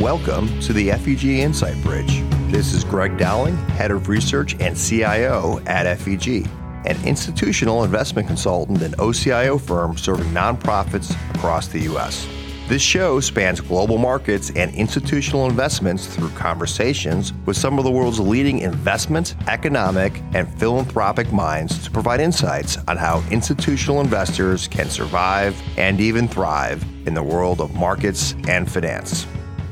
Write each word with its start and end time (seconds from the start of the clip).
Welcome 0.00 0.60
to 0.60 0.74
the 0.74 0.90
FEG 0.90 1.24
Insight 1.24 1.82
Bridge. 1.82 2.22
This 2.52 2.74
is 2.74 2.84
Greg 2.84 3.16
Dowling, 3.16 3.56
Head 3.56 3.90
of 3.90 4.10
Research 4.10 4.54
and 4.60 4.76
CIO 4.76 5.58
at 5.64 5.84
FEG, 5.98 6.46
an 6.84 7.02
institutional 7.02 7.82
investment 7.82 8.28
consultant 8.28 8.82
and 8.82 8.94
OCIO 8.98 9.58
firm 9.58 9.96
serving 9.96 10.26
nonprofits 10.32 11.16
across 11.34 11.68
the 11.68 11.80
U.S. 11.84 12.28
This 12.68 12.82
show 12.82 13.20
spans 13.20 13.62
global 13.62 13.96
markets 13.96 14.50
and 14.54 14.74
institutional 14.74 15.48
investments 15.48 16.06
through 16.06 16.28
conversations 16.30 17.32
with 17.46 17.56
some 17.56 17.78
of 17.78 17.86
the 17.86 17.90
world's 17.90 18.20
leading 18.20 18.58
investment, 18.58 19.34
economic, 19.46 20.20
and 20.34 20.46
philanthropic 20.58 21.32
minds 21.32 21.82
to 21.84 21.90
provide 21.90 22.20
insights 22.20 22.76
on 22.86 22.98
how 22.98 23.24
institutional 23.30 24.02
investors 24.02 24.68
can 24.68 24.90
survive 24.90 25.58
and 25.78 26.02
even 26.02 26.28
thrive 26.28 26.84
in 27.06 27.14
the 27.14 27.22
world 27.22 27.62
of 27.62 27.74
markets 27.74 28.34
and 28.46 28.70
finance. 28.70 29.26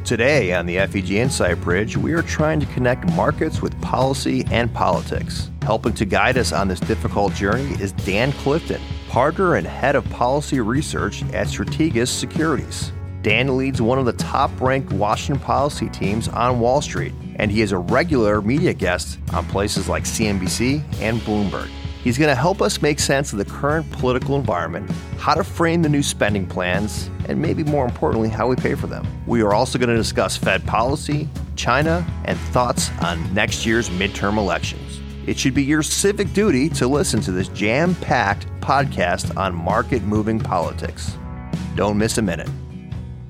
Today 0.05 0.53
on 0.53 0.67
the 0.67 0.77
FEG 0.77 1.13
Insight 1.13 1.63
Bridge, 1.63 1.97
we 1.97 2.13
are 2.13 2.21
trying 2.21 2.61
to 2.61 2.67
connect 2.67 3.11
markets 3.13 3.63
with 3.63 3.81
policy 3.81 4.45
and 4.51 4.71
politics. 4.75 5.51
Helping 5.63 5.95
to 5.95 6.05
guide 6.05 6.37
us 6.37 6.53
on 6.53 6.69
this 6.69 6.79
difficult 6.79 7.33
journey 7.33 7.71
is 7.81 7.93
Dan 7.93 8.31
Clifton, 8.33 8.83
partner 9.09 9.55
and 9.55 9.67
head 9.67 9.97
of 9.97 10.05
policy 10.11 10.61
research 10.61 11.23
at 11.33 11.47
Strategas 11.47 12.09
Securities. 12.09 12.93
Dan 13.23 13.57
leads 13.57 13.81
one 13.81 13.99
of 13.99 14.05
the 14.05 14.13
top 14.13 14.51
ranked 14.61 14.93
Washington 14.93 15.43
policy 15.43 15.89
teams 15.89 16.29
on 16.29 16.61
Wall 16.61 16.83
Street, 16.83 17.15
and 17.37 17.51
he 17.51 17.63
is 17.63 17.73
a 17.73 17.79
regular 17.79 18.43
media 18.43 18.75
guest 18.75 19.19
on 19.33 19.47
places 19.47 19.89
like 19.89 20.05
CNBC 20.05 20.83
and 21.01 21.19
Bloomberg. 21.23 21.71
He's 22.05 22.19
going 22.19 22.29
to 22.29 22.35
help 22.35 22.61
us 22.61 22.83
make 22.83 23.01
sense 23.01 23.33
of 23.33 23.39
the 23.39 23.47
current 23.47 23.91
political 23.91 24.37
environment, 24.37 24.91
how 25.17 25.33
to 25.33 25.43
frame 25.43 25.81
the 25.81 25.89
new 25.89 26.03
spending 26.03 26.47
plans, 26.47 27.09
and 27.31 27.41
maybe 27.41 27.65
more 27.65 27.87
importantly, 27.87 28.29
how 28.29 28.47
we 28.47 28.57
pay 28.57 28.75
for 28.75 28.87
them. 28.87 29.07
We 29.27 29.41
are 29.41 29.55
also 29.55 29.79
going 29.79 29.89
to 29.89 29.97
discuss 29.97 30.37
Fed 30.37 30.67
policy, 30.67 31.31
China, 31.57 32.07
and 32.27 32.39
thoughts 32.39 32.91
on 33.01 33.33
next 33.33 33.65
year's 33.65 33.89
midterm 33.89 34.37
elections. 34.37 35.01
It 35.27 35.39
should 35.39 35.55
be 35.55 35.65
your 35.65 35.83
civic 35.83 36.31
duty 36.35 36.69
to 36.71 36.87
listen 36.87 37.23
to 37.23 37.33
this 37.33 37.49
jam 37.49 37.95
packed 37.95 38.49
podcast 38.61 39.35
on 39.39 39.55
market 39.55 40.03
moving 40.03 40.39
politics. 40.39 41.17
Don't 41.75 41.97
miss 41.97 42.19
a 42.19 42.23
minute. 42.23 42.51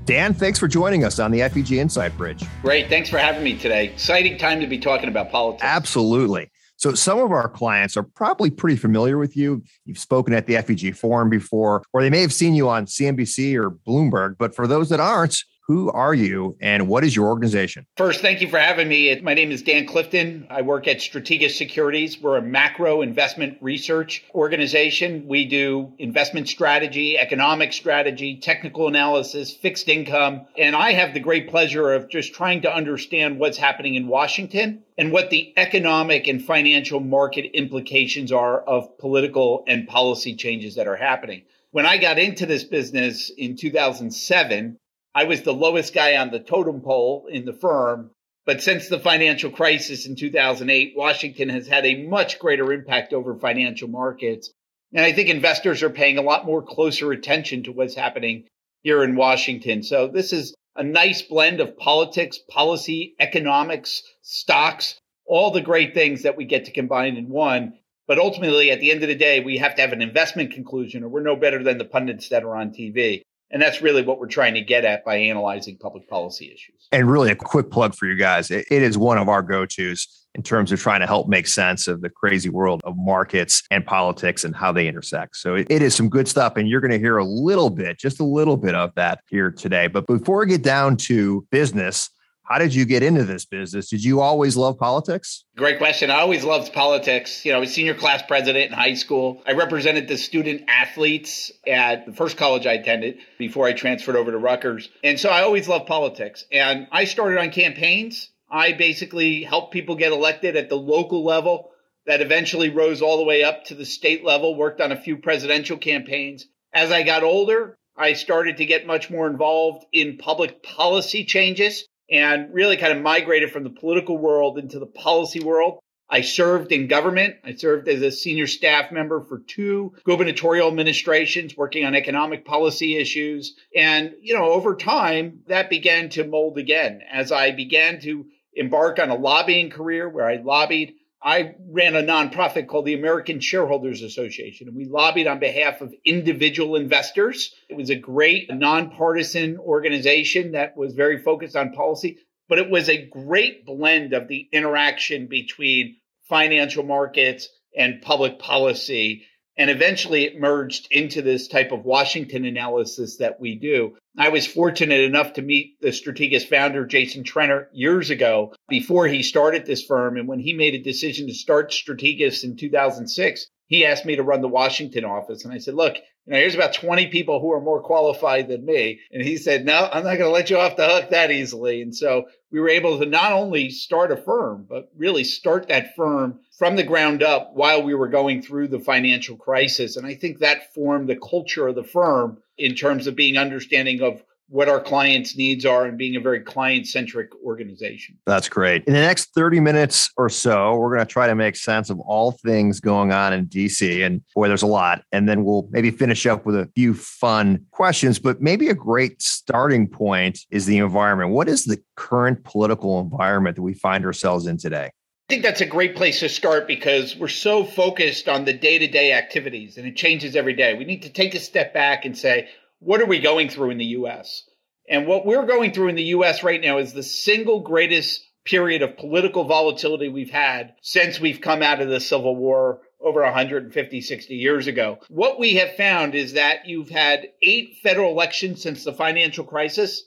Dan, 0.04 0.34
thanks 0.34 0.58
for 0.58 0.66
joining 0.66 1.04
us 1.04 1.20
on 1.20 1.30
the 1.30 1.48
FEG 1.48 1.72
Insight 1.74 2.16
Bridge. 2.18 2.44
Great. 2.62 2.88
Thanks 2.88 3.08
for 3.08 3.18
having 3.18 3.44
me 3.44 3.56
today. 3.56 3.84
Exciting 3.86 4.36
time 4.36 4.60
to 4.60 4.66
be 4.66 4.78
talking 4.78 5.08
about 5.08 5.30
politics. 5.30 5.62
Absolutely. 5.64 6.50
So 6.76 6.94
some 6.94 7.18
of 7.18 7.32
our 7.32 7.48
clients 7.48 7.96
are 7.96 8.02
probably 8.02 8.50
pretty 8.50 8.76
familiar 8.76 9.16
with 9.16 9.36
you. 9.36 9.62
You've 9.84 9.98
spoken 9.98 10.34
at 10.34 10.46
the 10.46 10.56
FEG 10.56 10.94
forum 10.96 11.30
before, 11.30 11.82
or 11.92 12.02
they 12.02 12.10
may 12.10 12.20
have 12.20 12.32
seen 12.32 12.54
you 12.54 12.68
on 12.68 12.86
CNBC 12.86 13.56
or 13.56 13.70
Bloomberg. 13.70 14.36
But 14.38 14.54
for 14.54 14.66
those 14.66 14.88
that 14.88 15.00
aren't, 15.00 15.36
who 15.66 15.90
are 15.90 16.12
you 16.12 16.56
and 16.60 16.88
what 16.88 17.04
is 17.04 17.16
your 17.16 17.26
organization? 17.26 17.86
First, 17.96 18.20
thank 18.20 18.40
you 18.40 18.48
for 18.48 18.58
having 18.58 18.86
me. 18.86 19.18
My 19.20 19.32
name 19.32 19.50
is 19.50 19.62
Dan 19.62 19.86
Clifton. 19.86 20.46
I 20.50 20.60
work 20.62 20.86
at 20.86 20.98
Strategas 20.98 21.52
Securities. 21.52 22.20
We're 22.20 22.36
a 22.36 22.42
macro 22.42 23.00
investment 23.00 23.56
research 23.62 24.24
organization. 24.34 25.26
We 25.26 25.46
do 25.46 25.94
investment 25.98 26.48
strategy, 26.48 27.18
economic 27.18 27.72
strategy, 27.72 28.38
technical 28.40 28.88
analysis, 28.88 29.54
fixed 29.54 29.88
income. 29.88 30.46
And 30.58 30.76
I 30.76 30.92
have 30.92 31.14
the 31.14 31.20
great 31.20 31.48
pleasure 31.48 31.92
of 31.92 32.10
just 32.10 32.34
trying 32.34 32.62
to 32.62 32.74
understand 32.74 33.38
what's 33.38 33.56
happening 33.56 33.94
in 33.94 34.06
Washington 34.06 34.82
and 34.98 35.12
what 35.12 35.30
the 35.30 35.54
economic 35.56 36.26
and 36.26 36.44
financial 36.44 37.00
market 37.00 37.56
implications 37.56 38.32
are 38.32 38.60
of 38.60 38.98
political 38.98 39.64
and 39.66 39.88
policy 39.88 40.36
changes 40.36 40.74
that 40.74 40.86
are 40.86 40.96
happening. 40.96 41.42
When 41.70 41.86
I 41.86 41.98
got 41.98 42.20
into 42.20 42.46
this 42.46 42.62
business 42.62 43.32
in 43.36 43.56
2007, 43.56 44.78
I 45.14 45.24
was 45.24 45.42
the 45.42 45.54
lowest 45.54 45.94
guy 45.94 46.16
on 46.16 46.30
the 46.30 46.40
totem 46.40 46.80
pole 46.80 47.26
in 47.30 47.44
the 47.44 47.52
firm. 47.52 48.10
But 48.46 48.62
since 48.62 48.88
the 48.88 48.98
financial 48.98 49.50
crisis 49.50 50.06
in 50.06 50.16
2008, 50.16 50.94
Washington 50.96 51.48
has 51.48 51.66
had 51.66 51.86
a 51.86 52.06
much 52.06 52.38
greater 52.38 52.72
impact 52.72 53.12
over 53.12 53.38
financial 53.38 53.88
markets. 53.88 54.52
And 54.92 55.04
I 55.04 55.12
think 55.12 55.28
investors 55.28 55.82
are 55.82 55.90
paying 55.90 56.18
a 56.18 56.22
lot 56.22 56.44
more 56.44 56.62
closer 56.62 57.10
attention 57.12 57.62
to 57.62 57.72
what's 57.72 57.94
happening 57.94 58.44
here 58.82 59.02
in 59.02 59.16
Washington. 59.16 59.82
So 59.82 60.08
this 60.08 60.32
is 60.32 60.54
a 60.76 60.82
nice 60.82 61.22
blend 61.22 61.60
of 61.60 61.78
politics, 61.78 62.38
policy, 62.50 63.14
economics, 63.18 64.02
stocks, 64.22 64.98
all 65.26 65.50
the 65.50 65.62
great 65.62 65.94
things 65.94 66.22
that 66.22 66.36
we 66.36 66.44
get 66.44 66.66
to 66.66 66.72
combine 66.72 67.16
in 67.16 67.28
one. 67.28 67.74
But 68.06 68.18
ultimately, 68.18 68.70
at 68.70 68.80
the 68.80 68.90
end 68.90 69.02
of 69.02 69.08
the 69.08 69.14
day, 69.14 69.40
we 69.40 69.56
have 69.58 69.76
to 69.76 69.80
have 69.80 69.92
an 69.92 70.02
investment 70.02 70.52
conclusion 70.52 71.02
or 71.02 71.08
we're 71.08 71.22
no 71.22 71.36
better 71.36 71.62
than 71.62 71.78
the 71.78 71.84
pundits 71.86 72.28
that 72.28 72.44
are 72.44 72.56
on 72.56 72.70
TV. 72.70 73.22
And 73.50 73.62
that's 73.62 73.82
really 73.82 74.02
what 74.02 74.18
we're 74.18 74.26
trying 74.26 74.54
to 74.54 74.60
get 74.60 74.84
at 74.84 75.04
by 75.04 75.16
analyzing 75.16 75.76
public 75.76 76.08
policy 76.08 76.46
issues. 76.46 76.88
And 76.90 77.10
really, 77.10 77.30
a 77.30 77.36
quick 77.36 77.70
plug 77.70 77.94
for 77.94 78.06
you 78.06 78.16
guys 78.16 78.50
it, 78.50 78.66
it 78.70 78.82
is 78.82 78.98
one 78.98 79.18
of 79.18 79.28
our 79.28 79.42
go 79.42 79.66
tos 79.66 80.24
in 80.34 80.42
terms 80.42 80.72
of 80.72 80.80
trying 80.80 81.00
to 81.00 81.06
help 81.06 81.28
make 81.28 81.46
sense 81.46 81.86
of 81.86 82.00
the 82.00 82.10
crazy 82.10 82.48
world 82.48 82.80
of 82.84 82.96
markets 82.96 83.62
and 83.70 83.86
politics 83.86 84.44
and 84.44 84.56
how 84.56 84.72
they 84.72 84.88
intersect. 84.88 85.36
So 85.36 85.54
it, 85.54 85.68
it 85.70 85.80
is 85.80 85.94
some 85.94 86.08
good 86.08 86.26
stuff. 86.26 86.56
And 86.56 86.68
you're 86.68 86.80
going 86.80 86.90
to 86.90 86.98
hear 86.98 87.18
a 87.18 87.24
little 87.24 87.70
bit, 87.70 87.98
just 87.98 88.18
a 88.18 88.24
little 88.24 88.56
bit 88.56 88.74
of 88.74 88.92
that 88.96 89.20
here 89.28 89.50
today. 89.52 89.86
But 89.86 90.06
before 90.06 90.40
we 90.40 90.46
get 90.46 90.62
down 90.62 90.96
to 90.98 91.46
business, 91.50 92.10
how 92.44 92.58
did 92.58 92.74
you 92.74 92.84
get 92.84 93.02
into 93.02 93.24
this 93.24 93.46
business? 93.46 93.88
Did 93.88 94.04
you 94.04 94.20
always 94.20 94.54
love 94.54 94.78
politics? 94.78 95.44
Great 95.56 95.78
question. 95.78 96.10
I 96.10 96.20
always 96.20 96.44
loved 96.44 96.74
politics. 96.74 97.42
You 97.44 97.52
know, 97.52 97.56
I 97.56 97.60
was 97.60 97.72
senior 97.72 97.94
class 97.94 98.22
president 98.22 98.66
in 98.66 98.72
high 98.72 98.94
school. 98.94 99.42
I 99.46 99.52
represented 99.52 100.08
the 100.08 100.18
student 100.18 100.64
athletes 100.68 101.50
at 101.66 102.04
the 102.04 102.12
first 102.12 102.36
college 102.36 102.66
I 102.66 102.74
attended 102.74 103.16
before 103.38 103.66
I 103.66 103.72
transferred 103.72 104.16
over 104.16 104.30
to 104.30 104.36
Rutgers. 104.36 104.90
And 105.02 105.18
so 105.18 105.30
I 105.30 105.42
always 105.42 105.68
loved 105.68 105.86
politics. 105.86 106.44
And 106.52 106.86
I 106.92 107.04
started 107.04 107.38
on 107.38 107.50
campaigns. 107.50 108.30
I 108.50 108.72
basically 108.72 109.42
helped 109.42 109.72
people 109.72 109.96
get 109.96 110.12
elected 110.12 110.54
at 110.54 110.68
the 110.68 110.76
local 110.76 111.24
level 111.24 111.70
that 112.06 112.20
eventually 112.20 112.68
rose 112.68 113.00
all 113.00 113.16
the 113.16 113.24
way 113.24 113.42
up 113.42 113.64
to 113.64 113.74
the 113.74 113.86
state 113.86 114.22
level, 114.22 114.54
worked 114.54 114.82
on 114.82 114.92
a 114.92 115.00
few 115.00 115.16
presidential 115.16 115.78
campaigns. 115.78 116.44
As 116.74 116.92
I 116.92 117.04
got 117.04 117.22
older, 117.22 117.78
I 117.96 118.12
started 118.12 118.58
to 118.58 118.66
get 118.66 118.86
much 118.86 119.08
more 119.08 119.26
involved 119.26 119.86
in 119.92 120.18
public 120.18 120.62
policy 120.62 121.24
changes 121.24 121.86
and 122.10 122.52
really 122.52 122.76
kind 122.76 122.92
of 122.92 123.02
migrated 123.02 123.50
from 123.50 123.64
the 123.64 123.70
political 123.70 124.18
world 124.18 124.58
into 124.58 124.78
the 124.78 124.86
policy 124.86 125.40
world. 125.40 125.78
I 126.08 126.20
served 126.20 126.70
in 126.70 126.86
government. 126.86 127.36
I 127.44 127.54
served 127.54 127.88
as 127.88 128.02
a 128.02 128.12
senior 128.12 128.46
staff 128.46 128.92
member 128.92 129.22
for 129.22 129.38
two 129.38 129.94
gubernatorial 130.04 130.68
administrations 130.68 131.56
working 131.56 131.84
on 131.84 131.94
economic 131.94 132.44
policy 132.44 132.98
issues. 132.98 133.56
And, 133.74 134.12
you 134.20 134.34
know, 134.34 134.50
over 134.50 134.76
time, 134.76 135.40
that 135.48 135.70
began 135.70 136.10
to 136.10 136.24
mold 136.24 136.58
again 136.58 137.00
as 137.10 137.32
I 137.32 137.52
began 137.52 138.00
to 138.02 138.26
embark 138.54 138.98
on 138.98 139.10
a 139.10 139.16
lobbying 139.16 139.70
career 139.70 140.08
where 140.08 140.26
I 140.26 140.36
lobbied 140.36 140.94
I 141.24 141.54
ran 141.70 141.96
a 141.96 142.02
nonprofit 142.02 142.68
called 142.68 142.84
the 142.84 142.92
American 142.92 143.40
Shareholders 143.40 144.02
Association, 144.02 144.68
and 144.68 144.76
we 144.76 144.84
lobbied 144.84 145.26
on 145.26 145.38
behalf 145.38 145.80
of 145.80 145.94
individual 146.04 146.76
investors. 146.76 147.54
It 147.70 147.76
was 147.78 147.88
a 147.88 147.96
great 147.96 148.52
nonpartisan 148.52 149.56
organization 149.56 150.52
that 150.52 150.76
was 150.76 150.92
very 150.92 151.18
focused 151.22 151.56
on 151.56 151.72
policy, 151.72 152.18
but 152.46 152.58
it 152.58 152.68
was 152.68 152.90
a 152.90 153.06
great 153.06 153.64
blend 153.64 154.12
of 154.12 154.28
the 154.28 154.46
interaction 154.52 155.26
between 155.26 155.96
financial 156.28 156.84
markets 156.84 157.48
and 157.74 158.02
public 158.02 158.38
policy 158.38 159.24
and 159.56 159.70
eventually 159.70 160.24
it 160.24 160.40
merged 160.40 160.88
into 160.90 161.22
this 161.22 161.48
type 161.48 161.72
of 161.72 161.84
Washington 161.84 162.44
analysis 162.44 163.18
that 163.18 163.40
we 163.40 163.54
do. 163.54 163.96
I 164.18 164.28
was 164.28 164.46
fortunate 164.46 165.00
enough 165.00 165.34
to 165.34 165.42
meet 165.42 165.80
the 165.80 165.88
Strategas 165.88 166.48
founder, 166.48 166.86
Jason 166.86 167.24
Trennert, 167.24 167.66
years 167.72 168.10
ago 168.10 168.54
before 168.68 169.06
he 169.06 169.22
started 169.22 169.66
this 169.66 169.84
firm. 169.84 170.16
And 170.16 170.28
when 170.28 170.40
he 170.40 170.52
made 170.52 170.74
a 170.74 170.82
decision 170.82 171.26
to 171.26 171.34
start 171.34 171.70
Strategas 171.70 172.44
in 172.44 172.56
2006, 172.56 173.46
he 173.66 173.86
asked 173.86 174.04
me 174.04 174.16
to 174.16 174.22
run 174.22 174.40
the 174.40 174.48
Washington 174.48 175.04
office. 175.04 175.44
And 175.44 175.52
I 175.52 175.58
said, 175.58 175.74
look, 175.74 175.96
you 176.26 176.32
know, 176.32 176.38
here's 176.38 176.54
about 176.54 176.74
20 176.74 177.08
people 177.08 177.40
who 177.40 177.52
are 177.52 177.60
more 177.60 177.82
qualified 177.82 178.48
than 178.48 178.64
me. 178.64 179.00
And 179.10 179.22
he 179.22 179.36
said, 179.36 179.64
no, 179.64 179.88
I'm 179.92 180.04
not 180.04 180.18
going 180.18 180.20
to 180.20 180.30
let 180.30 180.50
you 180.50 180.58
off 180.58 180.76
the 180.76 180.86
hook 180.86 181.10
that 181.10 181.30
easily. 181.30 181.82
And 181.82 181.94
so 181.94 182.24
we 182.50 182.60
were 182.60 182.68
able 182.68 182.98
to 182.98 183.06
not 183.06 183.32
only 183.32 183.70
start 183.70 184.12
a 184.12 184.16
firm, 184.16 184.66
but 184.68 184.90
really 184.96 185.24
start 185.24 185.68
that 185.68 185.94
firm 185.96 186.40
from 186.58 186.76
the 186.76 186.82
ground 186.82 187.22
up 187.22 187.50
while 187.54 187.82
we 187.82 187.94
were 187.94 188.08
going 188.08 188.42
through 188.42 188.68
the 188.68 188.78
financial 188.78 189.36
crisis. 189.36 189.96
And 189.96 190.06
I 190.06 190.14
think 190.14 190.38
that 190.38 190.72
formed 190.72 191.08
the 191.08 191.16
culture 191.16 191.66
of 191.68 191.74
the 191.74 191.84
firm 191.84 192.38
in 192.56 192.74
terms 192.74 193.06
of 193.06 193.16
being 193.16 193.36
understanding 193.36 194.02
of 194.02 194.22
what 194.48 194.68
our 194.68 194.80
clients' 194.80 195.36
needs 195.36 195.64
are 195.64 195.86
and 195.86 195.96
being 195.96 196.16
a 196.16 196.20
very 196.20 196.40
client 196.40 196.86
centric 196.86 197.30
organization. 197.44 198.16
That's 198.26 198.48
great. 198.48 198.84
In 198.84 198.92
the 198.92 199.00
next 199.00 199.34
30 199.34 199.58
minutes 199.58 200.10
or 200.16 200.28
so, 200.28 200.76
we're 200.76 200.94
going 200.94 201.04
to 201.04 201.10
try 201.10 201.26
to 201.26 201.34
make 201.34 201.56
sense 201.56 201.88
of 201.88 201.98
all 202.00 202.32
things 202.32 202.78
going 202.78 203.10
on 203.10 203.32
in 203.32 203.46
DC. 203.46 204.04
And 204.04 204.20
boy, 204.34 204.48
there's 204.48 204.62
a 204.62 204.66
lot. 204.66 205.02
And 205.12 205.28
then 205.28 205.44
we'll 205.44 205.66
maybe 205.70 205.90
finish 205.90 206.26
up 206.26 206.44
with 206.44 206.56
a 206.56 206.70
few 206.76 206.94
fun 206.94 207.64
questions. 207.70 208.18
But 208.18 208.42
maybe 208.42 208.68
a 208.68 208.74
great 208.74 209.22
starting 209.22 209.88
point 209.88 210.40
is 210.50 210.66
the 210.66 210.78
environment. 210.78 211.30
What 211.30 211.48
is 211.48 211.64
the 211.64 211.82
current 211.96 212.44
political 212.44 213.00
environment 213.00 213.56
that 213.56 213.62
we 213.62 213.74
find 213.74 214.04
ourselves 214.04 214.46
in 214.46 214.58
today? 214.58 214.90
I 215.26 215.32
think 215.32 215.42
that's 215.42 215.62
a 215.62 215.66
great 215.66 215.96
place 215.96 216.20
to 216.20 216.28
start 216.28 216.66
because 216.66 217.16
we're 217.16 217.28
so 217.28 217.64
focused 217.64 218.28
on 218.28 218.44
the 218.44 218.52
day 218.52 218.78
to 218.78 218.86
day 218.86 219.12
activities 219.12 219.78
and 219.78 219.86
it 219.86 219.96
changes 219.96 220.36
every 220.36 220.52
day. 220.52 220.74
We 220.74 220.84
need 220.84 221.04
to 221.04 221.10
take 221.10 221.34
a 221.34 221.40
step 221.40 221.72
back 221.72 222.04
and 222.04 222.16
say, 222.16 222.48
what 222.80 223.00
are 223.00 223.06
we 223.06 223.20
going 223.20 223.48
through 223.48 223.70
in 223.70 223.78
the 223.78 223.96
US? 223.96 224.44
And 224.86 225.06
what 225.06 225.24
we're 225.24 225.46
going 225.46 225.72
through 225.72 225.88
in 225.88 225.96
the 225.96 226.12
US 226.16 226.42
right 226.42 226.60
now 226.60 226.76
is 226.76 226.92
the 226.92 227.02
single 227.02 227.60
greatest 227.60 228.22
period 228.44 228.82
of 228.82 228.98
political 228.98 229.44
volatility 229.44 230.10
we've 230.10 230.30
had 230.30 230.74
since 230.82 231.18
we've 231.18 231.40
come 231.40 231.62
out 231.62 231.80
of 231.80 231.88
the 231.88 232.00
Civil 232.00 232.36
War 232.36 232.80
over 233.00 233.22
150, 233.22 234.00
60 234.02 234.34
years 234.34 234.66
ago. 234.66 234.98
What 235.08 235.38
we 235.38 235.54
have 235.54 235.76
found 235.76 236.14
is 236.14 236.34
that 236.34 236.66
you've 236.66 236.90
had 236.90 237.28
eight 237.40 237.78
federal 237.82 238.10
elections 238.10 238.62
since 238.62 238.84
the 238.84 238.92
financial 238.92 239.44
crisis, 239.44 240.04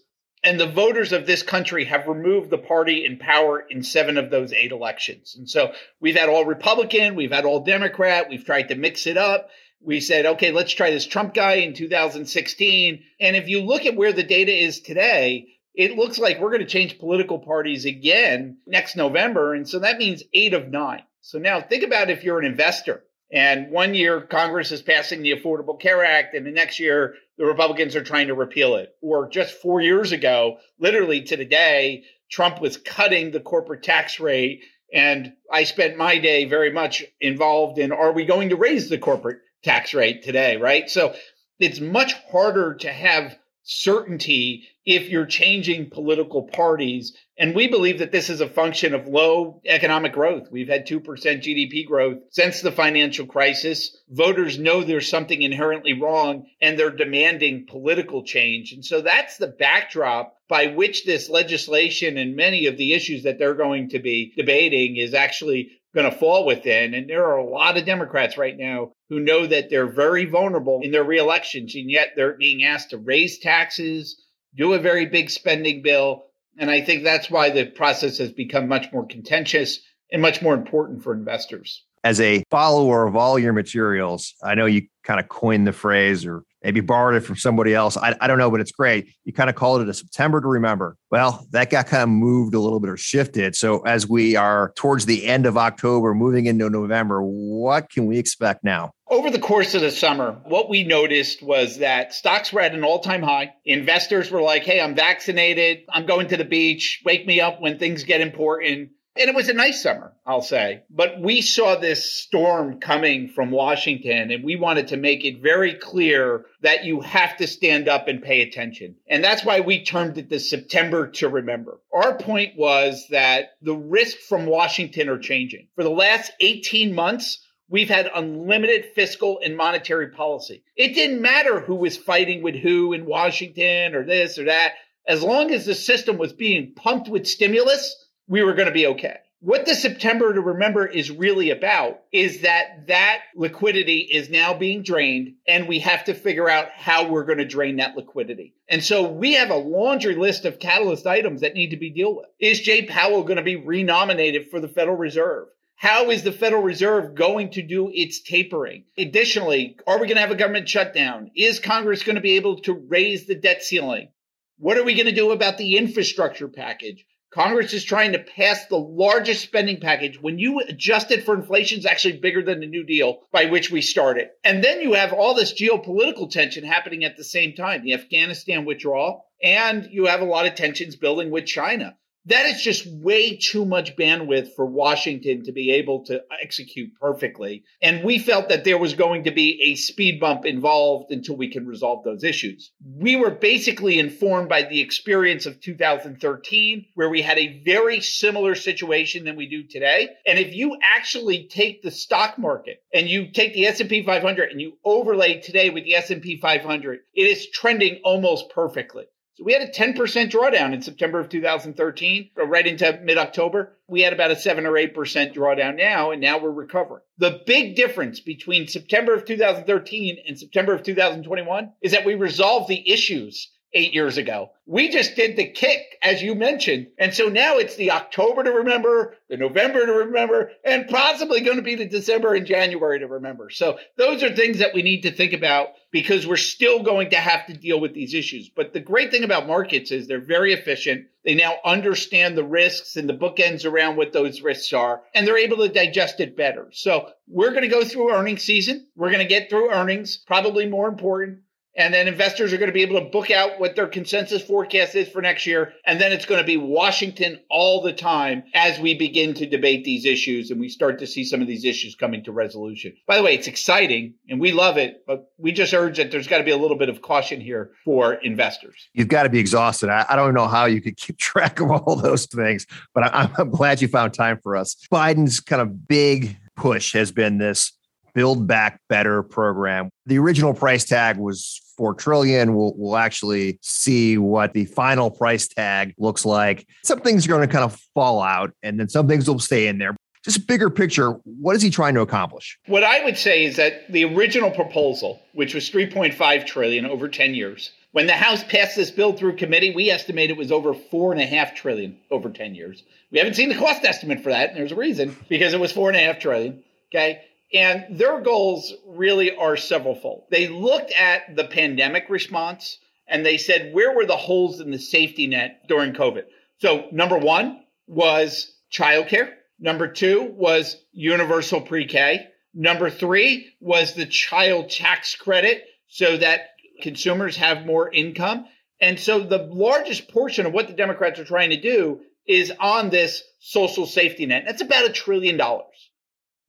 and 0.47 0.57
the 0.57 0.65
voters 0.65 1.11
of 1.11 1.25
this 1.25 1.43
country 1.43 1.83
have 1.83 2.07
removed 2.07 2.49
the 2.49 2.57
party 2.57 3.03
in 3.05 3.17
power 3.17 3.59
in 3.59 3.83
seven 3.83 4.17
of 4.17 4.29
those 4.29 4.53
eight 4.53 4.71
elections. 4.71 5.35
And 5.37 5.49
so 5.49 5.73
we've 5.99 6.15
had 6.15 6.29
all 6.29 6.45
Republican, 6.45 7.15
we've 7.15 7.33
had 7.33 7.43
all 7.43 7.65
Democrat, 7.65 8.29
we've 8.29 8.45
tried 8.45 8.69
to 8.69 8.75
mix 8.75 9.07
it 9.07 9.17
up. 9.17 9.49
We 9.81 9.99
said, 9.99 10.25
okay, 10.25 10.53
let's 10.53 10.71
try 10.71 10.89
this 10.89 11.05
Trump 11.05 11.33
guy 11.33 11.55
in 11.55 11.73
2016. 11.73 13.03
And 13.19 13.35
if 13.35 13.49
you 13.49 13.61
look 13.61 13.85
at 13.85 13.97
where 13.97 14.13
the 14.13 14.23
data 14.23 14.53
is 14.53 14.79
today, 14.79 15.49
it 15.75 15.97
looks 15.97 16.17
like 16.17 16.39
we're 16.39 16.51
going 16.51 16.61
to 16.61 16.65
change 16.65 16.97
political 16.97 17.39
parties 17.39 17.83
again 17.83 18.59
next 18.65 18.95
November. 18.95 19.53
And 19.53 19.67
so 19.67 19.79
that 19.79 19.97
means 19.97 20.23
eight 20.33 20.53
of 20.53 20.69
nine. 20.69 21.03
So 21.19 21.39
now 21.39 21.59
think 21.59 21.83
about 21.83 22.09
if 22.09 22.23
you're 22.23 22.39
an 22.39 22.45
investor 22.45 23.03
and 23.33 23.69
one 23.69 23.93
year 23.93 24.21
Congress 24.21 24.71
is 24.71 24.81
passing 24.81 25.23
the 25.23 25.33
Affordable 25.33 25.77
Care 25.77 26.05
Act 26.05 26.33
and 26.35 26.45
the 26.45 26.51
next 26.51 26.79
year 26.79 27.15
the 27.37 27.45
Republicans 27.45 27.95
are 27.95 28.03
trying 28.03 28.27
to 28.27 28.33
repeal 28.33 28.75
it. 28.75 28.95
Or 29.01 29.29
just 29.29 29.61
four 29.61 29.81
years 29.81 30.11
ago, 30.11 30.57
literally 30.79 31.21
to 31.23 31.37
the 31.37 31.45
day, 31.45 32.03
Trump 32.29 32.59
was 32.59 32.77
cutting 32.77 33.31
the 33.31 33.39
corporate 33.39 33.83
tax 33.83 34.19
rate. 34.19 34.61
And 34.93 35.33
I 35.51 35.63
spent 35.65 35.97
my 35.97 36.17
day 36.17 36.45
very 36.45 36.71
much 36.71 37.03
involved 37.21 37.77
in 37.77 37.91
are 37.91 38.13
we 38.13 38.25
going 38.25 38.49
to 38.49 38.55
raise 38.55 38.89
the 38.89 38.97
corporate 38.97 39.39
tax 39.63 39.93
rate 39.93 40.23
today? 40.23 40.57
Right. 40.57 40.89
So 40.89 41.13
it's 41.59 41.79
much 41.79 42.13
harder 42.31 42.75
to 42.75 42.91
have 42.91 43.37
certainty 43.67 44.63
if 44.85 45.09
you're 45.09 45.25
changing 45.25 45.89
political 45.89 46.43
parties. 46.43 47.13
And 47.37 47.53
we 47.53 47.67
believe 47.67 47.99
that 47.99 48.13
this 48.13 48.29
is 48.29 48.39
a 48.39 48.47
function 48.47 48.93
of 48.93 49.07
low 49.07 49.61
economic 49.65 50.13
growth. 50.13 50.47
We've 50.49 50.69
had 50.69 50.87
2% 50.87 51.03
GDP 51.03 51.85
growth 51.85 52.19
since 52.31 52.61
the 52.61 52.71
financial 52.71 53.25
crisis. 53.25 53.95
Voters 54.09 54.57
know 54.57 54.83
there's 54.83 55.09
something 55.09 55.41
inherently 55.41 55.93
wrong 55.93 56.47
and 56.61 56.79
they're 56.79 56.89
demanding 56.89 57.67
political 57.69 58.23
change. 58.23 58.71
And 58.71 58.83
so 58.83 59.01
that's 59.01 59.37
the 59.37 59.47
backdrop 59.47 60.37
by 60.47 60.67
which 60.67 61.05
this 61.05 61.29
legislation 61.29 62.17
and 62.17 62.37
many 62.37 62.67
of 62.67 62.77
the 62.77 62.93
issues 62.93 63.23
that 63.23 63.37
they're 63.37 63.53
going 63.53 63.89
to 63.89 63.99
be 63.99 64.33
debating 64.37 64.95
is 64.95 65.13
actually 65.13 65.71
going 65.97 66.11
to 66.11 66.17
fall 66.17 66.45
within. 66.45 66.93
And 66.93 67.09
there 67.09 67.25
are 67.25 67.37
a 67.37 67.49
lot 67.49 67.75
of 67.75 67.85
Democrats 67.85 68.37
right 68.37 68.55
now 68.55 68.91
who 69.09 69.19
know 69.19 69.47
that 69.47 69.69
they're 69.69 69.91
very 69.91 70.25
vulnerable 70.25 70.79
in 70.83 70.91
their 70.91 71.03
reelections, 71.03 71.73
and 71.75 71.89
yet 71.89 72.09
they're 72.15 72.37
being 72.37 72.63
asked 72.63 72.91
to 72.91 72.97
raise 72.97 73.39
taxes, 73.39 74.21
do 74.55 74.73
a 74.73 74.79
very 74.79 75.07
big 75.07 75.31
spending 75.31 75.81
bill. 75.81 76.25
And 76.59 76.69
I 76.69 76.81
think 76.81 77.03
that's 77.03 77.31
why 77.31 77.49
the 77.49 77.65
process 77.65 78.19
has 78.19 78.31
become 78.31 78.67
much 78.67 78.93
more 78.93 79.07
contentious 79.07 79.79
and 80.11 80.21
much 80.21 80.41
more 80.41 80.53
important 80.53 81.03
for 81.03 81.13
investors. 81.13 81.83
As 82.07 82.21
a 82.21 82.41
follower 82.49 83.05
of 83.05 83.17
all 83.17 83.37
your 83.37 83.51
materials, 83.51 84.33
I 84.41 84.55
know 84.55 84.65
you 84.65 84.83
kind 85.03 85.19
of 85.19 85.27
coined 85.27 85.67
the 85.67 85.73
phrase 85.73 86.25
or 86.25 86.43
maybe 86.63 86.79
borrowed 86.79 87.15
it 87.15 87.25
from 87.25 87.35
somebody 87.35 87.73
else. 87.73 87.97
I, 87.97 88.15
I 88.21 88.27
don't 88.27 88.37
know, 88.37 88.49
but 88.49 88.61
it's 88.61 88.71
great. 88.71 89.13
You 89.25 89.33
kind 89.33 89.49
of 89.49 89.57
called 89.57 89.81
it 89.81 89.89
a 89.89 89.93
September 89.93 90.39
to 90.39 90.47
remember. 90.47 90.95
Well, 91.11 91.45
that 91.51 91.69
got 91.69 91.87
kind 91.87 92.03
of 92.03 92.07
moved 92.07 92.53
a 92.53 92.61
little 92.61 92.79
bit 92.79 92.89
or 92.89 92.95
shifted. 92.95 93.57
So 93.57 93.81
as 93.81 94.07
we 94.07 94.37
are 94.37 94.71
towards 94.77 95.05
the 95.05 95.25
end 95.25 95.45
of 95.45 95.57
October, 95.57 96.13
moving 96.13 96.45
into 96.45 96.69
November, 96.69 97.21
what 97.21 97.89
can 97.89 98.05
we 98.05 98.17
expect 98.17 98.63
now? 98.63 98.91
Over 99.09 99.29
the 99.29 99.39
course 99.39 99.75
of 99.75 99.81
the 99.81 99.91
summer, 99.91 100.39
what 100.45 100.69
we 100.69 100.85
noticed 100.85 101.43
was 101.43 101.79
that 101.79 102.13
stocks 102.13 102.53
were 102.53 102.61
at 102.61 102.73
an 102.73 102.85
all 102.85 102.99
time 102.99 103.21
high. 103.21 103.53
Investors 103.65 104.31
were 104.31 104.41
like, 104.41 104.63
Hey, 104.63 104.79
I'm 104.79 104.95
vaccinated. 104.95 105.79
I'm 105.89 106.05
going 106.05 106.29
to 106.29 106.37
the 106.37 106.45
beach. 106.45 107.01
Wake 107.03 107.27
me 107.27 107.41
up 107.41 107.59
when 107.59 107.79
things 107.79 108.05
get 108.05 108.21
important. 108.21 108.91
And 109.19 109.29
it 109.29 109.35
was 109.35 109.49
a 109.49 109.53
nice 109.53 109.81
summer, 109.81 110.13
I'll 110.25 110.41
say. 110.41 110.83
But 110.89 111.19
we 111.19 111.41
saw 111.41 111.75
this 111.75 112.13
storm 112.13 112.79
coming 112.79 113.29
from 113.29 113.51
Washington 113.51 114.31
and 114.31 114.43
we 114.43 114.55
wanted 114.55 114.89
to 114.89 114.97
make 114.97 115.25
it 115.25 115.41
very 115.41 115.73
clear 115.73 116.45
that 116.61 116.85
you 116.85 117.01
have 117.01 117.35
to 117.37 117.47
stand 117.47 117.87
up 117.87 118.07
and 118.07 118.21
pay 118.21 118.41
attention. 118.41 118.95
And 119.09 119.23
that's 119.23 119.43
why 119.43 119.61
we 119.61 119.83
termed 119.83 120.17
it 120.17 120.29
the 120.29 120.39
September 120.39 121.07
to 121.11 121.29
remember. 121.29 121.79
Our 121.93 122.15
point 122.17 122.57
was 122.57 123.07
that 123.09 123.51
the 123.61 123.75
risks 123.75 124.23
from 124.27 124.45
Washington 124.45 125.09
are 125.09 125.19
changing. 125.19 125.67
For 125.75 125.83
the 125.83 125.89
last 125.89 126.31
18 126.39 126.93
months, 126.93 127.43
We've 127.69 127.89
had 127.89 128.09
unlimited 128.15 128.93
fiscal 128.95 129.41
and 129.43 129.57
monetary 129.57 130.07
policy. 130.11 130.63
It 130.77 130.95
didn't 130.95 131.21
matter 131.21 131.59
who 131.59 131.75
was 131.75 131.97
fighting 131.97 132.41
with 132.41 132.55
who 132.55 132.93
in 132.93 133.05
Washington 133.05 133.93
or 133.93 134.05
this 134.05 134.39
or 134.39 134.45
that. 134.45 134.75
As 135.05 135.21
long 135.21 135.51
as 135.51 135.65
the 135.65 135.75
system 135.75 136.17
was 136.17 136.31
being 136.31 136.73
pumped 136.75 137.09
with 137.09 137.27
stimulus, 137.27 137.93
we 138.27 138.43
were 138.43 138.53
going 138.53 138.67
to 138.67 138.73
be 138.73 138.87
okay. 138.87 139.17
What 139.39 139.67
the 139.67 139.75
September 139.75 140.33
to 140.33 140.41
remember 140.41 140.87
is 140.87 141.11
really 141.11 141.51
about 141.51 142.01
is 142.11 142.41
that 142.41 142.87
that 142.87 143.21
liquidity 143.35 143.99
is 143.99 144.31
now 144.31 144.55
being 144.55 144.81
drained 144.81 145.35
and 145.47 145.67
we 145.67 145.79
have 145.79 146.05
to 146.05 146.15
figure 146.15 146.49
out 146.49 146.71
how 146.71 147.07
we're 147.07 147.23
going 147.23 147.37
to 147.37 147.45
drain 147.45 147.75
that 147.75 147.95
liquidity. 147.95 148.55
And 148.67 148.83
so 148.83 149.07
we 149.07 149.35
have 149.35 149.51
a 149.51 149.55
laundry 149.55 150.15
list 150.15 150.45
of 150.45 150.59
catalyst 150.59 151.05
items 151.05 151.41
that 151.41 151.53
need 151.53 151.69
to 151.69 151.77
be 151.77 151.91
dealt 151.91 152.17
with. 152.17 152.25
Is 152.39 152.61
Jay 152.61 152.87
Powell 152.87 153.21
going 153.23 153.37
to 153.37 153.43
be 153.43 153.55
renominated 153.57 154.49
for 154.49 154.59
the 154.59 154.67
Federal 154.67 154.97
Reserve? 154.97 155.49
How 155.75 156.09
is 156.09 156.23
the 156.23 156.31
Federal 156.31 156.63
Reserve 156.63 157.13
going 157.13 157.51
to 157.51 157.61
do 157.61 157.91
its 157.93 158.19
tapering? 158.23 158.85
Additionally, 158.97 159.77
are 159.85 159.99
we 159.99 160.07
going 160.07 160.15
to 160.15 160.21
have 160.21 160.31
a 160.31 160.35
government 160.35 160.67
shutdown? 160.67 161.29
Is 161.35 161.59
Congress 161.59 162.01
going 162.01 162.15
to 162.15 162.21
be 162.21 162.37
able 162.37 162.59
to 162.61 162.73
raise 162.73 163.27
the 163.27 163.35
debt 163.35 163.61
ceiling? 163.61 164.09
What 164.57 164.79
are 164.79 164.83
we 164.83 164.95
going 164.95 165.05
to 165.05 165.11
do 165.11 165.29
about 165.29 165.59
the 165.59 165.77
infrastructure 165.77 166.47
package? 166.47 167.05
Congress 167.29 167.73
is 167.73 167.83
trying 167.83 168.13
to 168.13 168.19
pass 168.19 168.65
the 168.65 168.77
largest 168.77 169.43
spending 169.43 169.79
package. 169.79 170.21
When 170.21 170.39
you 170.39 170.59
adjust 170.61 171.11
it 171.11 171.23
for 171.23 171.35
inflation, 171.35 171.77
it's 171.77 171.85
actually 171.85 172.19
bigger 172.19 172.41
than 172.41 172.61
the 172.61 172.67
New 172.67 172.85
Deal 172.85 173.19
by 173.31 173.45
which 173.45 173.69
we 173.69 173.81
started. 173.81 174.29
And 174.43 174.63
then 174.63 174.81
you 174.81 174.93
have 174.93 175.11
all 175.11 175.33
this 175.33 175.53
geopolitical 175.53 176.29
tension 176.29 176.63
happening 176.63 177.03
at 177.03 177.17
the 177.17 177.23
same 177.23 177.53
time, 177.53 177.83
the 177.83 177.93
Afghanistan 177.93 178.63
withdrawal, 178.63 179.25
and 179.43 179.87
you 179.91 180.05
have 180.05 180.21
a 180.21 180.25
lot 180.25 180.45
of 180.45 180.55
tensions 180.55 180.95
building 180.95 181.29
with 181.29 181.45
China 181.45 181.97
that 182.27 182.45
is 182.45 182.61
just 182.61 182.85
way 182.85 183.37
too 183.37 183.65
much 183.65 183.95
bandwidth 183.95 184.53
for 184.55 184.65
Washington 184.65 185.43
to 185.45 185.51
be 185.53 185.71
able 185.71 186.03
to 186.05 186.21
execute 186.41 186.91
perfectly. 186.99 187.63
And 187.81 188.03
we 188.03 188.19
felt 188.19 188.49
that 188.49 188.65
there 188.65 188.77
was 188.77 188.93
going 188.93 189.23
to 189.23 189.31
be 189.31 189.61
a 189.63 189.75
speed 189.75 190.19
bump 190.19 190.45
involved 190.45 191.11
until 191.11 191.37
we 191.37 191.49
can 191.49 191.65
resolve 191.65 192.03
those 192.03 192.23
issues. 192.23 192.71
We 192.83 193.15
were 193.15 193.31
basically 193.31 193.97
informed 193.97 194.49
by 194.49 194.63
the 194.63 194.81
experience 194.81 195.45
of 195.45 195.61
2013, 195.61 196.85
where 196.95 197.09
we 197.09 197.21
had 197.21 197.37
a 197.37 197.61
very 197.63 198.01
similar 198.01 198.55
situation 198.55 199.23
than 199.23 199.37
we 199.37 199.47
do 199.47 199.63
today. 199.63 200.09
And 200.25 200.37
if 200.37 200.53
you 200.53 200.77
actually 200.83 201.47
take 201.47 201.81
the 201.81 201.91
stock 201.91 202.37
market 202.37 202.83
and 202.93 203.07
you 203.07 203.31
take 203.31 203.53
the 203.53 203.67
S&P 203.67 204.03
500 204.03 204.51
and 204.51 204.59
you 204.59 204.73
overlay 204.83 205.39
today 205.39 205.69
with 205.69 205.85
the 205.85 205.95
S&P 205.95 206.39
500, 206.41 206.99
it 207.13 207.21
is 207.21 207.49
trending 207.49 208.01
almost 208.03 208.49
perfectly. 208.49 209.05
So 209.37 209.43
we 209.43 209.53
had 209.53 209.61
a 209.61 209.71
10% 209.71 209.93
drawdown 210.31 210.73
in 210.73 210.81
September 210.81 211.19
of 211.19 211.29
2013, 211.29 212.31
uh, 212.39 212.47
right 212.47 212.65
into 212.65 212.99
mid 213.03 213.19
October. 213.19 213.77
We 213.87 214.01
had 214.01 214.11
about 214.11 214.31
a 214.31 214.35
7 214.35 214.65
or 214.65 214.71
8% 214.71 214.95
drawdown 215.35 215.77
now, 215.77 216.09
and 216.09 216.19
now 216.19 216.39
we're 216.39 216.49
recovering. 216.49 217.03
The 217.19 217.43
big 217.45 217.75
difference 217.75 218.19
between 218.19 218.67
September 218.67 219.13
of 219.13 219.25
2013 219.25 220.17
and 220.27 220.39
September 220.39 220.73
of 220.73 220.81
2021 220.81 221.71
is 221.83 221.91
that 221.91 222.03
we 222.03 222.15
resolved 222.15 222.67
the 222.67 222.91
issues 222.91 223.51
eight 223.77 223.93
years 223.93 224.17
ago. 224.17 224.49
We 224.65 224.89
just 224.89 225.15
did 225.15 225.37
the 225.37 225.47
kick, 225.47 225.97
as 226.01 226.21
you 226.21 226.33
mentioned. 226.33 226.87
And 226.97 227.13
so 227.13 227.29
now 227.29 227.57
it's 227.57 227.75
the 227.75 227.91
October 227.91 228.43
to 228.43 228.51
remember, 228.51 229.15
the 229.29 229.37
November 229.37 229.85
to 229.85 229.93
remember, 229.93 230.51
and 230.65 230.87
possibly 230.89 231.41
going 231.41 231.57
to 231.57 231.63
be 231.63 231.75
the 231.75 231.85
December 231.85 232.33
and 232.33 232.45
January 232.45 232.99
to 232.99 233.07
remember. 233.07 233.49
So 233.51 233.77
those 233.95 234.23
are 234.23 234.35
things 234.35 234.59
that 234.59 234.73
we 234.73 234.81
need 234.81 235.01
to 235.03 235.11
think 235.11 235.33
about 235.33 235.69
because 235.91 236.25
we're 236.25 236.37
still 236.37 236.81
going 236.81 237.11
to 237.11 237.17
have 237.17 237.45
to 237.45 237.53
deal 237.53 237.79
with 237.79 237.93
these 237.93 238.13
issues. 238.13 238.49
But 238.49 238.73
the 238.73 238.79
great 238.79 239.11
thing 239.11 239.23
about 239.23 239.47
markets 239.47 239.91
is 239.91 240.07
they're 240.07 240.19
very 240.19 240.53
efficient. 240.53 241.05
They 241.23 241.35
now 241.35 241.55
understand 241.63 242.35
the 242.35 242.43
risks 242.43 242.95
and 242.95 243.07
the 243.07 243.13
bookends 243.13 243.63
around 243.63 243.95
what 243.95 244.11
those 244.11 244.41
risks 244.41 244.73
are, 244.73 245.01
and 245.13 245.25
they're 245.25 245.37
able 245.37 245.57
to 245.57 245.69
digest 245.69 246.19
it 246.19 246.35
better. 246.35 246.67
So 246.71 247.09
we're 247.27 247.51
going 247.51 247.61
to 247.61 247.67
go 247.67 247.83
through 247.83 248.11
earnings 248.11 248.43
season. 248.43 248.87
We're 248.95 249.11
going 249.11 249.25
to 249.25 249.29
get 249.29 249.49
through 249.49 249.71
earnings, 249.71 250.17
probably 250.25 250.67
more 250.67 250.87
important. 250.87 251.39
And 251.77 251.93
then 251.93 252.07
investors 252.07 252.51
are 252.51 252.57
going 252.57 252.69
to 252.69 252.73
be 252.73 252.81
able 252.81 252.99
to 252.99 253.09
book 253.09 253.29
out 253.29 253.59
what 253.59 253.75
their 253.75 253.87
consensus 253.87 254.41
forecast 254.41 254.95
is 254.95 255.07
for 255.07 255.21
next 255.21 255.45
year. 255.45 255.73
And 255.85 256.01
then 256.01 256.11
it's 256.11 256.25
going 256.25 256.41
to 256.41 256.45
be 256.45 256.57
Washington 256.57 257.39
all 257.49 257.81
the 257.81 257.93
time 257.93 258.43
as 258.53 258.79
we 258.79 258.95
begin 258.95 259.35
to 259.35 259.45
debate 259.45 259.85
these 259.85 260.05
issues 260.05 260.49
and 260.49 260.59
we 260.59 260.69
start 260.69 260.99
to 260.99 261.07
see 261.07 261.23
some 261.23 261.41
of 261.41 261.47
these 261.47 261.63
issues 261.63 261.95
coming 261.95 262.23
to 262.23 262.31
resolution. 262.31 262.93
By 263.05 263.17
the 263.17 263.23
way, 263.23 263.35
it's 263.35 263.47
exciting 263.47 264.15
and 264.27 264.41
we 264.41 264.51
love 264.51 264.77
it, 264.77 265.03
but 265.05 265.31
we 265.37 265.51
just 265.51 265.73
urge 265.73 265.97
that 265.97 266.11
there's 266.11 266.27
got 266.27 266.39
to 266.39 266.43
be 266.43 266.51
a 266.51 266.57
little 266.57 266.77
bit 266.77 266.89
of 266.89 267.01
caution 267.01 267.39
here 267.39 267.71
for 267.85 268.15
investors. 268.15 268.89
You've 268.93 269.07
got 269.07 269.23
to 269.23 269.29
be 269.29 269.39
exhausted. 269.39 269.89
I, 269.89 270.15
don't 270.15 270.33
know 270.33 270.47
how 270.47 270.65
you 270.65 270.81
could 270.81 270.97
keep 270.97 271.17
track 271.19 271.59
of 271.59 271.69
all 271.69 271.95
those 271.95 272.25
things, 272.25 272.65
but 272.95 273.13
I'm 273.13 273.51
glad 273.51 273.81
you 273.81 273.87
found 273.87 274.15
time 274.15 274.39
for 274.41 274.55
us. 274.55 274.75
Biden's 274.91 275.39
kind 275.39 275.61
of 275.61 275.87
big 275.87 276.37
push 276.55 276.93
has 276.93 277.11
been 277.11 277.37
this 277.37 277.76
Build 278.17 278.47
Back 278.47 278.81
Better 278.89 279.21
program. 279.21 279.91
The 280.07 280.17
original 280.17 280.51
price 280.51 280.83
tag 280.83 281.17
was 281.17 281.61
4 281.77 281.93
trillion. 281.93 282.55
We'll, 282.55 282.73
we'll 282.75 282.97
actually 282.97 283.59
see 283.61 284.17
what 284.17 284.53
the 284.53 284.65
final 284.65 285.11
price 285.11 285.47
tag 285.47 285.93
looks 285.99 286.25
like. 286.25 286.67
Some 286.83 287.01
things 287.01 287.27
are 287.27 287.29
going 287.29 287.47
to 287.47 287.47
kind 287.47 287.63
of 287.63 287.79
fall 287.93 288.23
out 288.23 288.53
and 288.63 288.79
then 288.79 288.89
some 288.89 289.07
things 289.07 289.29
will 289.29 289.37
stay 289.37 289.67
in 289.67 289.77
there. 289.77 289.95
Just 290.25 290.47
bigger 290.47 290.71
picture, 290.71 291.11
what 291.25 291.55
is 291.55 291.61
he 291.61 291.69
trying 291.69 291.93
to 291.93 292.01
accomplish? 292.01 292.57
What 292.65 292.83
I 292.83 293.05
would 293.05 293.19
say 293.19 293.45
is 293.45 293.55
that 293.57 293.91
the 293.91 294.05
original 294.05 294.49
proposal, 294.49 295.21
which 295.33 295.53
was 295.53 295.69
3.5 295.69 296.47
trillion 296.47 296.87
over 296.87 297.07
10 297.07 297.35
years, 297.35 297.71
when 297.91 298.07
the 298.07 298.13
House 298.13 298.43
passed 298.43 298.75
this 298.75 298.89
bill 298.89 299.13
through 299.13 299.35
committee, 299.35 299.75
we 299.75 299.91
estimate 299.91 300.31
it 300.31 300.37
was 300.37 300.51
over 300.51 300.73
four 300.73 301.11
and 301.11 301.21
a 301.21 301.25
half 301.27 301.53
trillion 301.53 301.99
over 302.09 302.31
10 302.31 302.55
years. 302.55 302.81
We 303.11 303.19
haven't 303.19 303.35
seen 303.35 303.49
the 303.49 303.55
cost 303.55 303.85
estimate 303.85 304.23
for 304.23 304.31
that, 304.31 304.49
and 304.49 304.57
there's 304.57 304.71
a 304.71 304.75
reason 304.75 305.15
because 305.29 305.53
it 305.53 305.59
was 305.59 305.71
four 305.71 305.89
and 305.89 305.97
a 305.97 306.01
half 306.01 306.17
trillion. 306.17 306.63
Okay. 306.91 307.21
And 307.53 307.97
their 307.97 308.19
goals 308.21 308.73
really 308.85 309.35
are 309.35 309.55
severalfold. 309.55 310.23
They 310.29 310.47
looked 310.47 310.91
at 310.91 311.35
the 311.35 311.45
pandemic 311.45 312.09
response 312.09 312.77
and 313.07 313.25
they 313.25 313.37
said, 313.37 313.73
where 313.73 313.95
were 313.95 314.05
the 314.05 314.17
holes 314.17 314.59
in 314.59 314.71
the 314.71 314.79
safety 314.79 315.27
net 315.27 315.61
during 315.67 315.93
COVID? 315.93 316.23
So 316.59 316.87
number 316.91 317.17
one 317.17 317.63
was 317.87 318.53
childcare. 318.71 319.33
Number 319.59 319.87
two 319.87 320.33
was 320.35 320.75
universal 320.91 321.61
pre-K. 321.61 322.27
Number 322.53 322.89
three 322.89 323.53
was 323.61 323.93
the 323.93 324.05
child 324.05 324.69
tax 324.69 325.15
credit 325.15 325.63
so 325.87 326.17
that 326.17 326.49
consumers 326.81 327.37
have 327.37 327.65
more 327.65 327.91
income. 327.91 328.45
And 328.81 328.99
so 328.99 329.19
the 329.19 329.47
largest 329.49 330.09
portion 330.09 330.45
of 330.45 330.53
what 330.53 330.67
the 330.67 330.73
Democrats 330.73 331.19
are 331.19 331.25
trying 331.25 331.51
to 331.51 331.61
do 331.61 332.01
is 332.27 332.51
on 332.59 332.89
this 332.89 333.23
social 333.39 333.85
safety 333.85 334.25
net. 334.25 334.43
That's 334.45 334.61
about 334.61 334.85
a 334.85 334.91
trillion 334.91 335.37
dollars. 335.37 335.66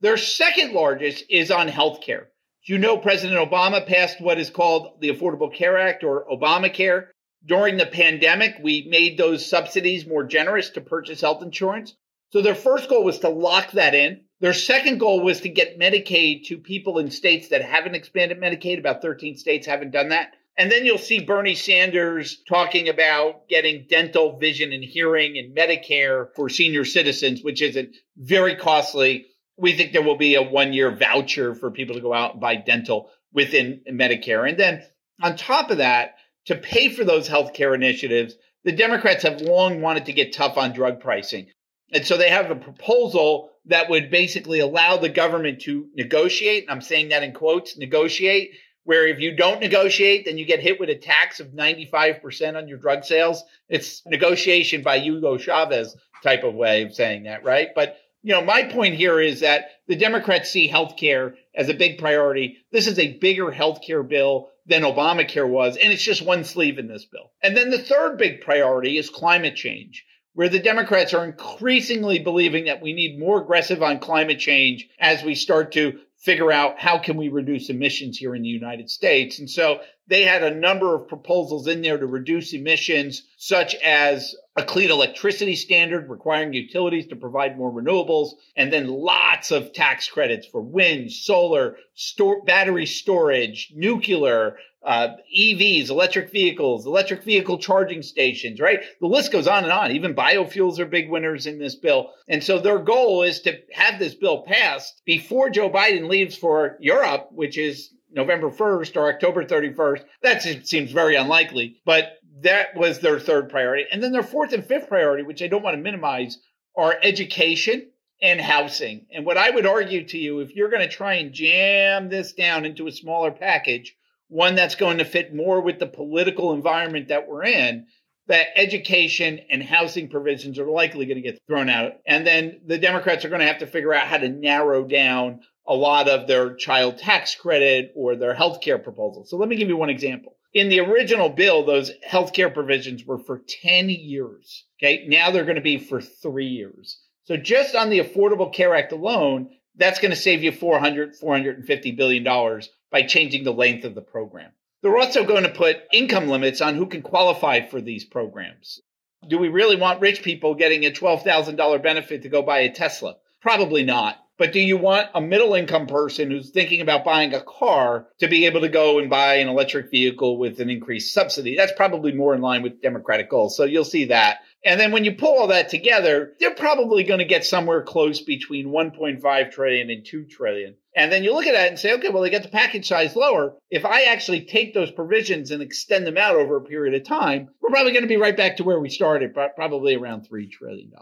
Their 0.01 0.17
second 0.17 0.73
largest 0.73 1.25
is 1.29 1.51
on 1.51 1.69
healthcare. 1.69 2.27
You 2.63 2.79
know, 2.79 2.99
President 2.99 3.39
Obama 3.39 3.85
passed 3.85 4.21
what 4.21 4.39
is 4.39 4.51
called 4.51 5.01
the 5.01 5.09
Affordable 5.09 5.53
Care 5.53 5.77
Act 5.77 6.05
or 6.05 6.27
Obamacare. 6.31 7.09
During 7.45 7.79
the 7.79 7.87
pandemic, 7.87 8.57
we 8.63 8.87
made 8.89 9.17
those 9.17 9.49
subsidies 9.49 10.07
more 10.07 10.23
generous 10.23 10.71
to 10.71 10.81
purchase 10.81 11.21
health 11.21 11.43
insurance. 11.43 11.97
So 12.31 12.43
their 12.43 12.55
first 12.55 12.89
goal 12.89 13.03
was 13.05 13.21
to 13.21 13.29
lock 13.29 13.73
that 13.73 13.95
in. 13.95 14.25
Their 14.41 14.53
second 14.53 14.99
goal 14.99 15.21
was 15.21 15.41
to 15.41 15.49
get 15.49 15.79
Medicaid 15.81 16.45
to 16.45 16.59
people 16.59 16.99
in 16.99 17.11
states 17.11 17.49
that 17.49 17.63
haven't 17.63 17.95
expanded 17.95 18.39
Medicaid. 18.39 18.79
About 18.79 19.03
13 19.03 19.37
states 19.37 19.67
haven't 19.67 19.91
done 19.91 20.11
that. 20.11 20.35
And 20.57 20.71
then 20.71 20.85
you'll 20.85 20.99
see 20.99 21.21
Bernie 21.21 21.55
Sanders 21.55 22.43
talking 22.49 22.89
about 22.89 23.49
getting 23.49 23.87
dental, 23.89 24.39
vision, 24.39 24.73
and 24.73 24.85
hearing 24.85 25.39
and 25.39 25.57
Medicare 25.57 26.29
for 26.37 26.49
senior 26.49 26.85
citizens, 26.85 27.43
which 27.43 27.63
is 27.63 27.77
a 27.77 27.89
very 28.17 28.57
costly 28.57 29.27
we 29.59 29.73
think 29.73 29.93
there 29.93 30.03
will 30.03 30.17
be 30.17 30.37
a 30.37 30.43
one 30.43 30.73
year 30.73 30.95
voucher 30.95 31.55
for 31.55 31.71
people 31.71 31.95
to 31.95 32.01
go 32.01 32.15
out 32.15 32.33
and 32.33 32.41
buy 32.41 32.57
dental 32.57 33.11
within 33.33 33.81
Medicare. 33.91 34.49
And 34.49 34.59
then 34.59 34.83
on 35.23 35.37
top 35.37 35.71
of 35.71 35.79
that, 35.79 36.15
to 36.47 36.55
pay 36.55 36.89
for 36.89 37.05
those 37.05 37.29
healthcare 37.29 37.75
initiatives, 37.75 38.35
the 38.65 38.73
Democrats 38.73 39.23
have 39.25 39.41
long 39.41 39.81
wanted 39.81 40.07
to 40.07 40.13
get 40.13 40.33
tough 40.33 40.57
on 40.57 40.73
drug 40.73 41.01
pricing. 41.01 41.49
And 41.93 42.07
so 42.07 42.17
they 42.17 42.31
have 42.31 42.51
a 42.51 42.57
proposal 42.57 43.51
that 43.67 43.91
would 43.91 44.11
basically 44.11 44.61
allow 44.61 44.97
the 44.97 45.09
government 45.09 45.61
to 45.63 45.89
negotiate. 45.95 46.65
And 46.65 46.71
I'm 46.71 46.81
saying 46.81 47.11
that 47.11 47.23
in 47.23 47.33
quotes, 47.33 47.77
negotiate, 47.77 48.53
where 48.85 49.07
if 49.07 49.21
you 49.21 49.37
don't 49.37 49.61
negotiate, 49.61 50.25
then 50.25 50.39
you 50.39 50.47
get 50.47 50.61
hit 50.61 50.81
with 50.81 50.89
a 50.89 50.95
tax 50.95 51.41
of 51.41 51.49
95% 51.49 52.57
on 52.57 52.69
your 52.69 52.79
drug 52.79 53.05
sales. 53.05 53.43
It's 53.69 54.03
negotiation 54.07 54.83
by 54.83 54.99
Hugo 54.99 55.37
Chavez 55.37 55.95
type 56.23 56.45
of 56.45 56.55
way 56.55 56.83
of 56.83 56.95
saying 56.95 57.25
that, 57.25 57.45
right? 57.45 57.69
But 57.75 57.99
you 58.23 58.35
know, 58.35 58.45
my 58.45 58.65
point 58.65 58.95
here 58.97 59.21
is 59.21 59.41
that 59.41 59.71
the 59.87 59.97
Democrats 59.97 60.51
see 60.51 60.69
healthcare 60.69 61.35
as 61.55 61.69
a 61.69 61.75
big 61.75 61.99
priority. 61.99 62.59
This 62.73 62.87
is 62.87 62.99
a 62.99 63.17
bigger 63.19 63.47
healthcare 63.47 64.07
bill 64.07 64.51
than 64.67 64.83
Obamacare 64.83 65.49
was, 65.49 65.77
and 65.77 65.93
it's 65.93 66.03
just 66.03 66.23
one 66.23 66.45
sleeve 66.45 66.79
in 66.79 66.89
this 66.89 67.05
bill. 67.05 67.33
And 67.43 67.57
then 67.57 67.71
the 67.71 67.79
third 67.79 68.19
big 68.19 68.43
priority 68.43 68.99
is 68.99 69.09
climate 69.09 69.57
change, 69.57 70.05
where 70.35 70.49
the 70.49 70.59
Democrats 70.59 71.15
are 71.15 71.25
increasingly 71.25 72.19
believing 72.19 72.67
that 72.67 72.83
we 72.83 72.93
need 72.93 73.19
more 73.19 73.41
aggressive 73.41 73.83
on 73.83 73.99
climate 73.99 74.39
change 74.39 74.89
as 74.99 75.23
we 75.23 75.35
start 75.35 75.73
to 75.73 75.99
figure 76.19 76.53
out 76.53 76.79
how 76.79 76.99
can 76.99 77.17
we 77.17 77.29
reduce 77.29 77.71
emissions 77.71 78.19
here 78.19 78.35
in 78.35 78.43
the 78.43 78.49
United 78.49 78.91
States. 78.91 79.39
And 79.39 79.49
so 79.49 79.81
they 80.09 80.23
had 80.23 80.43
a 80.43 80.55
number 80.55 80.95
of 80.95 81.07
proposals 81.07 81.67
in 81.67 81.83
there 81.83 81.99
to 81.99 82.07
reduce 82.07 82.55
emissions, 82.55 83.25
such 83.37 83.75
as 83.77 84.35
a 84.57 84.65
clean 84.65 84.91
electricity 84.91 85.55
standard 85.55 86.09
requiring 86.09 86.53
utilities 86.53 87.07
to 87.09 87.17
provide 87.17 87.59
more 87.59 87.71
renewables, 87.71 88.31
and 88.57 88.73
then 88.73 88.89
lots 88.89 89.51
of 89.51 89.73
tax 89.73 90.09
credits 90.09 90.47
for 90.47 90.63
wind, 90.63 91.13
solar, 91.13 91.77
store, 91.95 92.43
battery 92.45 92.87
storage, 92.87 93.71
nuclear, 93.75 94.57
uh, 94.83 95.09
EVs, 95.37 95.91
electric 95.91 96.31
vehicles, 96.31 96.87
electric 96.87 97.23
vehicle 97.23 97.59
charging 97.59 98.03
stations, 98.03 98.61
right? 98.61 98.81
The 99.01 99.07
list 99.07 99.31
goes 99.31 99.47
on 99.47 99.65
and 99.65 99.73
on. 99.73 99.93
Even 99.93 100.15
biofuels 100.15 100.79
are 100.79 100.87
big 100.87 101.11
winners 101.11 101.47
in 101.47 101.59
this 101.59 101.75
bill. 101.75 102.13
And 102.29 102.43
so 102.43 102.59
their 102.59 102.79
goal 102.79 103.23
is 103.23 103.41
to 103.43 103.59
have 103.73 103.99
this 103.99 104.15
bill 104.15 104.43
passed 104.43 105.03
before 105.05 105.51
Joe 105.51 105.69
Biden 105.69 106.09
leaves 106.09 106.37
for 106.37 106.79
Europe, 106.81 107.29
which 107.33 107.59
is 107.59 107.93
November 108.11 108.51
1st 108.51 108.97
or 108.97 109.13
October 109.13 109.45
31st. 109.45 110.05
That 110.23 110.43
seems 110.43 110.93
very 110.93 111.17
unlikely, 111.17 111.81
but 111.85 112.19
that 112.43 112.77
was 112.77 113.01
their 113.01 113.19
third 113.19 113.49
priority. 113.49 113.87
And 113.91 114.03
then 114.03 114.13
their 114.13 114.23
fourth 114.23 114.53
and 114.53 114.65
fifth 114.65 114.89
priority, 114.89 115.23
which 115.23 115.43
I 115.43 115.49
don't 115.49 115.63
want 115.63 115.77
to 115.77 115.83
minimize, 115.83 116.39
are 116.77 116.97
education 117.03 117.91
and 118.21 118.41
housing. 118.41 119.07
And 119.13 119.25
what 119.25 119.37
I 119.37 119.51
would 119.51 119.67
argue 119.67 120.07
to 120.09 120.19
you, 120.19 120.41
if 120.41 120.55
you're 120.55 120.71
going 120.71 120.89
to 120.89 120.95
try 120.95 121.15
and 121.15 121.33
jam 121.33 122.09
this 122.09 122.33
down 122.33 122.65
into 122.65 122.87
a 122.87 122.93
smaller 122.93 123.31
package, 123.31 123.97
one 124.29 124.55
that's 124.55 124.75
going 124.75 124.99
to 124.99 125.05
fit 125.05 125.35
more 125.35 125.61
with 125.61 125.79
the 125.79 125.87
political 125.87 126.53
environment 126.53 127.09
that 127.09 127.29
we're 127.29 127.45
in, 127.45 127.87
that 128.27 128.49
education 128.57 129.41
and 129.51 129.63
housing 129.63 130.09
provisions 130.09 130.59
are 130.59 130.71
likely 130.71 131.07
going 131.07 131.17
to 131.17 131.23
get 131.23 131.41
thrown 131.47 131.71
out. 131.71 131.95
And 132.07 132.27
then 132.27 132.61
the 132.67 132.79
Democrats 132.79 133.25
are 133.25 133.31
going 133.31 133.41
to 133.41 133.47
have 133.47 133.59
to 133.59 133.67
figure 133.67 133.95
out 133.95 134.07
how 134.07 134.19
to 134.19 134.29
narrow 134.29 134.85
down 134.85 135.41
a 135.69 135.75
lot 135.75 136.09
of 136.09 136.27
their 136.27 136.55
child 136.55 136.99
tax 136.99 137.35
credit 137.35 137.93
or 137.95 138.17
their 138.17 138.35
health 138.35 138.61
care 138.63 138.79
proposals. 138.79 139.31
So 139.31 139.37
let 139.37 139.49
me 139.49 139.57
give 139.57 139.69
you 139.69 139.77
one 139.77 139.91
example. 139.91 140.35
In 140.55 140.71
the 140.71 140.81
original 140.81 141.29
bill, 141.29 141.65
those 141.65 141.93
health 142.03 142.33
care 142.33 142.49
provisions 142.49 143.05
were 143.05 143.19
for 143.19 143.43
10 143.63 143.91
years. 143.91 144.65
Okay. 144.81 145.05
Now 145.07 145.31
they're 145.31 145.45
going 145.45 145.57
to 145.57 145.61
be 145.61 145.79
for 145.79 146.01
three 146.01 146.49
years. 146.49 146.99
So 147.25 147.37
just 147.37 147.77
on 147.77 147.91
the 147.91 148.01
Affordable 148.01 148.53
Care 148.53 148.75
Act 148.75 148.93
alone, 148.93 149.51
that's 149.77 150.01
going 150.01 150.11
to 150.11 150.17
save 150.17 150.43
you 150.43 150.51
400, 150.51 151.15
450 151.15 151.93
billion 151.93 152.25
dollars 152.25 152.71
by 152.91 153.03
changing 153.03 153.45
the 153.45 153.53
length 153.53 153.85
of 153.85 153.95
the 153.95 154.01
program. 154.01 154.51
They're 154.83 154.97
also 154.97 155.25
going 155.25 155.43
to 155.43 155.51
put 155.51 155.83
income 155.93 156.29
limits 156.29 156.63
on 156.63 156.77
who 156.77 156.87
can 156.87 157.03
qualify 157.03 157.67
for 157.67 157.81
these 157.81 158.05
programs. 158.05 158.81
Do 159.29 159.37
we 159.37 159.49
really 159.49 159.77
want 159.77 160.01
rich 160.01 160.23
people 160.23 160.55
getting 160.55 160.87
a 160.87 160.91
$12,000 160.91 161.83
benefit 161.83 162.23
to 162.23 162.29
go 162.29 162.43
buy 162.43 162.61
a 162.61 162.73
Tesla? 162.73 163.17
Probably 163.43 163.85
not. 163.85 164.17
But 164.39 164.53
do 164.53 164.61
you 164.61 164.77
want 164.77 165.09
a 165.15 165.21
middle 165.21 165.55
income 165.55 165.89
person 165.89 166.31
who's 166.31 166.51
thinking 166.51 166.81
about 166.81 167.05
buying 167.05 167.35
a 167.35 167.43
car 167.43 168.07
to 168.21 168.29
be 168.29 168.47
able 168.47 168.61
to 168.61 168.69
go 168.69 169.01
and 169.01 169.11
buy 169.11 169.35
an 169.37 169.49
electric 169.49 169.91
vehicle 169.91 170.39
with 170.39 170.61
an 170.61 170.71
increased 170.71 171.13
subsidy? 171.13 171.57
That's 171.57 171.73
probably 171.73 172.13
more 172.13 172.35
in 172.35 172.41
line 172.41 172.63
with 172.63 172.81
Democratic 172.81 173.29
goals. 173.29 173.57
So 173.57 173.65
you'll 173.65 173.85
see 173.85 174.07
that. 174.07 174.39
And 174.65 174.81
then 174.81 174.93
when 174.93 175.05
you 175.05 175.15
pull 175.15 175.39
all 175.39 175.47
that 175.49 175.69
together, 175.69 176.35
they're 176.41 176.55
probably 176.55 177.05
going 177.05 177.19
to 177.19 177.25
get 177.25 177.45
somewhere 177.45 177.83
close 177.83 178.21
between 178.21 178.69
1.5 178.69 179.53
trillion 179.53 179.91
and 179.91 180.05
2 180.05 180.25
trillion. 180.25 180.75
And 180.97 181.13
then 181.13 181.23
you 181.23 181.33
look 181.33 181.47
at 181.47 181.55
that 181.55 181.69
and 181.69 181.79
say, 181.79 181.95
okay, 181.95 182.09
well, 182.09 182.23
they 182.23 182.31
get 182.31 182.43
the 182.43 182.49
package 182.49 182.89
size 182.89 183.15
lower. 183.15 183.55
If 183.71 183.85
I 183.85 184.05
actually 184.05 184.47
take 184.47 184.75
those 184.75 184.91
provisions 184.91 185.53
and 185.53 185.63
extend 185.63 186.07
them 186.07 186.17
out 186.17 186.35
over 186.35 186.57
a 186.57 186.65
period 186.65 187.01
of 187.01 187.07
time, 187.07 187.51
we're 187.61 187.71
probably 187.71 187.93
going 187.93 188.03
to 188.03 188.09
be 188.09 188.17
right 188.17 188.37
back 188.37 188.57
to 188.57 188.65
where 188.65 188.81
we 188.81 188.89
started, 188.89 189.33
probably 189.33 189.95
around 189.95 190.29
$3 190.29 190.51
trillion. 190.51 190.93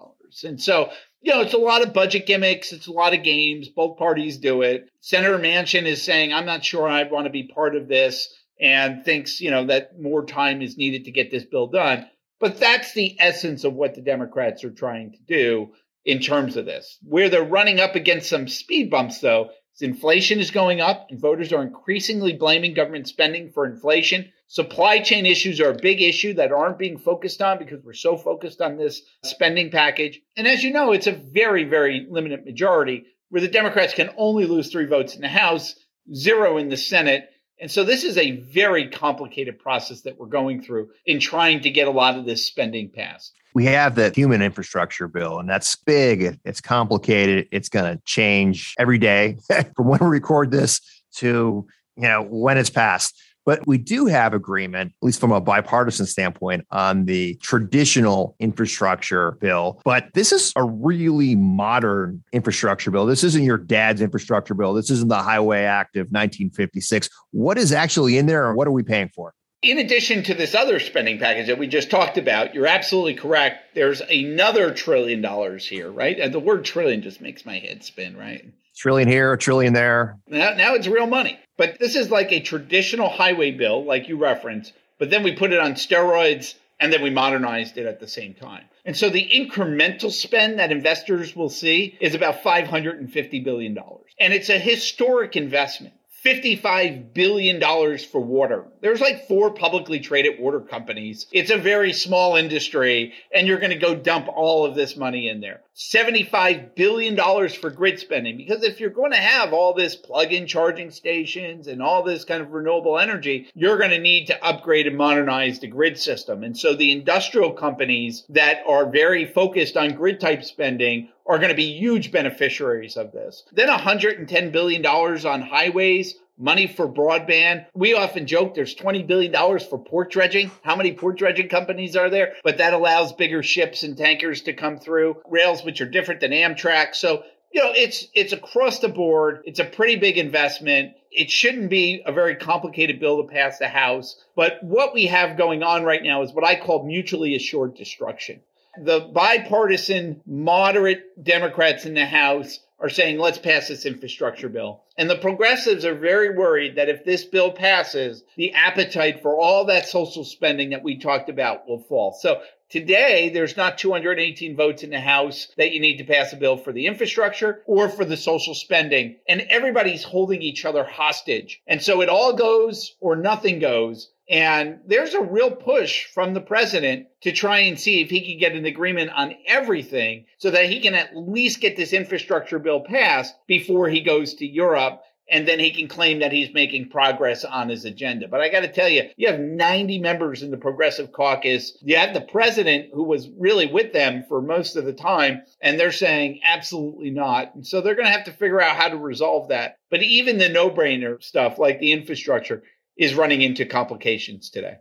And 0.45 0.61
so, 0.61 0.91
you 1.21 1.33
know, 1.33 1.41
it's 1.41 1.55
a 1.55 1.59
lot 1.59 1.83
of 1.83 1.93
budget 1.93 2.27
gimmicks. 2.27 2.73
It's 2.73 2.87
a 2.87 2.93
lot 2.93 3.15
of 3.15 3.23
games. 3.23 3.69
Both 3.69 3.99
parties 3.99 4.39
do 4.39 4.63
it. 4.63 4.89
Senator 5.01 5.39
Manchin 5.39 5.85
is 5.85 6.03
saying, 6.03 6.33
I'm 6.33 6.47
not 6.47 6.65
sure 6.65 6.89
I 6.89 7.03
want 7.05 7.27
to 7.27 7.31
be 7.31 7.49
part 7.49 7.75
of 7.75 7.89
this 7.89 8.33
and 8.61 9.05
thinks, 9.05 9.41
you 9.41 9.51
know, 9.51 9.67
that 9.67 10.01
more 10.01 10.25
time 10.25 10.63
is 10.63 10.77
needed 10.77 11.05
to 11.05 11.13
get 11.13 11.31
this 11.31 11.45
bill 11.45 11.67
done. 11.67 12.07
But 12.39 12.59
that's 12.59 12.93
the 12.93 13.17
essence 13.19 13.65
of 13.65 13.75
what 13.75 13.95
the 13.95 14.03
Democrats 14.03 14.63
are 14.65 14.71
trying 14.71 15.13
to 15.13 15.19
do 15.27 15.73
in 16.05 16.21
terms 16.21 16.57
of 16.57 16.67
this. 16.67 16.99
Where 17.03 17.29
they're 17.29 17.45
running 17.45 17.81
up 17.81 17.95
against 17.97 18.29
some 18.29 18.49
speed 18.49 18.91
bumps, 18.91 19.21
though, 19.21 19.51
inflation 19.83 20.41
is 20.41 20.51
going 20.51 20.81
up 20.81 21.09
and 21.11 21.21
voters 21.21 21.53
are 21.53 21.63
increasingly 21.63 22.33
blaming 22.33 22.75
government 22.75 23.09
spending 23.09 23.51
for 23.51 23.67
inflation. 23.67 24.33
Supply 24.49 25.01
chain 25.01 25.27
issues 25.27 25.61
are 25.61 25.71
a 25.71 25.79
big 25.79 26.01
issue 26.01 26.35
that 26.35 26.53
aren't 26.53 26.79
being 26.79 26.99
focused 26.99 27.43
on 27.43 27.59
because 27.59 27.83
we're 27.83 27.93
so 27.93 28.17
focused 28.17 28.61
on 28.61 28.77
this 28.77 29.03
spending 29.23 29.71
package. 29.71 30.21
And 30.37 30.47
as 30.47 30.63
you 30.63 30.73
know, 30.73 30.93
it's 30.93 31.07
a 31.07 31.13
very, 31.13 31.65
very 31.65 32.07
limited 32.09 32.45
majority 32.45 33.05
where 33.29 33.43
the 33.43 33.49
Democrats 33.49 33.93
can 33.93 34.11
only 34.17 34.47
lose 34.47 34.71
three 34.71 34.87
votes 34.87 35.15
in 35.15 35.21
the 35.21 35.29
House, 35.29 35.75
zero 36.15 36.59
in 36.59 36.69
the 36.69 36.77
Senate. 36.77 37.29
And 37.61 37.71
so 37.71 37.85
this 37.85 38.05
is 38.05 38.19
a 38.19 38.33
very 38.33 38.89
complicated 38.89 39.59
process 39.59 40.03
that 40.03 40.19
we're 40.19 40.27
going 40.27 40.63
through 40.63 40.91
in 41.07 41.21
trying 41.21 41.61
to 41.63 41.71
get 41.71 41.89
a 41.89 41.91
lot 41.91 42.17
of 42.19 42.27
this 42.27 42.47
spending 42.47 42.91
passed. 42.91 43.33
We 43.55 43.65
have 43.65 43.95
the 43.95 44.11
human 44.15 44.43
infrastructure 44.43 45.09
bill, 45.09 45.39
and 45.39 45.49
that's 45.49 45.75
big. 45.77 46.39
It's 46.45 46.61
complicated. 46.61 47.49
It's 47.51 47.71
going 47.71 47.97
to 47.97 48.03
change 48.05 48.75
every 48.79 48.99
day 48.99 49.39
from 49.75 49.87
when 49.87 50.01
we 50.01 50.07
record 50.07 50.51
this 50.51 50.81
to 51.17 51.67
you 51.97 52.09
know 52.09 52.23
when 52.23 52.59
it's 52.59 52.69
passed. 52.69 53.19
But 53.47 53.65
we 53.65 53.79
do 53.79 54.07
have 54.07 54.35
agreement, 54.35 54.93
at 55.01 55.07
least 55.07 55.21
from 55.21 55.31
a 55.31 55.41
bipartisan 55.41 56.05
standpoint, 56.07 56.67
on 56.73 57.05
the 57.05 57.37
traditional 57.37 58.35
infrastructure 58.41 59.39
bill. 59.41 59.81
But 59.85 60.09
this 60.15 60.33
is 60.33 60.53
a 60.57 60.65
really 60.65 61.37
modern 61.37 62.25
infrastructure 62.33 62.91
bill. 62.91 63.07
This 63.07 63.23
isn't 63.23 63.45
your 63.45 63.57
dad's 63.57 64.01
infrastructure 64.01 64.55
bill. 64.55 64.75
This 64.75 64.91
isn't 64.91 65.09
the 65.09 65.23
Highway 65.23 65.63
Act 65.63 65.95
of 65.97 66.09
1956. 66.09 67.09
What 67.31 67.57
is 67.57 67.73
actually 67.73 68.19
in 68.19 68.27
there 68.27 68.49
and 68.49 68.57
what 68.57 68.67
are 68.67 68.73
we 68.73 68.83
paying 68.83 69.11
for? 69.15 69.33
In 69.63 69.79
addition 69.79 70.23
to 70.25 70.35
this 70.35 70.55
other 70.55 70.79
spending 70.81 71.19
package 71.19 71.47
that 71.47 71.59
we 71.59 71.67
just 71.67 71.91
talked 71.91 72.19
about, 72.19 72.55
you're 72.55 72.67
absolutely 72.67 73.15
correct. 73.15 73.75
There's 73.75 74.01
another 74.01 74.75
trillion 74.75 75.23
dollars 75.23 75.67
here, 75.67 75.91
right? 75.91 76.19
And 76.19 76.35
the 76.35 76.41
word 76.41 76.65
trillion 76.65 77.01
just 77.01 77.21
makes 77.21 77.47
my 77.47 77.59
head 77.59 77.83
spin, 77.85 78.17
right? 78.17 78.45
Trillion 78.77 79.09
here, 79.09 79.33
a 79.33 79.39
trillion 79.39 79.73
there. 79.73 80.19
Now, 80.29 80.55
now 80.55 80.75
it's 80.75 80.87
real 80.87 81.07
money. 81.07 81.39
But 81.57 81.79
this 81.79 81.97
is 81.97 82.11
like 82.11 82.33
a 82.33 82.41
traditional 82.41 83.09
highway 83.09 83.51
bill, 83.51 83.85
like 83.85 84.09
you 84.09 84.17
referenced, 84.17 84.73
but 84.99 85.11
then 85.11 85.23
we 85.23 85.35
put 85.35 85.53
it 85.53 85.61
on 85.61 85.75
steroids 85.75 86.55
and 86.79 86.93
then 86.93 87.03
we 87.03 87.11
modernized 87.11 87.79
it 87.79 87.87
at 87.87 88.01
the 88.01 88.09
same 88.09 88.35
time. 88.35 88.65
And 88.85 88.97
so 88.97 89.09
the 89.09 89.27
incremental 89.27 90.13
spend 90.13 90.59
that 90.59 90.71
investors 90.71 91.35
will 91.35 91.49
see 91.49 91.97
is 92.01 92.15
about 92.15 92.43
$550 92.43 93.45
billion. 93.45 93.79
And 94.21 94.33
it's 94.33 94.51
a 94.51 94.59
historic 94.59 95.37
investment. 95.37 95.95
$55 96.27 97.15
billion 97.15 97.61
for 97.99 98.21
water. 98.21 98.65
There's 98.81 99.01
like 99.01 99.29
four 99.29 99.53
publicly 99.53 100.01
traded 100.01 100.41
water 100.41 100.59
companies. 100.59 101.27
It's 101.31 101.53
a 101.53 101.57
very 101.57 101.93
small 101.93 102.35
industry, 102.35 103.13
and 103.33 103.47
you're 103.47 103.61
going 103.61 103.71
to 103.71 103.79
go 103.79 103.95
dump 103.95 104.27
all 104.29 104.67
of 104.67 104.75
this 104.75 104.97
money 104.97 105.29
in 105.29 105.41
there. 105.41 105.63
$75 105.77 106.75
billion 106.75 107.17
for 107.51 107.71
grid 107.71 108.01
spending. 108.01 108.37
Because 108.37 108.65
if 108.65 108.81
you're 108.81 108.91
going 108.91 109.13
to 109.13 109.19
have 109.19 109.53
all 109.53 109.73
this 109.73 109.95
plug 109.95 110.33
in 110.33 110.49
charging 110.49 110.91
stations 110.91 111.69
and 111.69 111.81
all 111.81 112.03
this 112.03 112.25
kind 112.25 112.43
of 112.43 112.51
renewable 112.51 112.99
energy, 112.99 113.49
you're 113.55 113.79
going 113.79 113.91
to 113.91 113.99
need 113.99 114.27
to 114.27 114.45
upgrade 114.45 114.89
and 114.89 114.97
modernize 114.97 115.61
the 115.61 115.69
grid 115.69 115.97
system. 115.97 116.43
And 116.43 116.59
so 116.59 116.75
the 116.75 116.91
industrial 116.91 117.53
companies 117.53 118.25
that 118.31 118.63
are 118.67 118.91
very 118.91 119.27
focused 119.27 119.77
on 119.77 119.95
grid 119.95 120.19
type 120.19 120.43
spending 120.43 121.11
are 121.29 121.39
going 121.39 121.51
to 121.51 121.57
be 121.57 121.77
huge 121.77 122.13
beneficiaries 122.13 122.97
of 122.97 123.13
this. 123.13 123.45
Then 123.53 123.69
$110 123.69 124.53
billion 124.53 124.85
on 124.87 125.43
highways, 125.43 126.15
money 126.39 126.67
for 126.67 126.89
broadband. 126.89 127.67
We 127.75 127.95
often 127.95 128.27
joke 128.27 128.55
there's 128.55 128.75
$20 128.75 129.07
billion 129.07 129.33
for 129.61 129.79
port 129.79 130.11
dredging. 130.11 130.51
How 130.63 130.77
many 130.77 130.93
port 130.93 131.19
dredging 131.19 131.49
companies 131.49 131.97
are 131.97 132.11
there? 132.11 132.35
But 132.45 132.59
that 132.59 132.75
allows 132.75 133.13
bigger 133.13 133.43
ships 133.43 133.83
and 133.83 133.97
tankers 133.97 134.43
to 134.43 134.53
come 134.53 134.79
through, 134.79 135.17
rails 135.29 135.65
which 135.65 135.81
are 135.81 135.89
different 135.89 136.21
than 136.21 136.33
Amtrak. 136.33 136.95
So, 136.95 137.25
you 137.53 137.63
know, 137.63 137.73
it's 137.75 138.07
it's 138.15 138.33
across 138.33 138.81
the 138.81 138.89
board. 138.89 139.43
It's 139.47 139.61
a 139.61 139.65
pretty 139.65 139.97
big 139.97 140.19
investment. 140.19 140.93
It 141.11 141.31
shouldn't 141.31 141.71
be 141.71 142.03
a 142.05 142.13
very 142.13 142.37
complicated 142.37 143.01
bill 143.01 143.23
to 143.23 143.29
pass 143.33 143.59
the 143.59 143.69
House. 143.69 144.23
But 144.35 144.63
what 144.63 144.93
we 144.93 145.07
have 145.07 145.39
going 145.39 145.63
on 145.63 145.85
right 145.85 146.03
now 146.03 146.23
is 146.23 146.33
what 146.33 146.47
I 146.47 146.61
call 146.61 146.85
mutually 146.85 147.35
assured 147.35 147.75
destruction 147.75 148.43
the 148.83 149.11
bipartisan 149.13 150.23
moderate 150.27 151.23
Democrats 151.23 151.87
in 151.87 151.95
the 151.95 152.07
House 152.07 152.61
are 152.79 152.91
saying, 152.91 153.19
let's 153.19 153.39
pass 153.39 153.69
this 153.69 153.87
infrastructure 153.87 154.49
bill. 154.49 154.83
And 154.99 155.09
the 155.09 155.17
progressives 155.17 155.85
are 155.85 155.95
very 155.95 156.37
worried 156.37 156.77
that 156.77 156.89
if 156.89 157.05
this 157.05 157.25
bill 157.25 157.53
passes, 157.53 158.23
the 158.37 158.53
appetite 158.53 159.23
for 159.23 159.39
all 159.39 159.65
that 159.67 159.89
social 159.89 160.25
spending 160.25 160.71
that 160.71 160.83
we 160.83 160.99
talked 160.99 161.31
about 161.31 161.67
will 161.67 161.81
fall. 161.81 162.13
So 162.13 162.43
today, 162.71 163.31
there's 163.31 163.57
not 163.57 163.79
218 163.79 164.57
votes 164.57 164.83
in 164.83 164.91
the 164.91 165.01
House 165.01 165.49
that 165.57 165.73
you 165.73 165.81
need 165.81 165.99
to 165.99 166.05
pass 166.05 166.33
a 166.33 166.37
bill 166.37 166.57
for 166.57 166.73
the 166.73 166.87
infrastructure 166.87 167.63
or 167.67 167.89
for 167.89 168.05
the 168.05 168.17
social 168.17 168.55
spending. 168.55 169.17
And 169.29 169.47
everybody's 169.51 170.03
holding 170.03 170.43
each 170.43 170.65
other 170.65 170.85
hostage. 170.85 171.63
And 171.67 171.83
so 171.83 172.01
it 172.01 172.09
all 172.09 172.33
goes 172.35 172.95
or 173.01 173.17
nothing 173.17 173.59
goes. 173.59 174.11
And 174.29 174.81
there's 174.85 175.15
a 175.15 175.23
real 175.23 175.53
push 175.53 176.07
from 176.07 176.35
the 176.35 176.41
president 176.41 177.07
to 177.21 177.31
try 177.31 177.61
and 177.61 177.79
see 177.79 178.01
if 178.01 178.11
he 178.11 178.21
can 178.23 178.39
get 178.39 178.57
an 178.57 178.67
agreement 178.67 179.11
on 179.15 179.37
everything 179.47 180.27
so 180.39 180.51
that 180.51 180.69
he 180.69 180.81
can 180.81 180.95
at 180.95 181.17
least 181.17 181.61
get 181.61 181.77
this 181.77 181.93
infrastructure 181.93 182.59
bill 182.59 182.81
passed 182.81 183.37
before 183.47 183.89
he 183.89 184.01
goes 184.01 184.35
to 184.35 184.47
Europe. 184.47 185.01
And 185.31 185.47
then 185.47 185.59
he 185.59 185.73
can 185.73 185.89
claim 185.89 186.21
that 186.21 186.33
he's 186.33 186.55
making 186.55 186.91
progress 186.91 187.45
on 187.45 187.69
his 187.69 187.85
agenda. 187.85 188.29
But 188.29 188.41
I 188.41 188.49
got 188.49 188.61
to 188.61 188.73
tell 188.73 188.89
you, 188.89 189.11
you 189.17 189.29
have 189.29 189.41
90 189.41 189.99
members 189.99 190.43
in 190.43 190.51
the 190.51 190.57
Progressive 190.57 191.13
Caucus. 191.13 191.77
You 191.83 191.97
have 191.97 192.15
the 192.15 192.21
president 192.21 192.91
who 192.93 193.03
was 193.03 193.29
really 193.39 193.67
with 193.67 193.93
them 193.93 194.25
for 194.29 194.41
most 194.41 194.77
of 194.77 194.85
the 194.85 194.93
time, 194.93 195.43
and 195.61 195.79
they're 195.79 195.91
saying 195.93 196.41
absolutely 196.45 197.11
not. 197.11 197.55
And 197.55 197.67
so 197.67 197.81
they're 197.81 197.97
going 197.97 198.07
to 198.07 198.13
have 198.13 198.27
to 198.27 198.33
figure 198.33 198.61
out 198.61 198.77
how 198.77 198.89
to 198.89 198.97
resolve 198.97 199.49
that. 199.49 199.77
But 199.91 200.03
even 200.03 200.39
the 200.39 200.49
no 200.49 200.71
brainer 200.71 201.23
stuff 201.23 201.59
like 201.59 201.81
the 201.81 201.93
infrastructure, 201.93 202.63
is 202.97 203.15
running 203.15 203.43
into 203.43 203.65
complications 203.65 204.51
today. 204.51 204.77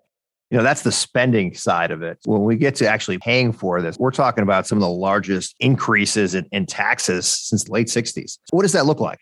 You 0.52 0.58
know, 0.58 0.64
that's 0.64 0.84
the 0.84 0.92
spending 0.92 1.54
side 1.54 1.92
of 1.92 2.02
it. 2.02 2.20
When 2.26 2.44
we 2.44 2.56
get 2.56 2.76
to 2.76 2.88
actually 2.88 3.18
paying 3.18 3.52
for 3.52 3.82
this, 3.82 3.98
we're 3.98 4.12
talking 4.12 4.44
about 4.44 4.68
some 4.68 4.78
of 4.78 4.84
the 4.84 4.90
largest 4.90 5.56
increases 5.60 6.36
in, 6.36 6.48
in 6.52 6.66
taxes 6.66 7.28
since 7.28 7.64
the 7.64 7.72
late 7.72 7.88
60s. 7.88 8.38
So 8.46 8.52
what 8.52 8.62
does 8.62 8.74
that 8.74 8.86
look 8.86 9.00
like? 9.00 9.20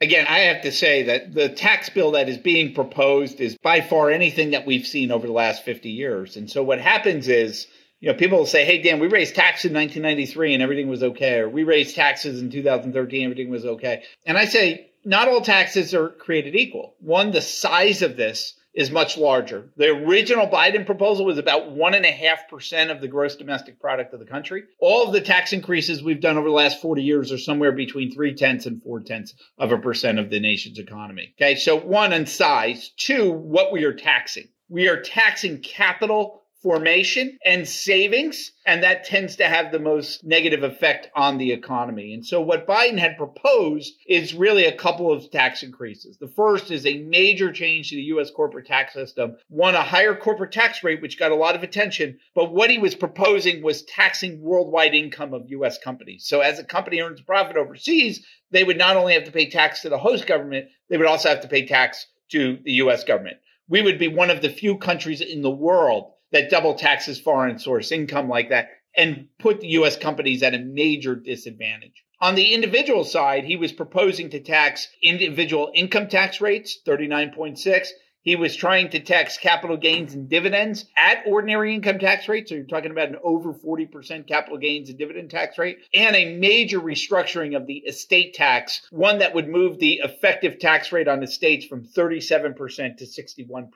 Again, 0.00 0.26
I 0.28 0.40
have 0.40 0.62
to 0.62 0.72
say 0.72 1.04
that 1.04 1.34
the 1.34 1.48
tax 1.48 1.88
bill 1.88 2.12
that 2.12 2.28
is 2.28 2.38
being 2.38 2.74
proposed 2.74 3.40
is 3.40 3.56
by 3.62 3.80
far 3.80 4.10
anything 4.10 4.50
that 4.50 4.66
we've 4.66 4.86
seen 4.86 5.10
over 5.10 5.26
the 5.26 5.32
last 5.32 5.64
50 5.64 5.88
years. 5.88 6.36
And 6.36 6.50
so 6.50 6.62
what 6.62 6.80
happens 6.80 7.28
is, 7.28 7.66
you 8.00 8.10
know, 8.10 8.18
people 8.18 8.38
will 8.38 8.46
say, 8.46 8.64
hey, 8.64 8.82
Dan, 8.82 8.98
we 8.98 9.06
raised 9.06 9.34
taxes 9.34 9.70
in 9.70 9.76
1993 9.76 10.54
and 10.54 10.62
everything 10.62 10.88
was 10.88 11.02
okay. 11.02 11.38
Or 11.38 11.48
we 11.48 11.62
raised 11.62 11.94
taxes 11.94 12.42
in 12.42 12.50
2013, 12.50 13.24
everything 13.24 13.50
was 13.50 13.64
okay. 13.64 14.02
And 14.26 14.36
I 14.36 14.46
say, 14.46 14.90
not 15.04 15.28
all 15.28 15.40
taxes 15.40 15.94
are 15.94 16.08
created 16.08 16.56
equal. 16.56 16.96
One, 16.98 17.30
the 17.30 17.40
size 17.40 18.02
of 18.02 18.16
this 18.16 18.54
is 18.74 18.90
much 18.90 19.16
larger. 19.16 19.70
The 19.76 19.88
original 19.88 20.48
Biden 20.48 20.84
proposal 20.84 21.24
was 21.24 21.38
about 21.38 21.70
one 21.70 21.94
and 21.94 22.04
a 22.04 22.10
half 22.10 22.48
percent 22.48 22.90
of 22.90 23.00
the 23.00 23.08
gross 23.08 23.36
domestic 23.36 23.80
product 23.80 24.12
of 24.12 24.20
the 24.20 24.26
country. 24.26 24.64
All 24.80 25.06
of 25.06 25.12
the 25.12 25.20
tax 25.20 25.52
increases 25.52 26.02
we've 26.02 26.20
done 26.20 26.36
over 26.36 26.48
the 26.48 26.54
last 26.54 26.82
40 26.82 27.02
years 27.02 27.30
are 27.30 27.38
somewhere 27.38 27.72
between 27.72 28.12
three 28.12 28.34
tenths 28.34 28.66
and 28.66 28.82
four 28.82 29.00
tenths 29.00 29.34
of 29.58 29.72
a 29.72 29.78
percent 29.78 30.18
of 30.18 30.30
the 30.30 30.40
nation's 30.40 30.78
economy. 30.78 31.34
Okay. 31.38 31.54
So 31.54 31.76
one 31.76 32.12
in 32.12 32.26
size. 32.26 32.90
Two, 32.96 33.30
what 33.30 33.72
we 33.72 33.84
are 33.84 33.94
taxing. 33.94 34.48
We 34.68 34.88
are 34.88 35.00
taxing 35.00 35.58
capital 35.58 36.43
formation 36.64 37.38
and 37.44 37.68
savings. 37.68 38.52
And 38.64 38.82
that 38.82 39.04
tends 39.04 39.36
to 39.36 39.44
have 39.44 39.70
the 39.70 39.78
most 39.78 40.24
negative 40.24 40.62
effect 40.62 41.10
on 41.14 41.36
the 41.36 41.52
economy. 41.52 42.14
And 42.14 42.24
so 42.24 42.40
what 42.40 42.66
Biden 42.66 42.98
had 42.98 43.18
proposed 43.18 43.92
is 44.06 44.32
really 44.32 44.64
a 44.64 44.74
couple 44.74 45.12
of 45.12 45.30
tax 45.30 45.62
increases. 45.62 46.16
The 46.16 46.32
first 46.34 46.70
is 46.70 46.86
a 46.86 47.02
major 47.02 47.52
change 47.52 47.90
to 47.90 47.96
the 47.96 48.02
U.S. 48.04 48.30
corporate 48.30 48.66
tax 48.66 48.94
system. 48.94 49.36
One, 49.48 49.74
a 49.74 49.82
higher 49.82 50.16
corporate 50.16 50.52
tax 50.52 50.82
rate, 50.82 51.02
which 51.02 51.18
got 51.18 51.32
a 51.32 51.36
lot 51.36 51.54
of 51.54 51.62
attention. 51.62 52.18
But 52.34 52.54
what 52.54 52.70
he 52.70 52.78
was 52.78 52.94
proposing 52.94 53.62
was 53.62 53.82
taxing 53.82 54.40
worldwide 54.40 54.94
income 54.94 55.34
of 55.34 55.50
U.S. 55.50 55.76
companies. 55.76 56.24
So 56.26 56.40
as 56.40 56.58
a 56.58 56.64
company 56.64 56.98
earns 57.02 57.20
profit 57.20 57.58
overseas, 57.58 58.24
they 58.52 58.64
would 58.64 58.78
not 58.78 58.96
only 58.96 59.12
have 59.12 59.24
to 59.24 59.32
pay 59.32 59.50
tax 59.50 59.82
to 59.82 59.90
the 59.90 59.98
host 59.98 60.26
government, 60.26 60.68
they 60.88 60.96
would 60.96 61.06
also 61.06 61.28
have 61.28 61.42
to 61.42 61.48
pay 61.48 61.66
tax 61.66 62.06
to 62.30 62.58
the 62.64 62.72
U.S. 62.72 63.04
government. 63.04 63.36
We 63.68 63.82
would 63.82 63.98
be 63.98 64.08
one 64.08 64.30
of 64.30 64.40
the 64.40 64.48
few 64.48 64.78
countries 64.78 65.20
in 65.20 65.42
the 65.42 65.50
world 65.50 66.13
that 66.34 66.50
double 66.50 66.74
taxes 66.74 67.20
foreign 67.20 67.60
source 67.60 67.92
income 67.92 68.28
like 68.28 68.48
that 68.48 68.68
and 68.96 69.28
put 69.38 69.60
the 69.60 69.68
US 69.68 69.96
companies 69.96 70.42
at 70.42 70.52
a 70.52 70.58
major 70.58 71.14
disadvantage. 71.14 72.04
On 72.20 72.34
the 72.34 72.52
individual 72.52 73.04
side, 73.04 73.44
he 73.44 73.54
was 73.54 73.72
proposing 73.72 74.30
to 74.30 74.40
tax 74.40 74.88
individual 75.00 75.70
income 75.74 76.08
tax 76.08 76.40
rates, 76.40 76.80
39.6, 76.86 77.88
he 78.24 78.36
was 78.36 78.56
trying 78.56 78.88
to 78.88 79.00
tax 79.00 79.36
capital 79.36 79.76
gains 79.76 80.14
and 80.14 80.28
dividends 80.28 80.86
at 80.96 81.22
ordinary 81.26 81.74
income 81.74 81.98
tax 81.98 82.26
rate. 82.26 82.48
So 82.48 82.54
you're 82.54 82.64
talking 82.64 82.90
about 82.90 83.10
an 83.10 83.18
over 83.22 83.52
40% 83.52 84.26
capital 84.26 84.58
gains 84.58 84.88
and 84.88 84.98
dividend 84.98 85.30
tax 85.30 85.58
rate 85.58 85.78
and 85.92 86.16
a 86.16 86.34
major 86.36 86.80
restructuring 86.80 87.54
of 87.54 87.66
the 87.66 87.76
estate 87.78 88.34
tax, 88.34 88.80
one 88.90 89.18
that 89.18 89.34
would 89.34 89.48
move 89.48 89.78
the 89.78 90.00
effective 90.02 90.58
tax 90.58 90.90
rate 90.90 91.06
on 91.06 91.22
estates 91.22 91.66
from 91.66 91.84
37% 91.84 92.96
to 92.96 93.04
61%. 93.04 93.68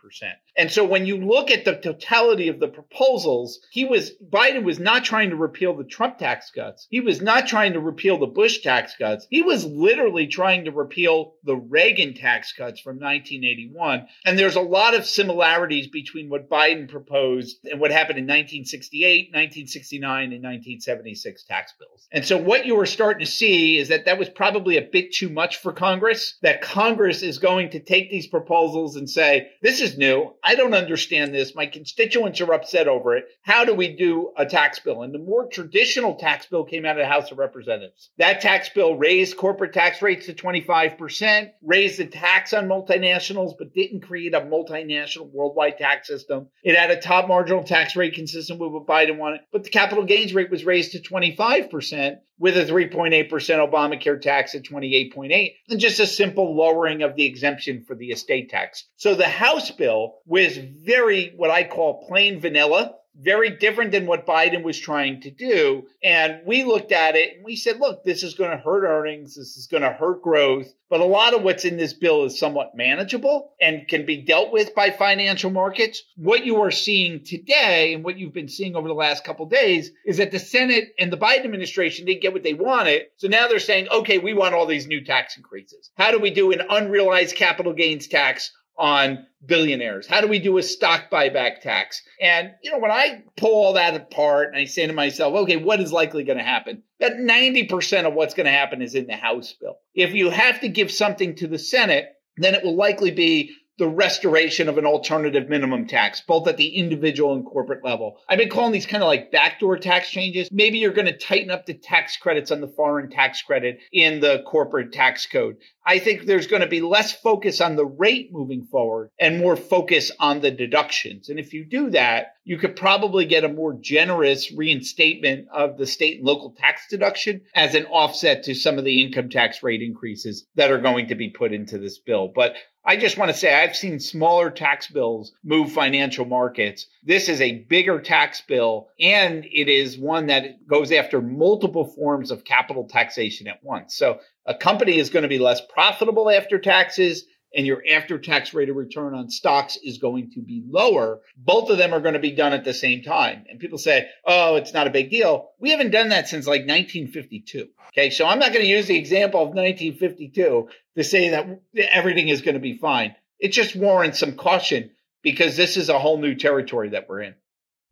And 0.57 0.73
so 0.73 0.85
when 0.85 1.05
you 1.05 1.19
look 1.19 1.51
at 1.51 1.67
the 1.67 1.77
totality 1.77 2.49
of 2.49 2.59
the 2.59 2.69
proposals, 2.69 3.61
he 3.71 3.85
was, 3.85 4.13
Biden 4.33 4.65
was 4.65 4.79
not 4.79 5.05
trying 5.05 5.31
to 5.31 5.37
repeal 5.37 5.77
the 5.77 5.85
Trump 5.85 6.19
tax 6.19 6.51
cuts. 6.51 6.87
He 6.91 7.01
was 7.01 7.21
not 7.21 7.47
trying 7.47 7.75
to 7.75 7.81
repeal 7.81 8.19
the 8.19 8.27
Bush 8.27 8.63
tax 8.63 8.97
cuts. 8.97 9.27
He 9.29 9.43
was 9.43 9.67
literally 9.67 10.27
trying 10.27 10.65
to 10.65 10.71
repeal 10.71 11.35
the 11.45 11.57
Reagan 11.57 12.15
tax 12.15 12.55
cuts 12.55 12.81
from 12.81 12.97
1981. 12.97 14.07
And 14.25 14.38
And 14.39 14.45
there's 14.45 14.55
a 14.55 14.61
lot 14.61 14.95
of 14.95 15.05
similarities 15.05 15.89
between 15.89 16.29
what 16.29 16.49
Biden 16.49 16.89
proposed 16.89 17.57
and 17.69 17.81
what 17.81 17.91
happened 17.91 18.21
in 18.21 18.25
1968, 18.27 19.31
1969, 19.31 20.33
and 20.33 20.45
1976 20.45 21.43
tax 21.43 21.75
bills. 21.77 22.07
And 22.13 22.25
so 22.25 22.39
what 22.39 22.65
you 22.65 22.77
were 22.77 22.87
starting 22.87 23.27
to 23.27 23.33
see 23.33 23.79
is 23.79 23.89
that 23.89 24.05
that 24.05 24.17
was 24.17 24.29
probably 24.29 24.77
a 24.77 24.89
bit 24.93 25.13
too 25.13 25.29
much 25.29 25.57
for 25.57 25.73
Congress, 25.73 26.39
that 26.43 26.63
Congress 26.63 27.25
is 27.25 27.39
going 27.39 27.71
to 27.71 27.81
take 27.81 28.13
these 28.13 28.29
proposals 28.29 28.95
and 28.95 29.11
say, 29.11 29.49
this 29.61 29.81
is 29.81 29.99
new. 29.99 30.33
I 30.45 30.55
don't 30.55 30.73
understand 30.73 31.35
this. 31.35 31.57
My 31.57 31.67
constituents 31.67 32.41
are 32.41 32.55
upset 32.55 32.87
over 32.87 33.17
it. 33.17 33.25
How 33.43 33.65
do 33.65 33.75
we 33.75 33.97
do 33.97 34.31
a 34.37 34.47
tax 34.47 34.79
bill? 34.79 35.03
And 35.03 35.13
the 35.13 35.19
more 35.19 35.49
traditional 35.49 36.15
tax 36.15 36.47
bill 36.47 36.63
came 36.63 36.87
out 36.87 36.97
of 36.97 37.03
the 37.03 37.13
House 37.13 37.33
of 37.33 37.39
Representatives. 37.39 38.11
That 38.19 38.41
tax 38.41 38.69
bill 38.69 38.95
raised 38.95 39.37
corporate 39.37 39.73
tax 39.73 40.01
rates 40.01 40.27
to 40.27 40.33
25%, 40.33 41.51
raised 41.65 41.99
the 41.99 42.07
tax 42.07 42.53
on 42.53 42.69
multinationals, 42.69 43.55
but 43.59 43.75
didn't 43.75 44.03
create 44.03 44.28
a 44.35 44.41
multinational 44.41 45.31
worldwide 45.31 45.79
tax 45.79 46.09
system. 46.09 46.49
It 46.63 46.77
had 46.77 46.91
a 46.91 47.01
top 47.01 47.29
marginal 47.29 47.65
tax 47.65 47.97
rate 47.97 48.15
consistent 48.15 48.61
with 48.61 48.73
what 48.73 48.87
Biden 48.87 49.19
wanted, 49.19 49.41
but 49.53 49.65
the 49.65 49.71
capital 49.71 50.05
gains 50.05 50.35
rate 50.35 50.51
was 50.51 50.65
raised 50.65 50.93
to 50.93 51.01
25% 51.01 52.19
with 52.39 52.57
a 52.57 52.65
3.8% 52.65 53.29
Obamacare 53.29 54.21
tax 54.21 54.55
at 54.55 54.63
28.8 54.63 55.55
and 55.69 55.81
just 55.81 56.01
a 56.01 56.07
simple 56.07 56.57
lowering 56.57 57.03
of 57.03 57.17
the 57.17 57.25
exemption 57.25 57.85
for 57.87 57.95
the 57.95 58.11
estate 58.11 58.49
tax. 58.49 58.85
So 58.97 59.15
the 59.15 59.25
House 59.25 59.71
bill 59.73 60.19
was 60.25 60.57
very 60.57 61.33
what 61.37 61.51
I 61.51 61.65
call 61.65 62.07
plain 62.07 62.41
vanilla 62.41 62.95
very 63.19 63.51
different 63.51 63.91
than 63.93 64.07
what 64.07 64.27
Biden 64.27 64.63
was 64.63 64.79
trying 64.79 65.21
to 65.23 65.31
do. 65.31 65.87
And 66.03 66.41
we 66.47 66.65
looked 66.65 66.93
at 66.93 67.17
it 67.17 67.37
and 67.37 67.45
we 67.45 67.57
said, 67.57 67.81
look, 67.81 68.05
this 68.05 68.23
is 68.23 68.35
going 68.35 68.53
to 68.53 68.57
hurt 68.57 68.85
earnings. 68.85 69.35
This 69.35 69.57
is 69.57 69.67
going 69.67 69.83
to 69.83 69.93
hurt 69.93 70.23
growth. 70.23 70.73
But 70.89 71.01
a 71.01 71.05
lot 71.05 71.35
of 71.35 71.43
what's 71.43 71.65
in 71.65 71.77
this 71.77 71.93
bill 71.93 72.25
is 72.25 72.39
somewhat 72.39 72.75
manageable 72.75 73.53
and 73.61 73.87
can 73.89 74.07
be 74.07 74.23
dealt 74.23 74.53
with 74.53 74.75
by 74.75 74.91
financial 74.91 75.51
markets. 75.51 76.03
What 76.17 76.47
you 76.47 76.63
are 76.63 76.71
seeing 76.71 77.25
today 77.25 77.93
and 77.93 78.05
what 78.05 78.19
you've 78.19 78.33
been 78.33 78.49
seeing 78.49 78.75
over 78.75 78.89
the 78.89 78.95
last 78.95 79.25
couple 79.25 79.47
days 79.47 79.91
is 80.07 80.17
that 80.17 80.31
the 80.31 80.39
Senate 80.39 80.95
and 80.99 81.13
the 81.13 81.19
Biden 81.19 81.45
administration 81.45 82.07
didn't 82.07 82.23
get 82.23 82.33
what 82.33 82.43
they 82.43 82.55
wanted. 82.55 83.03
So 83.17 83.29
now 83.29 83.49
they're 83.49 83.59
saying, 83.59 83.89
okay, 83.89 84.19
we 84.19 84.33
want 84.33 84.55
all 84.55 84.67
these 84.67 84.87
new 84.87 85.05
tax 85.05 85.37
increases. 85.37 85.91
How 85.97 86.11
do 86.11 86.19
we 86.19 86.31
do 86.31 86.53
an 86.53 86.63
unrealized 86.71 87.37
capital 87.37 87.75
gains 87.75 88.07
tax 88.07 88.51
on 88.79 89.27
billionaires? 89.45 90.07
How 90.07 90.21
do 90.21 90.29
we 90.29 90.39
do 90.39 90.59
a 90.59 90.63
stock 90.63 91.11
buyback 91.11 91.61
tax? 91.61 92.03
And, 92.21 92.53
you 92.63 92.71
know, 92.71 92.79
when 92.79 92.91
I 92.91 93.23
pull 93.37 93.55
all 93.55 93.73
that 93.75 93.95
apart 93.95 94.49
and 94.49 94.57
I 94.57 94.65
say 94.65 94.87
to 94.87 94.93
myself, 94.93 95.35
okay, 95.35 95.57
what 95.57 95.81
is 95.81 95.93
likely 95.93 96.25
going 96.25 96.39
to 96.39 96.45
happen? 96.45 96.83
That 97.01 97.15
90% 97.15 98.07
of 98.07 98.15
what's 98.15 98.35
going 98.35 98.47
to 98.47 98.53
happen 98.53 98.83
is 98.83 98.95
in 98.95 99.07
the 99.07 99.17
House 99.17 99.55
bill. 99.61 99.79
If 99.95 100.15
you 100.15 100.31
have 100.31 100.61
to 100.61 100.69
give 100.69 100.91
something 100.91 101.35
to 101.37 101.47
the 101.47 101.59
Senate, 101.59 102.07
then 102.37 102.55
it 102.55 102.65
will 102.65 102.77
likely 102.77 103.11
be 103.11 103.53
the 103.79 103.89
restoration 103.89 104.69
of 104.69 104.77
an 104.77 104.85
alternative 104.85 105.49
minimum 105.49 105.87
tax, 105.87 106.21
both 106.21 106.49
at 106.49 106.57
the 106.57 106.77
individual 106.77 107.33
and 107.33 107.47
corporate 107.47 107.85
level. 107.85 108.19
I've 108.29 108.39
been 108.39 108.49
calling 108.49 108.73
these 108.73 108.87
kind 108.87 109.03
of 109.03 109.07
like 109.07 109.31
backdoor 109.31 109.79
tax 109.79 110.11
changes. 110.11 110.49
Maybe 110.51 110.79
you're 110.79 110.93
going 110.93 111.07
to 111.07 111.17
tighten 111.17 111.51
up 111.51 111.67
the 111.67 111.75
tax 111.75 112.17
credits 112.17 112.51
on 112.51 112.61
the 112.61 112.69
foreign 112.69 113.09
tax 113.09 113.41
credit 113.43 113.81
in 113.93 114.21
the 114.21 114.43
corporate 114.47 114.93
tax 114.93 115.27
code. 115.27 115.57
I 115.87 116.01
think 116.01 116.27
there's 116.27 116.49
going 116.49 116.61
to 116.61 116.69
be 116.69 116.83
less 116.83 117.13
focus 117.13 117.63
on 117.63 117.77
the 117.77 117.87
rate 117.87 118.31
moving 118.31 118.67
forward 118.67 119.11
and 119.19 119.39
more 119.39 119.57
focus 119.57 120.11
on 120.21 120.41
the 120.41 120.51
deductions. 120.51 121.31
And 121.31 121.39
if 121.39 121.55
you 121.55 121.65
do 121.65 121.91
that, 121.91 122.35
you 122.45 122.59
could 122.59 122.77
probably 122.77 123.25
get 123.25 123.45
a 123.45 123.49
more 123.49 123.73
generous 123.73 124.53
reinstatement 124.53 125.49
of 125.53 125.79
the 125.79 125.87
state 125.87 126.19
and 126.19 126.27
local 126.27 126.55
tax 126.59 126.87
deduction 126.91 127.43
as 127.55 127.75
an 127.75 127.87
offset 127.87 128.45
to 128.45 128.55
some 128.55 128.77
of 128.79 128.85
the 128.85 129.03
income 129.03 129.31
tax 129.31 129.63
rate 129.63 129.81
increases 129.81 130.47
that 130.57 130.71
are 130.71 130.81
going 130.81 131.09
to 131.09 131.15
be 131.15 131.31
put 131.31 131.53
into 131.53 131.79
this 131.79 131.99
bill. 131.99 132.31
But 132.35 132.55
I 132.89 132.97
just 132.97 133.19
want 133.19 133.31
to 133.31 133.37
say 133.37 133.55
I've 133.55 133.77
seen 133.77 134.01
smaller 134.01 134.51
tax 134.51 134.87
bills 134.87 135.35
move 135.45 135.73
financial 135.73 136.25
markets. 136.25 136.87
This 137.05 137.29
is 137.29 137.43
a 137.43 137.59
bigger 137.69 138.01
tax 138.01 138.41
bill, 138.41 138.89
and 138.99 139.45
it 139.45 139.69
is 139.69 139.99
one 139.99 140.29
that 140.29 140.67
goes 140.67 140.91
after 140.91 141.21
multiple 141.21 141.85
forms 141.85 142.31
of 142.31 142.47
capital 142.47 142.89
taxation 142.89 143.47
at 143.47 143.63
once. 143.63 143.95
So 143.95 144.21
a 144.47 144.55
company 144.55 144.99
is 144.99 145.11
going 145.11 145.25
to 145.25 145.29
be 145.29 145.39
less 145.39 145.61
profitable 145.61 146.31
after 146.31 146.59
taxes 146.59 147.27
and 147.55 147.67
your 147.67 147.83
after 147.91 148.19
tax 148.19 148.53
rate 148.53 148.69
of 148.69 148.77
return 148.77 149.15
on 149.15 149.31
stocks 149.31 149.79
is 149.83 149.99
going 149.99 150.31
to 150.33 150.41
be 150.41 150.63
lower. 150.69 151.21
Both 151.37 151.71
of 151.71 151.79
them 151.79 151.95
are 151.95 152.01
going 152.01 152.15
to 152.15 152.21
be 152.21 152.33
done 152.33 152.53
at 152.53 152.65
the 152.65 152.75
same 152.75 153.03
time. 153.03 153.45
And 153.49 153.59
people 153.59 153.79
say, 153.79 154.09
oh, 154.27 154.57
it's 154.57 154.75
not 154.75 154.87
a 154.87 154.91
big 154.91 155.11
deal. 155.11 155.51
We 155.59 155.71
haven't 155.71 155.91
done 155.91 156.11
that 156.11 156.29
since 156.29 156.47
like 156.47 156.63
1952. 156.63 157.69
Okay. 157.89 158.11
So 158.11 158.27
I'm 158.27 158.39
not 158.39 158.53
going 158.53 158.65
to 158.65 158.71
use 158.71 158.87
the 158.87 158.99
example 158.99 159.41
of 159.41 159.49
1952 159.49 160.69
to 160.97 161.05
say 161.05 161.31
that 161.31 161.61
everything 161.91 162.29
is 162.29 162.43
going 162.43 162.55
to 162.55 162.61
be 162.61 162.79
fine. 162.79 163.15
It 163.39 163.53
just 163.53 163.77
warrants 163.77 164.19
some 164.19 164.35
caution 164.35 164.91
because 165.23 165.57
this 165.57 165.77
is 165.77 165.89
a 165.89 165.99
whole 165.99 166.19
new 166.19 166.35
territory 166.35 166.91
that 166.91 167.09
we're 167.09 167.23
in. 167.23 167.35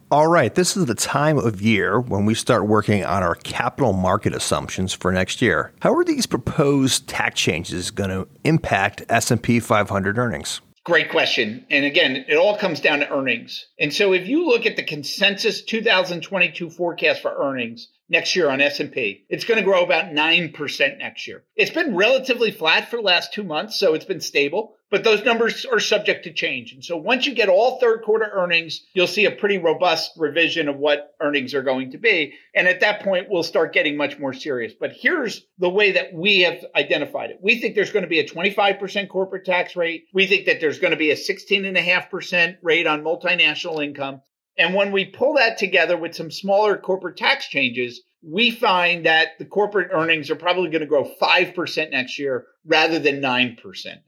All 0.08 0.28
right, 0.28 0.54
this 0.54 0.76
is 0.76 0.86
the 0.86 0.94
time 0.94 1.36
of 1.36 1.60
year 1.60 1.98
when 1.98 2.26
we 2.26 2.34
start 2.34 2.68
working 2.68 3.04
on 3.04 3.24
our 3.24 3.34
capital 3.34 3.92
market 3.92 4.36
assumptions 4.36 4.92
for 4.92 5.10
next 5.10 5.42
year. 5.42 5.72
How 5.80 5.92
are 5.96 6.04
these 6.04 6.26
proposed 6.26 7.08
tax 7.08 7.40
changes 7.40 7.90
going 7.90 8.10
to 8.10 8.28
impact 8.44 9.02
S&P 9.08 9.58
500 9.58 10.16
earnings? 10.16 10.60
Great 10.84 11.10
question. 11.10 11.66
And 11.70 11.84
again, 11.84 12.24
it 12.28 12.36
all 12.36 12.56
comes 12.56 12.78
down 12.78 13.00
to 13.00 13.12
earnings. 13.12 13.66
And 13.80 13.92
so 13.92 14.12
if 14.12 14.28
you 14.28 14.46
look 14.46 14.64
at 14.64 14.76
the 14.76 14.84
consensus 14.84 15.62
2022 15.62 16.70
forecast 16.70 17.20
for 17.20 17.34
earnings 17.36 17.88
next 18.08 18.36
year 18.36 18.48
on 18.48 18.60
S&P, 18.60 19.24
it's 19.28 19.44
going 19.44 19.58
to 19.58 19.64
grow 19.64 19.82
about 19.82 20.12
9% 20.12 20.98
next 20.98 21.26
year. 21.26 21.42
It's 21.56 21.72
been 21.72 21.96
relatively 21.96 22.52
flat 22.52 22.90
for 22.90 22.98
the 22.98 23.02
last 23.02 23.34
2 23.34 23.42
months, 23.42 23.76
so 23.76 23.94
it's 23.94 24.04
been 24.04 24.20
stable 24.20 24.75
but 24.90 25.02
those 25.02 25.24
numbers 25.24 25.64
are 25.64 25.80
subject 25.80 26.24
to 26.24 26.32
change. 26.32 26.72
And 26.72 26.84
so 26.84 26.96
once 26.96 27.26
you 27.26 27.34
get 27.34 27.48
all 27.48 27.78
third 27.78 28.02
quarter 28.02 28.30
earnings, 28.32 28.84
you'll 28.94 29.06
see 29.06 29.24
a 29.24 29.30
pretty 29.30 29.58
robust 29.58 30.12
revision 30.16 30.68
of 30.68 30.76
what 30.76 31.14
earnings 31.20 31.54
are 31.54 31.62
going 31.62 31.90
to 31.90 31.98
be. 31.98 32.34
And 32.54 32.68
at 32.68 32.80
that 32.80 33.02
point, 33.02 33.26
we'll 33.28 33.42
start 33.42 33.72
getting 33.72 33.96
much 33.96 34.18
more 34.18 34.32
serious. 34.32 34.72
But 34.78 34.92
here's 34.92 35.44
the 35.58 35.68
way 35.68 35.92
that 35.92 36.14
we 36.14 36.42
have 36.42 36.64
identified 36.74 37.30
it. 37.30 37.40
We 37.42 37.60
think 37.60 37.74
there's 37.74 37.92
going 37.92 38.04
to 38.04 38.08
be 38.08 38.20
a 38.20 38.28
25% 38.28 39.08
corporate 39.08 39.44
tax 39.44 39.74
rate. 39.74 40.04
We 40.12 40.26
think 40.26 40.46
that 40.46 40.60
there's 40.60 40.78
going 40.78 40.92
to 40.92 40.96
be 40.96 41.10
a 41.10 41.16
16.5% 41.16 42.56
rate 42.62 42.86
on 42.86 43.02
multinational 43.02 43.82
income. 43.82 44.22
And 44.58 44.74
when 44.74 44.92
we 44.92 45.04
pull 45.04 45.34
that 45.34 45.58
together 45.58 45.96
with 45.96 46.14
some 46.14 46.30
smaller 46.30 46.78
corporate 46.78 47.16
tax 47.16 47.48
changes, 47.48 48.02
we 48.22 48.50
find 48.50 49.06
that 49.06 49.38
the 49.38 49.44
corporate 49.44 49.90
earnings 49.92 50.30
are 50.30 50.36
probably 50.36 50.70
going 50.70 50.80
to 50.80 50.86
grow 50.86 51.10
5% 51.20 51.90
next 51.90 52.18
year 52.18 52.46
rather 52.64 52.98
than 52.98 53.20
9% 53.20 53.56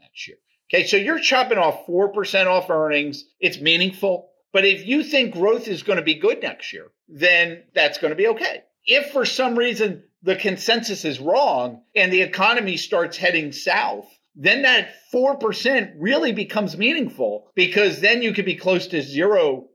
next 0.01 0.29
year. 0.29 0.39
Okay, 0.73 0.87
so 0.87 0.97
you're 0.97 1.19
chopping 1.19 1.59
off 1.59 1.87
4% 1.87 2.47
off 2.47 2.69
earnings. 2.69 3.25
It's 3.41 3.61
meaningful. 3.61 4.31
But 4.53 4.65
if 4.65 4.87
you 4.87 5.03
think 5.03 5.35
growth 5.35 5.69
is 5.69 5.83
going 5.83 5.99
to 5.99 6.03
be 6.03 6.15
good 6.15 6.43
next 6.43 6.73
year, 6.73 6.91
then 7.09 7.63
that's 7.75 7.99
going 7.99 8.11
to 8.11 8.17
be 8.17 8.29
okay. 8.29 8.63
If 8.85 9.13
for 9.13 9.25
some 9.25 9.57
reason 9.57 10.05
the 10.23 10.37
consensus 10.37 11.05
is 11.05 11.21
wrong 11.21 11.83
and 11.95 12.13
the 12.13 12.23
economy 12.23 12.77
starts 12.77 13.17
heading 13.17 13.53
south, 13.53 14.07
then 14.35 14.63
that 14.63 14.91
4% 15.13 15.95
really 15.99 16.33
becomes 16.33 16.77
meaningful 16.77 17.51
because 17.55 18.01
then 18.01 18.23
you 18.23 18.33
could 18.33 18.45
be 18.45 18.55
close 18.55 18.87
to 18.89 18.99
0% 18.99 19.67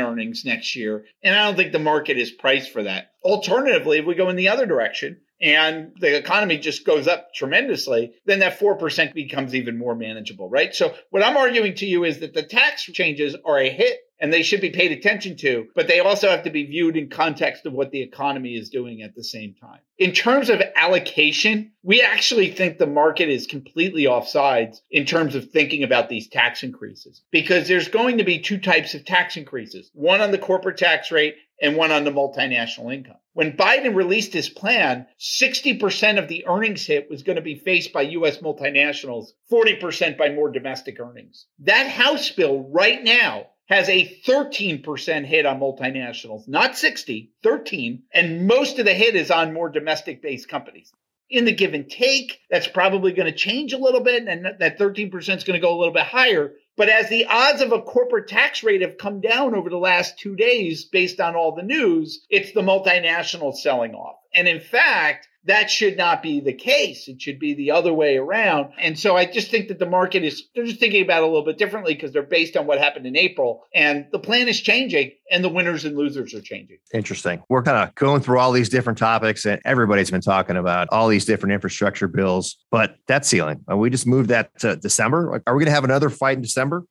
earnings 0.00 0.44
next 0.44 0.74
year. 0.74 1.04
And 1.22 1.34
I 1.34 1.44
don't 1.44 1.56
think 1.56 1.72
the 1.72 1.78
market 1.78 2.18
is 2.18 2.30
priced 2.30 2.72
for 2.72 2.84
that. 2.84 3.10
Alternatively, 3.22 3.98
if 3.98 4.06
we 4.06 4.14
go 4.14 4.28
in 4.28 4.36
the 4.36 4.48
other 4.48 4.66
direction 4.66 5.20
and 5.40 5.92
the 6.00 6.16
economy 6.16 6.58
just 6.58 6.84
goes 6.84 7.06
up 7.06 7.34
tremendously, 7.34 8.14
then 8.24 8.38
that 8.40 8.58
4% 8.58 9.14
becomes 9.14 9.54
even 9.54 9.78
more 9.78 9.94
manageable, 9.94 10.48
right? 10.48 10.74
So 10.74 10.94
what 11.10 11.24
I'm 11.24 11.36
arguing 11.36 11.74
to 11.76 11.86
you 11.86 12.04
is 12.04 12.20
that 12.20 12.34
the 12.34 12.42
tax 12.42 12.84
changes 12.84 13.36
are 13.44 13.58
a 13.58 13.68
hit 13.68 14.00
and 14.18 14.32
they 14.32 14.42
should 14.42 14.60
be 14.60 14.70
paid 14.70 14.92
attention 14.92 15.36
to, 15.36 15.66
but 15.74 15.88
they 15.88 16.00
also 16.00 16.30
have 16.30 16.44
to 16.44 16.50
be 16.50 16.64
viewed 16.64 16.96
in 16.96 17.10
context 17.10 17.66
of 17.66 17.74
what 17.74 17.90
the 17.90 18.00
economy 18.00 18.54
is 18.54 18.70
doing 18.70 19.02
at 19.02 19.14
the 19.14 19.22
same 19.22 19.54
time. 19.60 19.80
In 19.98 20.12
terms 20.12 20.48
of 20.48 20.62
allocation, 20.74 21.72
we 21.82 22.00
actually 22.00 22.50
think 22.50 22.78
the 22.78 22.86
market 22.86 23.28
is 23.28 23.46
completely 23.46 24.04
offsides 24.04 24.78
in 24.90 25.04
terms 25.04 25.34
of 25.34 25.50
thinking 25.50 25.82
about 25.82 26.08
these 26.08 26.28
tax 26.28 26.62
increases 26.62 27.22
because 27.30 27.68
there's 27.68 27.88
going 27.88 28.18
to 28.18 28.24
be 28.24 28.38
two 28.38 28.58
types 28.58 28.94
of 28.94 29.04
tax 29.04 29.36
increases, 29.36 29.90
one 29.92 30.22
on 30.22 30.30
the 30.30 30.38
corporate 30.38 30.78
tax 30.78 31.10
rate 31.10 31.36
and 31.60 31.76
one 31.76 31.92
on 31.92 32.04
the 32.04 32.10
multinational 32.10 32.92
income. 32.92 33.16
When 33.36 33.52
Biden 33.52 33.94
released 33.94 34.32
his 34.32 34.48
plan, 34.48 35.06
60% 35.20 36.18
of 36.18 36.26
the 36.26 36.46
earnings 36.46 36.86
hit 36.86 37.10
was 37.10 37.22
going 37.22 37.36
to 37.36 37.42
be 37.42 37.54
faced 37.54 37.92
by 37.92 38.00
U.S. 38.00 38.38
multinationals, 38.38 39.26
40% 39.52 40.16
by 40.16 40.30
more 40.30 40.50
domestic 40.50 40.98
earnings. 40.98 41.44
That 41.58 41.86
House 41.86 42.30
bill 42.30 42.66
right 42.72 43.04
now 43.04 43.48
has 43.66 43.90
a 43.90 44.08
13% 44.26 45.26
hit 45.26 45.44
on 45.44 45.60
multinationals, 45.60 46.48
not 46.48 46.78
60, 46.78 47.30
13. 47.42 48.04
And 48.14 48.46
most 48.46 48.78
of 48.78 48.86
the 48.86 48.94
hit 48.94 49.14
is 49.14 49.30
on 49.30 49.52
more 49.52 49.68
domestic 49.68 50.22
based 50.22 50.48
companies. 50.48 50.90
In 51.28 51.44
the 51.44 51.52
give 51.52 51.74
and 51.74 51.90
take, 51.90 52.40
that's 52.48 52.68
probably 52.68 53.12
going 53.12 53.30
to 53.30 53.36
change 53.36 53.74
a 53.74 53.78
little 53.78 54.00
bit. 54.00 54.26
And 54.26 54.46
that 54.60 54.78
13% 54.78 55.14
is 55.14 55.44
going 55.44 55.60
to 55.60 55.66
go 55.66 55.76
a 55.76 55.78
little 55.78 55.92
bit 55.92 56.04
higher. 56.04 56.54
But 56.76 56.90
as 56.90 57.08
the 57.08 57.26
odds 57.26 57.62
of 57.62 57.72
a 57.72 57.80
corporate 57.80 58.28
tax 58.28 58.62
rate 58.62 58.82
have 58.82 58.98
come 58.98 59.20
down 59.20 59.54
over 59.54 59.70
the 59.70 59.78
last 59.78 60.18
two 60.18 60.36
days 60.36 60.84
based 60.84 61.20
on 61.20 61.34
all 61.34 61.54
the 61.54 61.62
news, 61.62 62.20
it's 62.28 62.52
the 62.52 62.60
multinational 62.60 63.54
selling 63.54 63.94
off. 63.94 64.16
And 64.36 64.46
in 64.46 64.60
fact, 64.60 65.28
that 65.46 65.70
should 65.70 65.96
not 65.96 66.22
be 66.22 66.40
the 66.40 66.52
case. 66.52 67.08
It 67.08 67.22
should 67.22 67.38
be 67.38 67.54
the 67.54 67.70
other 67.70 67.92
way 67.92 68.16
around. 68.16 68.72
And 68.78 68.98
so 68.98 69.16
I 69.16 69.24
just 69.24 69.50
think 69.50 69.68
that 69.68 69.78
the 69.78 69.86
market 69.86 70.24
is, 70.24 70.42
they're 70.54 70.66
just 70.66 70.80
thinking 70.80 71.02
about 71.02 71.22
it 71.22 71.24
a 71.24 71.26
little 71.26 71.44
bit 71.44 71.56
differently 71.56 71.94
because 71.94 72.12
they're 72.12 72.22
based 72.22 72.56
on 72.56 72.66
what 72.66 72.78
happened 72.78 73.06
in 73.06 73.16
April. 73.16 73.62
And 73.74 74.06
the 74.12 74.18
plan 74.18 74.48
is 74.48 74.60
changing 74.60 75.12
and 75.30 75.42
the 75.42 75.48
winners 75.48 75.84
and 75.84 75.96
losers 75.96 76.34
are 76.34 76.40
changing. 76.40 76.78
Interesting. 76.92 77.42
We're 77.48 77.62
kind 77.62 77.88
of 77.88 77.94
going 77.94 78.22
through 78.22 78.38
all 78.38 78.52
these 78.52 78.68
different 78.68 78.98
topics 78.98 79.46
and 79.46 79.60
everybody's 79.64 80.10
been 80.10 80.20
talking 80.20 80.56
about 80.56 80.88
all 80.90 81.08
these 81.08 81.24
different 81.24 81.54
infrastructure 81.54 82.08
bills, 82.08 82.56
but 82.70 82.96
that 83.06 83.24
ceiling, 83.24 83.64
uh, 83.70 83.76
we 83.76 83.88
just 83.88 84.06
moved 84.06 84.30
that 84.30 84.58
to 84.60 84.76
December. 84.76 85.42
Are 85.46 85.54
we 85.54 85.60
going 85.60 85.66
to 85.66 85.74
have 85.74 85.84
another 85.84 86.10
fight 86.10 86.36
in 86.36 86.42
December? 86.42 86.84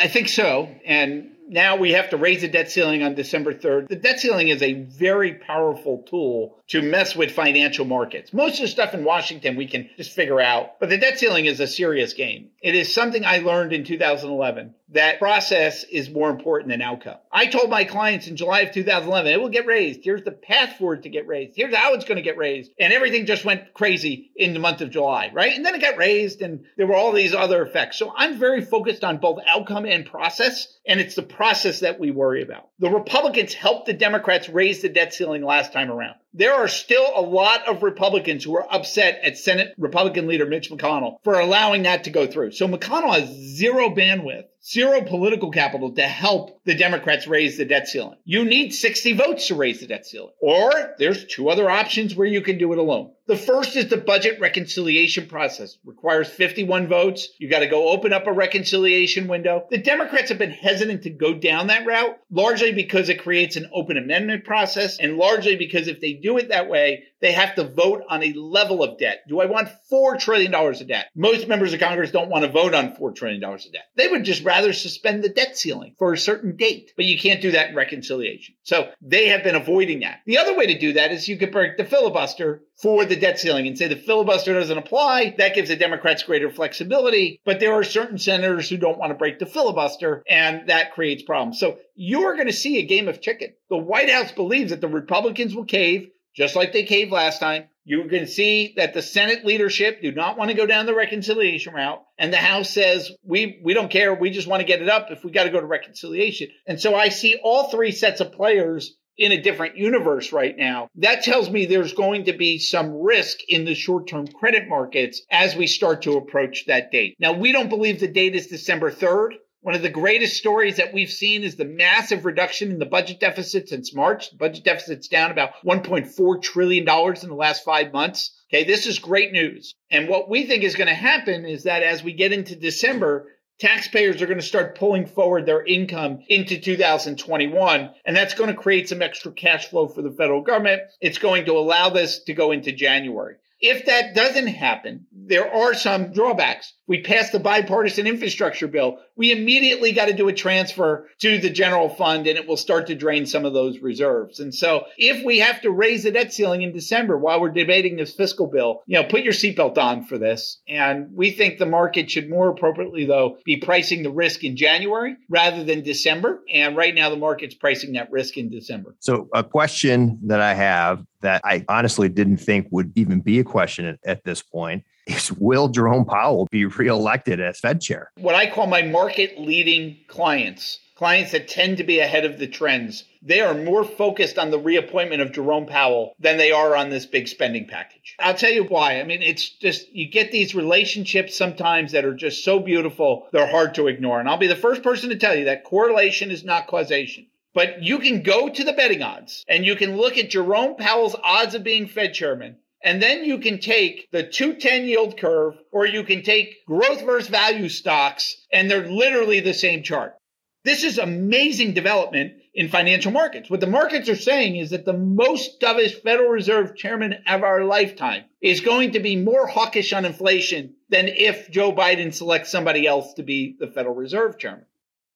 I 0.00 0.08
think 0.08 0.28
so. 0.28 0.68
And 0.86 1.32
now 1.48 1.76
we 1.76 1.92
have 1.92 2.10
to 2.10 2.16
raise 2.16 2.40
the 2.40 2.48
debt 2.48 2.70
ceiling 2.70 3.02
on 3.02 3.14
December 3.14 3.52
3rd. 3.52 3.88
The 3.88 3.96
debt 3.96 4.20
ceiling 4.20 4.48
is 4.48 4.62
a 4.62 4.72
very 4.72 5.34
powerful 5.34 6.04
tool 6.08 6.61
to 6.72 6.80
mess 6.80 7.14
with 7.14 7.30
financial 7.30 7.84
markets. 7.84 8.32
Most 8.32 8.54
of 8.54 8.62
the 8.62 8.68
stuff 8.68 8.94
in 8.94 9.04
Washington 9.04 9.56
we 9.56 9.66
can 9.66 9.90
just 9.98 10.12
figure 10.12 10.40
out, 10.40 10.80
but 10.80 10.88
the 10.88 10.96
debt 10.96 11.18
ceiling 11.18 11.44
is 11.44 11.60
a 11.60 11.66
serious 11.66 12.14
game. 12.14 12.48
It 12.62 12.74
is 12.74 12.94
something 12.94 13.26
I 13.26 13.38
learned 13.38 13.74
in 13.74 13.84
2011 13.84 14.74
that 14.92 15.18
process 15.18 15.84
is 15.84 16.10
more 16.10 16.30
important 16.30 16.70
than 16.70 16.82
outcome. 16.82 17.16
I 17.30 17.46
told 17.46 17.70
my 17.70 17.84
clients 17.84 18.26
in 18.26 18.36
July 18.36 18.60
of 18.60 18.72
2011, 18.72 19.32
it 19.32 19.40
will 19.40 19.48
get 19.48 19.66
raised. 19.66 20.00
Here's 20.04 20.22
the 20.22 20.32
path 20.32 20.76
for 20.78 20.94
it 20.94 21.02
to 21.02 21.08
get 21.08 21.26
raised. 21.26 21.54
Here's 21.56 21.74
how 21.74 21.94
it's 21.94 22.04
going 22.04 22.16
to 22.16 22.22
get 22.22 22.36
raised. 22.36 22.70
And 22.78 22.92
everything 22.92 23.26
just 23.26 23.44
went 23.44 23.72
crazy 23.74 24.30
in 24.36 24.52
the 24.52 24.60
month 24.60 24.80
of 24.80 24.90
July, 24.90 25.30
right? 25.32 25.56
And 25.56 25.64
then 25.64 25.74
it 25.74 25.80
got 25.80 25.96
raised 25.96 26.42
and 26.42 26.64
there 26.76 26.86
were 26.86 26.94
all 26.94 27.12
these 27.12 27.34
other 27.34 27.64
effects. 27.64 27.98
So 27.98 28.12
I'm 28.14 28.38
very 28.38 28.62
focused 28.62 29.04
on 29.04 29.18
both 29.18 29.40
outcome 29.48 29.86
and 29.86 30.04
process. 30.04 30.68
And 30.86 31.00
it's 31.00 31.14
the 31.14 31.22
process 31.22 31.80
that 31.80 31.98
we 31.98 32.10
worry 32.10 32.42
about. 32.42 32.68
The 32.78 32.90
Republicans 32.90 33.54
helped 33.54 33.86
the 33.86 33.94
Democrats 33.94 34.48
raise 34.48 34.82
the 34.82 34.88
debt 34.88 35.14
ceiling 35.14 35.42
last 35.42 35.72
time 35.72 35.90
around 35.90 36.16
there 36.34 36.54
are 36.54 36.68
still 36.68 37.12
a 37.14 37.20
lot 37.20 37.68
of 37.68 37.82
Republicans 37.82 38.44
who 38.44 38.56
are 38.56 38.72
upset 38.72 39.20
at 39.22 39.36
Senate 39.36 39.74
Republican 39.78 40.26
leader 40.26 40.46
Mitch 40.46 40.70
McConnell 40.70 41.16
for 41.24 41.38
allowing 41.38 41.82
that 41.82 42.04
to 42.04 42.10
go 42.10 42.26
through. 42.26 42.52
So 42.52 42.66
McConnell 42.66 43.18
has 43.18 43.28
zero 43.28 43.88
bandwidth 43.90 44.44
zero 44.64 45.02
political 45.02 45.50
capital 45.50 45.92
to 45.92 46.02
help 46.02 46.60
the 46.64 46.74
Democrats 46.74 47.26
raise 47.26 47.56
the 47.56 47.64
debt 47.64 47.88
ceiling. 47.88 48.18
You 48.24 48.44
need 48.44 48.72
60 48.72 49.14
votes 49.14 49.48
to 49.48 49.54
raise 49.54 49.80
the 49.80 49.86
debt 49.86 50.06
ceiling. 50.06 50.32
Or 50.40 50.94
there's 50.98 51.24
two 51.26 51.48
other 51.48 51.68
options 51.68 52.14
where 52.14 52.26
you 52.26 52.42
can 52.42 52.58
do 52.58 52.72
it 52.72 52.78
alone. 52.78 53.12
The 53.32 53.38
first 53.38 53.76
is 53.76 53.88
the 53.88 53.96
budget 53.96 54.40
reconciliation 54.40 55.26
process. 55.26 55.78
Requires 55.86 56.28
51 56.28 56.86
votes. 56.86 57.28
You 57.38 57.48
got 57.48 57.60
to 57.60 57.66
go 57.66 57.88
open 57.88 58.12
up 58.12 58.26
a 58.26 58.32
reconciliation 58.32 59.26
window. 59.26 59.66
The 59.70 59.78
Democrats 59.78 60.28
have 60.28 60.36
been 60.36 60.50
hesitant 60.50 61.04
to 61.04 61.10
go 61.10 61.32
down 61.32 61.68
that 61.68 61.86
route, 61.86 62.18
largely 62.30 62.72
because 62.72 63.08
it 63.08 63.22
creates 63.22 63.56
an 63.56 63.70
open 63.72 63.96
amendment 63.96 64.44
process 64.44 64.98
and 64.98 65.16
largely 65.16 65.56
because 65.56 65.88
if 65.88 65.98
they 65.98 66.12
do 66.12 66.36
it 66.36 66.50
that 66.50 66.68
way, 66.68 67.04
they 67.22 67.32
have 67.32 67.54
to 67.54 67.64
vote 67.64 68.02
on 68.10 68.22
a 68.22 68.34
level 68.34 68.82
of 68.82 68.98
debt. 68.98 69.22
Do 69.28 69.40
I 69.40 69.46
want 69.46 69.70
$4 69.90 70.18
trillion 70.18 70.54
of 70.54 70.86
debt? 70.86 71.06
Most 71.14 71.48
members 71.48 71.72
of 71.72 71.80
Congress 71.80 72.10
don't 72.10 72.28
want 72.28 72.44
to 72.44 72.50
vote 72.50 72.74
on 72.74 72.96
$4 72.96 73.14
trillion 73.14 73.42
of 73.42 73.62
debt. 73.72 73.86
They 73.96 74.08
would 74.08 74.24
just 74.24 74.44
rather 74.44 74.74
suspend 74.74 75.24
the 75.24 75.30
debt 75.30 75.56
ceiling 75.56 75.94
for 75.98 76.12
a 76.12 76.18
certain 76.18 76.56
date, 76.56 76.92
but 76.96 77.06
you 77.06 77.18
can't 77.18 77.40
do 77.40 77.52
that 77.52 77.70
in 77.70 77.76
reconciliation. 77.76 78.56
So 78.64 78.90
they 79.00 79.28
have 79.28 79.44
been 79.44 79.54
avoiding 79.54 80.00
that. 80.00 80.20
The 80.26 80.38
other 80.38 80.54
way 80.54 80.66
to 80.66 80.78
do 80.78 80.94
that 80.94 81.12
is 81.12 81.28
you 81.28 81.38
could 81.38 81.52
break 81.52 81.78
the 81.78 81.84
filibuster 81.84 82.62
for 82.82 83.04
the 83.04 83.16
debt 83.16 83.38
ceiling 83.38 83.66
and 83.66 83.78
say 83.78 83.86
the 83.86 83.96
filibuster 83.96 84.52
doesn't 84.52 84.76
apply. 84.76 85.34
That 85.38 85.54
gives 85.54 85.68
the 85.68 85.76
Democrats 85.76 86.24
greater 86.24 86.50
flexibility, 86.50 87.40
but 87.44 87.60
there 87.60 87.74
are 87.74 87.84
certain 87.84 88.18
senators 88.18 88.68
who 88.68 88.76
don't 88.76 88.98
want 88.98 89.10
to 89.10 89.18
break 89.18 89.38
the 89.38 89.46
filibuster 89.46 90.24
and 90.28 90.68
that 90.68 90.92
creates 90.92 91.22
problems. 91.22 91.60
So 91.60 91.78
you're 91.94 92.34
going 92.34 92.48
to 92.48 92.52
see 92.52 92.78
a 92.78 92.86
game 92.86 93.08
of 93.08 93.20
chicken. 93.20 93.54
The 93.70 93.76
White 93.76 94.10
House 94.10 94.32
believes 94.32 94.70
that 94.70 94.80
the 94.80 94.88
Republicans 94.88 95.54
will 95.54 95.64
cave 95.64 96.08
just 96.34 96.56
like 96.56 96.72
they 96.72 96.84
caved 96.84 97.12
last 97.12 97.38
time. 97.38 97.68
You 97.84 98.04
can 98.04 98.26
see 98.26 98.74
that 98.76 98.94
the 98.94 99.02
Senate 99.02 99.44
leadership 99.44 100.00
do 100.02 100.12
not 100.12 100.38
want 100.38 100.50
to 100.50 100.56
go 100.56 100.66
down 100.66 100.86
the 100.86 100.94
reconciliation 100.94 101.74
route. 101.74 102.02
And 102.16 102.32
the 102.32 102.38
House 102.38 102.70
says, 102.70 103.10
we, 103.24 103.60
we 103.64 103.74
don't 103.74 103.90
care. 103.90 104.14
We 104.14 104.30
just 104.30 104.46
want 104.46 104.60
to 104.60 104.66
get 104.66 104.80
it 104.80 104.88
up 104.88 105.08
if 105.10 105.24
we 105.24 105.32
got 105.32 105.44
to 105.44 105.50
go 105.50 105.60
to 105.60 105.66
reconciliation. 105.66 106.48
And 106.66 106.80
so 106.80 106.94
I 106.94 107.08
see 107.08 107.40
all 107.42 107.70
three 107.70 107.90
sets 107.90 108.20
of 108.20 108.32
players 108.32 108.96
in 109.18 109.32
a 109.32 109.42
different 109.42 109.76
universe 109.76 110.32
right 110.32 110.56
now. 110.56 110.88
That 110.96 111.22
tells 111.22 111.50
me 111.50 111.66
there's 111.66 111.92
going 111.92 112.24
to 112.24 112.32
be 112.32 112.58
some 112.58 112.94
risk 112.94 113.38
in 113.48 113.64
the 113.64 113.74
short 113.74 114.08
term 114.08 114.26
credit 114.26 114.68
markets 114.68 115.22
as 115.30 115.54
we 115.54 115.66
start 115.66 116.02
to 116.02 116.16
approach 116.16 116.66
that 116.66 116.90
date. 116.90 117.16
Now, 117.18 117.32
we 117.32 117.52
don't 117.52 117.68
believe 117.68 118.00
the 118.00 118.08
date 118.08 118.34
is 118.34 118.46
December 118.46 118.90
3rd. 118.90 119.34
One 119.60 119.76
of 119.76 119.82
the 119.82 119.90
greatest 119.90 120.36
stories 120.36 120.78
that 120.78 120.92
we've 120.92 121.10
seen 121.10 121.44
is 121.44 121.54
the 121.54 121.64
massive 121.64 122.24
reduction 122.24 122.72
in 122.72 122.80
the 122.80 122.86
budget 122.86 123.20
deficit 123.20 123.68
since 123.68 123.94
March. 123.94 124.30
The 124.30 124.36
budget 124.36 124.64
deficit's 124.64 125.06
down 125.06 125.30
about 125.30 125.52
$1.4 125.64 126.42
trillion 126.42 126.82
in 126.82 127.28
the 127.28 127.36
last 127.36 127.64
five 127.64 127.92
months. 127.92 128.36
Okay, 128.52 128.64
this 128.64 128.86
is 128.86 128.98
great 128.98 129.30
news. 129.30 129.72
And 129.88 130.08
what 130.08 130.28
we 130.28 130.46
think 130.46 130.64
is 130.64 130.74
going 130.74 130.88
to 130.88 130.94
happen 130.94 131.44
is 131.44 131.62
that 131.62 131.84
as 131.84 132.02
we 132.02 132.12
get 132.12 132.32
into 132.32 132.56
December, 132.56 133.28
taxpayers 133.58 134.20
are 134.20 134.26
going 134.26 134.40
to 134.40 134.44
start 134.44 134.78
pulling 134.78 135.06
forward 135.06 135.46
their 135.46 135.64
income 135.64 136.20
into 136.28 136.58
2021. 136.58 137.90
And 138.04 138.16
that's 138.16 138.34
going 138.34 138.50
to 138.50 138.60
create 138.60 138.88
some 138.88 139.02
extra 139.02 139.32
cash 139.32 139.66
flow 139.66 139.88
for 139.88 140.02
the 140.02 140.10
federal 140.10 140.42
government. 140.42 140.82
It's 141.00 141.18
going 141.18 141.44
to 141.46 141.52
allow 141.52 141.90
this 141.90 142.24
to 142.24 142.34
go 142.34 142.52
into 142.52 142.72
January. 142.72 143.36
If 143.60 143.86
that 143.86 144.16
doesn't 144.16 144.48
happen, 144.48 145.06
there 145.12 145.48
are 145.48 145.72
some 145.72 146.12
drawbacks. 146.12 146.74
We 146.92 147.00
passed 147.00 147.32
the 147.32 147.40
bipartisan 147.40 148.06
infrastructure 148.06 148.68
bill. 148.68 148.98
We 149.16 149.32
immediately 149.32 149.92
got 149.92 150.08
to 150.08 150.12
do 150.12 150.28
a 150.28 150.32
transfer 150.34 151.08
to 151.20 151.38
the 151.38 151.48
general 151.48 151.88
fund 151.88 152.26
and 152.26 152.36
it 152.36 152.46
will 152.46 152.58
start 152.58 152.88
to 152.88 152.94
drain 152.94 153.24
some 153.24 153.46
of 153.46 153.54
those 153.54 153.78
reserves. 153.78 154.40
And 154.40 154.54
so 154.54 154.84
if 154.98 155.24
we 155.24 155.38
have 155.38 155.62
to 155.62 155.70
raise 155.70 156.02
the 156.02 156.10
debt 156.10 156.34
ceiling 156.34 156.60
in 156.60 156.74
December 156.74 157.16
while 157.16 157.40
we're 157.40 157.48
debating 157.48 157.96
this 157.96 158.14
fiscal 158.14 158.46
bill, 158.46 158.82
you 158.84 159.00
know, 159.00 159.08
put 159.08 159.22
your 159.22 159.32
seatbelt 159.32 159.78
on 159.78 160.04
for 160.04 160.18
this. 160.18 160.60
And 160.68 161.08
we 161.14 161.30
think 161.30 161.58
the 161.58 161.64
market 161.64 162.10
should 162.10 162.28
more 162.28 162.50
appropriately, 162.50 163.06
though, 163.06 163.38
be 163.46 163.56
pricing 163.56 164.02
the 164.02 164.10
risk 164.10 164.44
in 164.44 164.54
January 164.54 165.16
rather 165.30 165.64
than 165.64 165.82
December. 165.82 166.42
And 166.52 166.76
right 166.76 166.94
now 166.94 167.08
the 167.08 167.16
market's 167.16 167.54
pricing 167.54 167.94
that 167.94 168.12
risk 168.12 168.36
in 168.36 168.50
December. 168.50 168.96
So 169.00 169.30
a 169.32 169.42
question 169.42 170.18
that 170.24 170.42
I 170.42 170.52
have 170.52 171.06
that 171.22 171.40
I 171.42 171.64
honestly 171.70 172.10
didn't 172.10 172.36
think 172.36 172.66
would 172.70 172.92
even 172.96 173.20
be 173.20 173.38
a 173.38 173.44
question 173.44 173.86
at, 173.86 173.98
at 174.04 174.24
this 174.24 174.42
point 174.42 174.84
is 175.06 175.32
will 175.32 175.68
Jerome 175.68 176.04
Powell 176.04 176.46
be 176.50 176.64
reelected 176.64 177.40
as 177.40 177.60
Fed 177.60 177.80
chair? 177.80 178.10
What 178.16 178.34
I 178.34 178.50
call 178.50 178.66
my 178.66 178.82
market 178.82 179.38
leading 179.38 179.98
clients, 180.08 180.78
clients 180.96 181.32
that 181.32 181.48
tend 181.48 181.78
to 181.78 181.84
be 181.84 181.98
ahead 181.98 182.24
of 182.24 182.38
the 182.38 182.46
trends, 182.46 183.04
they 183.22 183.40
are 183.40 183.54
more 183.54 183.84
focused 183.84 184.38
on 184.38 184.50
the 184.50 184.58
reappointment 184.58 185.22
of 185.22 185.32
Jerome 185.32 185.66
Powell 185.66 186.14
than 186.18 186.36
they 186.36 186.52
are 186.52 186.76
on 186.76 186.90
this 186.90 187.06
big 187.06 187.28
spending 187.28 187.66
package. 187.66 188.16
I'll 188.18 188.34
tell 188.34 188.52
you 188.52 188.64
why. 188.64 189.00
I 189.00 189.04
mean, 189.04 189.22
it's 189.22 189.48
just, 189.48 189.92
you 189.92 190.08
get 190.08 190.32
these 190.32 190.54
relationships 190.54 191.36
sometimes 191.36 191.92
that 191.92 192.04
are 192.04 192.14
just 192.14 192.44
so 192.44 192.58
beautiful, 192.58 193.28
they're 193.32 193.50
hard 193.50 193.74
to 193.74 193.88
ignore. 193.88 194.20
And 194.20 194.28
I'll 194.28 194.38
be 194.38 194.46
the 194.46 194.56
first 194.56 194.82
person 194.82 195.10
to 195.10 195.16
tell 195.16 195.36
you 195.36 195.46
that 195.46 195.64
correlation 195.64 196.30
is 196.30 196.44
not 196.44 196.66
causation. 196.66 197.26
But 197.54 197.82
you 197.82 197.98
can 197.98 198.22
go 198.22 198.48
to 198.48 198.64
the 198.64 198.72
betting 198.72 199.02
odds 199.02 199.44
and 199.46 199.64
you 199.66 199.76
can 199.76 199.96
look 199.96 200.16
at 200.16 200.30
Jerome 200.30 200.76
Powell's 200.76 201.14
odds 201.22 201.54
of 201.54 201.62
being 201.62 201.86
Fed 201.86 202.14
chairman. 202.14 202.56
And 202.84 203.00
then 203.00 203.24
you 203.24 203.38
can 203.38 203.60
take 203.60 204.10
the 204.10 204.24
210 204.24 204.86
yield 204.86 205.18
curve 205.18 205.54
or 205.70 205.86
you 205.86 206.02
can 206.02 206.22
take 206.22 206.66
growth 206.66 207.02
versus 207.02 207.28
value 207.28 207.68
stocks 207.68 208.36
and 208.52 208.70
they're 208.70 208.90
literally 208.90 209.40
the 209.40 209.54
same 209.54 209.82
chart. 209.82 210.16
This 210.64 210.84
is 210.84 210.98
amazing 210.98 211.74
development 211.74 212.34
in 212.54 212.68
financial 212.68 213.10
markets. 213.10 213.50
What 213.50 213.60
the 213.60 213.66
markets 213.66 214.08
are 214.08 214.16
saying 214.16 214.56
is 214.56 214.70
that 214.70 214.84
the 214.84 214.92
most 214.92 215.60
dovish 215.60 216.02
Federal 216.02 216.28
Reserve 216.28 216.76
chairman 216.76 217.14
of 217.26 217.42
our 217.42 217.64
lifetime 217.64 218.24
is 218.40 218.60
going 218.60 218.92
to 218.92 219.00
be 219.00 219.16
more 219.16 219.46
hawkish 219.46 219.92
on 219.92 220.04
inflation 220.04 220.74
than 220.88 221.08
if 221.08 221.50
Joe 221.50 221.72
Biden 221.72 222.12
selects 222.12 222.50
somebody 222.50 222.86
else 222.86 223.14
to 223.14 223.22
be 223.22 223.56
the 223.58 223.66
Federal 223.68 223.94
Reserve 223.94 224.38
chairman 224.38 224.66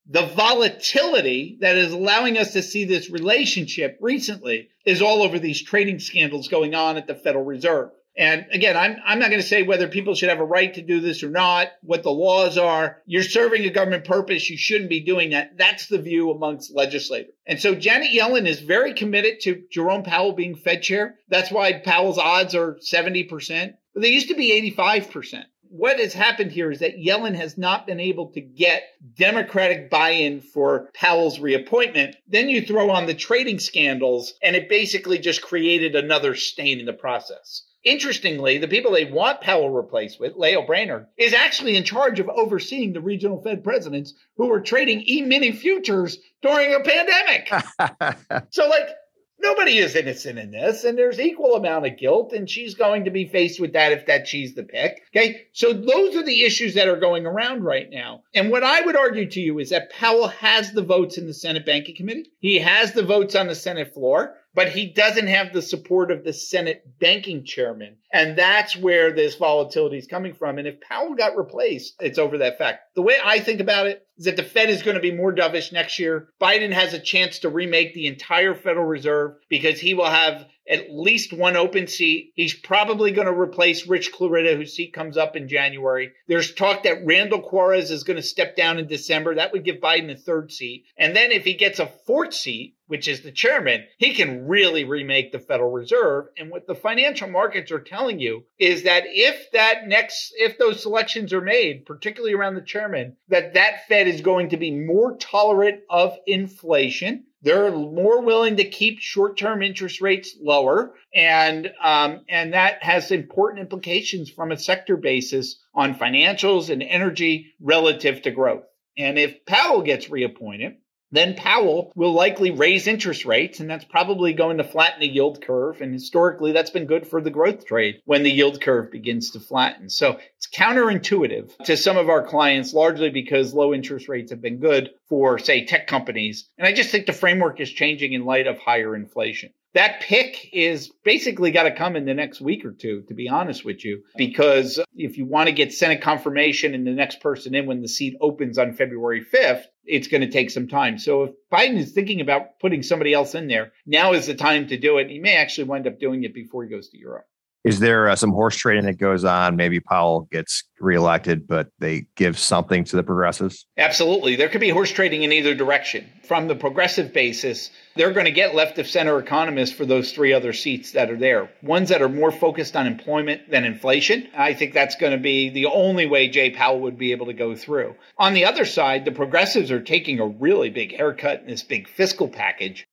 the 0.09 0.25
volatility 0.27 1.57
that 1.61 1.75
is 1.75 1.91
allowing 1.91 2.37
us 2.37 2.53
to 2.53 2.63
see 2.63 2.85
this 2.85 3.09
relationship 3.09 3.97
recently 3.99 4.69
is 4.85 5.01
all 5.01 5.21
over 5.21 5.37
these 5.37 5.61
trading 5.61 5.99
scandals 5.99 6.47
going 6.47 6.73
on 6.73 6.97
at 6.97 7.07
the 7.07 7.15
Federal 7.15 7.43
Reserve. 7.43 7.91
And 8.17 8.47
again, 8.51 8.75
I'm, 8.75 8.97
I'm 9.05 9.19
not 9.19 9.29
going 9.29 9.41
to 9.41 9.47
say 9.47 9.61
whether 9.61 9.87
people 9.87 10.15
should 10.15 10.29
have 10.29 10.39
a 10.39 10.45
right 10.45 10.73
to 10.73 10.81
do 10.81 11.01
this 11.01 11.21
or 11.21 11.29
not, 11.29 11.67
what 11.83 12.01
the 12.01 12.09
laws 12.09 12.57
are. 12.57 12.97
You're 13.05 13.21
serving 13.21 13.63
a 13.63 13.69
government 13.69 14.05
purpose. 14.05 14.49
You 14.49 14.57
shouldn't 14.57 14.89
be 14.89 15.01
doing 15.01 15.31
that. 15.31 15.55
That's 15.57 15.85
the 15.85 16.01
view 16.01 16.31
amongst 16.31 16.75
legislators. 16.75 17.33
And 17.45 17.59
so 17.59 17.75
Janet 17.75 18.09
Yellen 18.11 18.47
is 18.47 18.61
very 18.61 18.95
committed 18.95 19.41
to 19.41 19.63
Jerome 19.71 20.01
Powell 20.01 20.31
being 20.31 20.55
Fed 20.55 20.81
chair. 20.81 21.15
That's 21.29 21.51
why 21.51 21.73
Powell's 21.73 22.17
odds 22.17 22.55
are 22.55 22.79
70%. 22.91 23.75
They 23.95 24.09
used 24.09 24.29
to 24.29 24.35
be 24.35 24.73
85% 24.75 25.43
what 25.69 25.99
has 25.99 26.13
happened 26.13 26.51
here 26.51 26.71
is 26.71 26.79
that 26.79 26.97
Yellen 26.97 27.35
has 27.35 27.57
not 27.57 27.87
been 27.87 27.99
able 27.99 28.27
to 28.31 28.41
get 28.41 28.83
Democratic 29.15 29.89
buy 29.89 30.11
in 30.11 30.41
for 30.41 30.89
Powell's 30.93 31.39
reappointment. 31.39 32.15
Then 32.27 32.49
you 32.49 32.61
throw 32.61 32.89
on 32.89 33.05
the 33.05 33.13
trading 33.13 33.59
scandals, 33.59 34.33
and 34.41 34.55
it 34.55 34.69
basically 34.69 35.17
just 35.19 35.41
created 35.41 35.95
another 35.95 36.35
stain 36.35 36.79
in 36.79 36.85
the 36.85 36.93
process. 36.93 37.63
Interestingly, 37.83 38.57
the 38.57 38.67
people 38.67 38.91
they 38.91 39.05
want 39.05 39.39
Powell 39.39 39.69
replaced 39.69 40.19
with, 40.19 40.35
Lael 40.35 40.65
Brainard, 40.65 41.07
is 41.17 41.33
actually 41.33 41.77
in 41.77 41.83
charge 41.83 42.19
of 42.19 42.27
overseeing 42.27 42.91
the 42.91 42.99
regional 42.99 43.41
Fed 43.41 43.63
presidents 43.63 44.13
who 44.35 44.47
were 44.47 44.59
trading 44.59 45.03
e-mini 45.07 45.51
futures 45.51 46.17
during 46.41 46.73
a 46.73 46.81
pandemic. 46.81 48.47
so, 48.49 48.67
like, 48.67 48.89
Nobody 49.39 49.77
is 49.77 49.95
innocent 49.95 50.39
in 50.39 50.51
this, 50.51 50.83
and 50.83 50.97
there's 50.97 51.19
equal 51.19 51.55
amount 51.55 51.85
of 51.85 51.97
guilt, 51.97 52.33
and 52.33 52.49
she's 52.49 52.73
going 52.73 53.05
to 53.05 53.11
be 53.11 53.27
faced 53.27 53.59
with 53.59 53.73
that 53.73 53.91
if 53.91 54.05
that 54.07 54.27
she's 54.27 54.55
the 54.55 54.63
pick. 54.63 55.03
Okay. 55.15 55.47
So 55.53 55.73
those 55.73 56.15
are 56.15 56.23
the 56.23 56.43
issues 56.43 56.73
that 56.73 56.87
are 56.87 56.99
going 56.99 57.25
around 57.25 57.63
right 57.63 57.89
now. 57.89 58.23
And 58.33 58.51
what 58.51 58.63
I 58.63 58.81
would 58.81 58.95
argue 58.95 59.29
to 59.29 59.39
you 59.39 59.59
is 59.59 59.69
that 59.69 59.91
Powell 59.91 60.27
has 60.27 60.71
the 60.71 60.83
votes 60.83 61.17
in 61.17 61.27
the 61.27 61.33
Senate 61.33 61.65
Banking 61.65 61.95
Committee. 61.95 62.31
He 62.39 62.59
has 62.59 62.93
the 62.93 63.03
votes 63.03 63.35
on 63.35 63.47
the 63.47 63.55
Senate 63.55 63.93
floor 63.93 64.35
but 64.57 64.69
he 64.69 64.87
doesn't 64.87 65.27
have 65.27 65.53
the 65.53 65.61
support 65.61 66.09
of 66.09 66.23
the 66.23 66.33
Senate 66.33 66.83
banking 66.99 67.45
chairman. 67.45 67.95
And 68.11 68.35
that's 68.35 68.75
where 68.75 69.11
this 69.11 69.35
volatility 69.35 69.99
is 69.99 70.07
coming 70.07 70.33
from. 70.33 70.57
And 70.57 70.67
if 70.67 70.81
Powell 70.81 71.13
got 71.13 71.37
replaced, 71.37 71.93
it's 71.99 72.17
over 72.17 72.39
that 72.39 72.57
fact. 72.57 72.95
The 72.95 73.03
way 73.03 73.17
I 73.23 73.39
think 73.39 73.59
about 73.59 73.85
it 73.85 74.07
is 74.17 74.25
that 74.25 74.35
the 74.35 74.41
Fed 74.41 74.71
is 74.71 74.81
going 74.81 74.95
to 74.95 75.01
be 75.01 75.13
more 75.13 75.31
dovish 75.31 75.71
next 75.71 75.99
year. 75.99 76.29
Biden 76.41 76.73
has 76.73 76.95
a 76.95 76.99
chance 76.99 77.37
to 77.39 77.49
remake 77.49 77.93
the 77.93 78.07
entire 78.07 78.55
Federal 78.55 78.87
Reserve 78.87 79.35
because 79.47 79.79
he 79.79 79.93
will 79.93 80.09
have 80.09 80.47
at 80.67 80.91
least 80.91 81.33
one 81.33 81.55
open 81.55 81.85
seat. 81.85 82.31
He's 82.35 82.55
probably 82.55 83.11
going 83.11 83.27
to 83.27 83.39
replace 83.39 83.87
Rich 83.87 84.11
Clarida, 84.11 84.55
whose 84.55 84.73
seat 84.73 84.91
comes 84.91 85.17
up 85.17 85.35
in 85.35 85.47
January. 85.47 86.13
There's 86.27 86.55
talk 86.55 86.83
that 86.83 87.05
Randall 87.05 87.41
Quarles 87.41 87.91
is 87.91 88.03
going 88.03 88.17
to 88.17 88.23
step 88.23 88.55
down 88.55 88.79
in 88.79 88.87
December. 88.87 89.35
That 89.35 89.53
would 89.53 89.63
give 89.63 89.77
Biden 89.77 90.11
a 90.11 90.17
third 90.17 90.51
seat. 90.51 90.85
And 90.97 91.15
then 91.15 91.31
if 91.31 91.45
he 91.45 91.53
gets 91.53 91.79
a 91.79 91.91
fourth 92.05 92.33
seat, 92.33 92.73
which 92.87 93.07
is 93.07 93.21
the 93.21 93.31
chairman, 93.31 93.85
he 93.97 94.13
can 94.13 94.47
really 94.47 94.83
remake 94.83 95.31
the 95.31 95.39
Federal 95.39 95.71
Reserve. 95.71 96.25
And 96.37 96.49
what 96.49 96.67
the 96.67 96.75
financial 96.75 97.29
markets 97.29 97.71
are 97.71 97.79
telling 97.79 98.19
you 98.19 98.43
is 98.57 98.83
that 98.83 99.03
if 99.05 99.51
that 99.51 99.87
next, 99.87 100.33
if 100.37 100.57
those 100.57 100.81
selections 100.81 101.33
are 101.33 101.41
made, 101.41 101.85
particularly 101.85 102.33
around 102.33 102.55
the 102.55 102.61
chairman, 102.61 103.15
that 103.29 103.53
that 103.53 103.87
Fed 103.87 104.07
is 104.07 104.21
going 104.21 104.49
to 104.49 104.57
be 104.57 104.71
more 104.71 105.17
tolerant 105.17 105.81
of 105.89 106.17
inflation 106.25 107.25
they're 107.43 107.71
more 107.71 108.21
willing 108.21 108.57
to 108.57 108.69
keep 108.69 108.99
short-term 108.99 109.61
interest 109.61 110.01
rates 110.01 110.35
lower, 110.41 110.95
and 111.13 111.71
um, 111.83 112.25
and 112.27 112.53
that 112.53 112.83
has 112.83 113.11
important 113.11 113.61
implications 113.61 114.29
from 114.29 114.51
a 114.51 114.57
sector 114.57 114.97
basis 114.97 115.57
on 115.73 115.95
financials 115.95 116.69
and 116.69 116.81
energy 116.81 117.53
relative 117.61 118.23
to 118.23 118.31
growth. 118.31 118.63
And 118.97 119.19
if 119.19 119.45
Powell 119.45 119.83
gets 119.83 120.09
reappointed, 120.09 120.77
then 121.11 121.35
Powell 121.35 121.91
will 121.95 122.13
likely 122.13 122.51
raise 122.51 122.87
interest 122.87 123.25
rates, 123.25 123.59
and 123.59 123.69
that's 123.69 123.85
probably 123.85 124.33
going 124.33 124.57
to 124.57 124.63
flatten 124.63 124.99
the 124.99 125.07
yield 125.07 125.41
curve. 125.41 125.81
And 125.81 125.93
historically, 125.93 126.51
that's 126.51 126.69
been 126.69 126.85
good 126.85 127.07
for 127.07 127.21
the 127.21 127.29
growth 127.29 127.65
trade 127.65 128.01
when 128.05 128.23
the 128.23 128.31
yield 128.31 128.61
curve 128.61 128.91
begins 128.91 129.31
to 129.31 129.39
flatten. 129.39 129.89
So 129.89 130.19
it's 130.35 130.47
counterintuitive 130.47 131.57
to 131.65 131.77
some 131.77 131.97
of 131.97 132.09
our 132.09 132.23
clients, 132.25 132.73
largely 132.73 133.09
because 133.09 133.53
low 133.53 133.73
interest 133.73 134.09
rates 134.09 134.31
have 134.31 134.41
been 134.41 134.59
good 134.59 134.91
for, 135.07 135.39
say, 135.39 135.65
tech 135.65 135.87
companies. 135.87 136.49
And 136.57 136.67
I 136.67 136.73
just 136.73 136.89
think 136.89 137.05
the 137.05 137.13
framework 137.13 137.59
is 137.59 137.71
changing 137.71 138.13
in 138.13 138.25
light 138.25 138.47
of 138.47 138.57
higher 138.57 138.95
inflation 138.95 139.51
that 139.77 140.01
pick 140.01 140.49
is 140.53 140.89
basically 141.03 141.51
got 141.51 141.63
to 141.63 141.71
come 141.71 141.95
in 141.95 142.05
the 142.05 142.13
next 142.15 142.41
week 142.41 142.65
or 142.65 142.71
two, 142.71 143.03
to 143.09 143.13
be 143.13 143.29
honest 143.29 143.63
with 143.63 143.85
you, 143.85 144.01
because 144.15 144.79
if 144.95 145.19
you 145.19 145.25
want 145.25 145.49
to 145.49 145.53
get 145.53 145.71
Senate 145.71 146.01
confirmation 146.01 146.73
and 146.73 146.87
the 146.87 146.91
next 146.91 147.21
person 147.21 147.53
in 147.53 147.67
when 147.67 147.81
the 147.81 147.87
seat 147.87 148.17
opens 148.19 148.57
on 148.57 148.73
February 148.73 149.23
5th, 149.23 149.65
it's 149.87 150.07
going 150.07 150.21
to 150.21 150.31
take 150.31 150.51
some 150.51 150.67
time. 150.67 150.97
So 150.97 151.23
if 151.23 151.31
Biden 151.51 151.77
is 151.77 151.91
thinking 151.91 152.21
about 152.21 152.59
putting 152.59 152.83
somebody 152.83 153.13
else 153.13 153.35
in 153.35 153.47
there, 153.47 153.71
now 153.85 154.13
is 154.13 154.27
the 154.27 154.35
time 154.35 154.67
to 154.67 154.77
do 154.77 154.97
it. 154.97 155.09
He 155.09 155.19
may 155.19 155.35
actually 155.35 155.65
wind 155.65 155.87
up 155.87 155.99
doing 155.99 156.23
it 156.23 156.33
before 156.33 156.63
he 156.63 156.69
goes 156.69 156.89
to 156.89 156.97
Europe. 156.97 157.25
Is 157.67 157.79
there 157.79 158.07
uh, 158.07 158.15
some 158.15 158.31
horse 158.31 158.55
trading 158.55 158.85
that 158.85 158.97
goes 158.97 159.25
on? 159.25 159.57
Maybe 159.57 159.81
Powell 159.81 160.21
gets 160.31 160.63
reelected, 160.79 161.45
but 161.47 161.67
they 161.79 162.05
give 162.15 162.39
something 162.39 162.85
to 162.85 162.95
the 162.95 163.03
progressives? 163.03 163.65
Absolutely. 163.77 164.37
There 164.37 164.47
could 164.47 164.61
be 164.61 164.69
horse 164.69 164.91
trading 164.91 165.23
in 165.23 165.33
either 165.33 165.53
direction. 165.53 166.07
From 166.23 166.47
the 166.47 166.55
progressive 166.55 167.11
basis, 167.11 167.69
they're 167.97 168.13
going 168.13 168.25
to 168.25 168.31
get 168.31 168.55
left 168.55 168.79
of 168.79 168.87
center 168.87 169.19
economists 169.19 169.73
for 169.73 169.85
those 169.85 170.13
three 170.13 170.31
other 170.31 170.53
seats 170.53 170.93
that 170.93 171.09
are 171.09 171.17
there. 171.17 171.51
Ones 171.61 171.89
that 171.89 172.01
are 172.01 172.07
more 172.07 172.31
focused 172.31 172.77
on 172.77 172.87
employment 172.87 173.49
than 173.51 173.65
inflation. 173.65 174.29
I 174.37 174.53
think 174.53 174.73
that's 174.73 174.95
going 174.95 175.11
to 175.11 175.17
be 175.17 175.49
the 175.49 175.65
only 175.65 176.05
way 176.05 176.29
Jay 176.29 176.51
Powell 176.51 176.79
would 176.81 176.97
be 176.97 177.11
able 177.11 177.25
to 177.25 177.33
go 177.33 177.53
through. 177.53 177.95
On 178.17 178.33
the 178.33 178.45
other 178.45 178.63
side, 178.63 179.03
the 179.03 179.11
progressives 179.11 179.71
are 179.71 179.81
taking 179.81 180.21
a 180.21 180.27
really 180.27 180.69
big 180.69 180.95
haircut 180.95 181.41
in 181.41 181.47
this 181.47 181.63
big 181.63 181.89
fiscal 181.89 182.29
package 182.29 182.87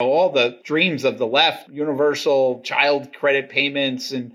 all 0.00 0.30
the 0.30 0.60
dreams 0.64 1.04
of 1.04 1.18
the 1.18 1.26
left, 1.26 1.68
universal 1.68 2.60
child 2.62 3.12
credit 3.12 3.50
payments 3.50 4.12
and 4.12 4.34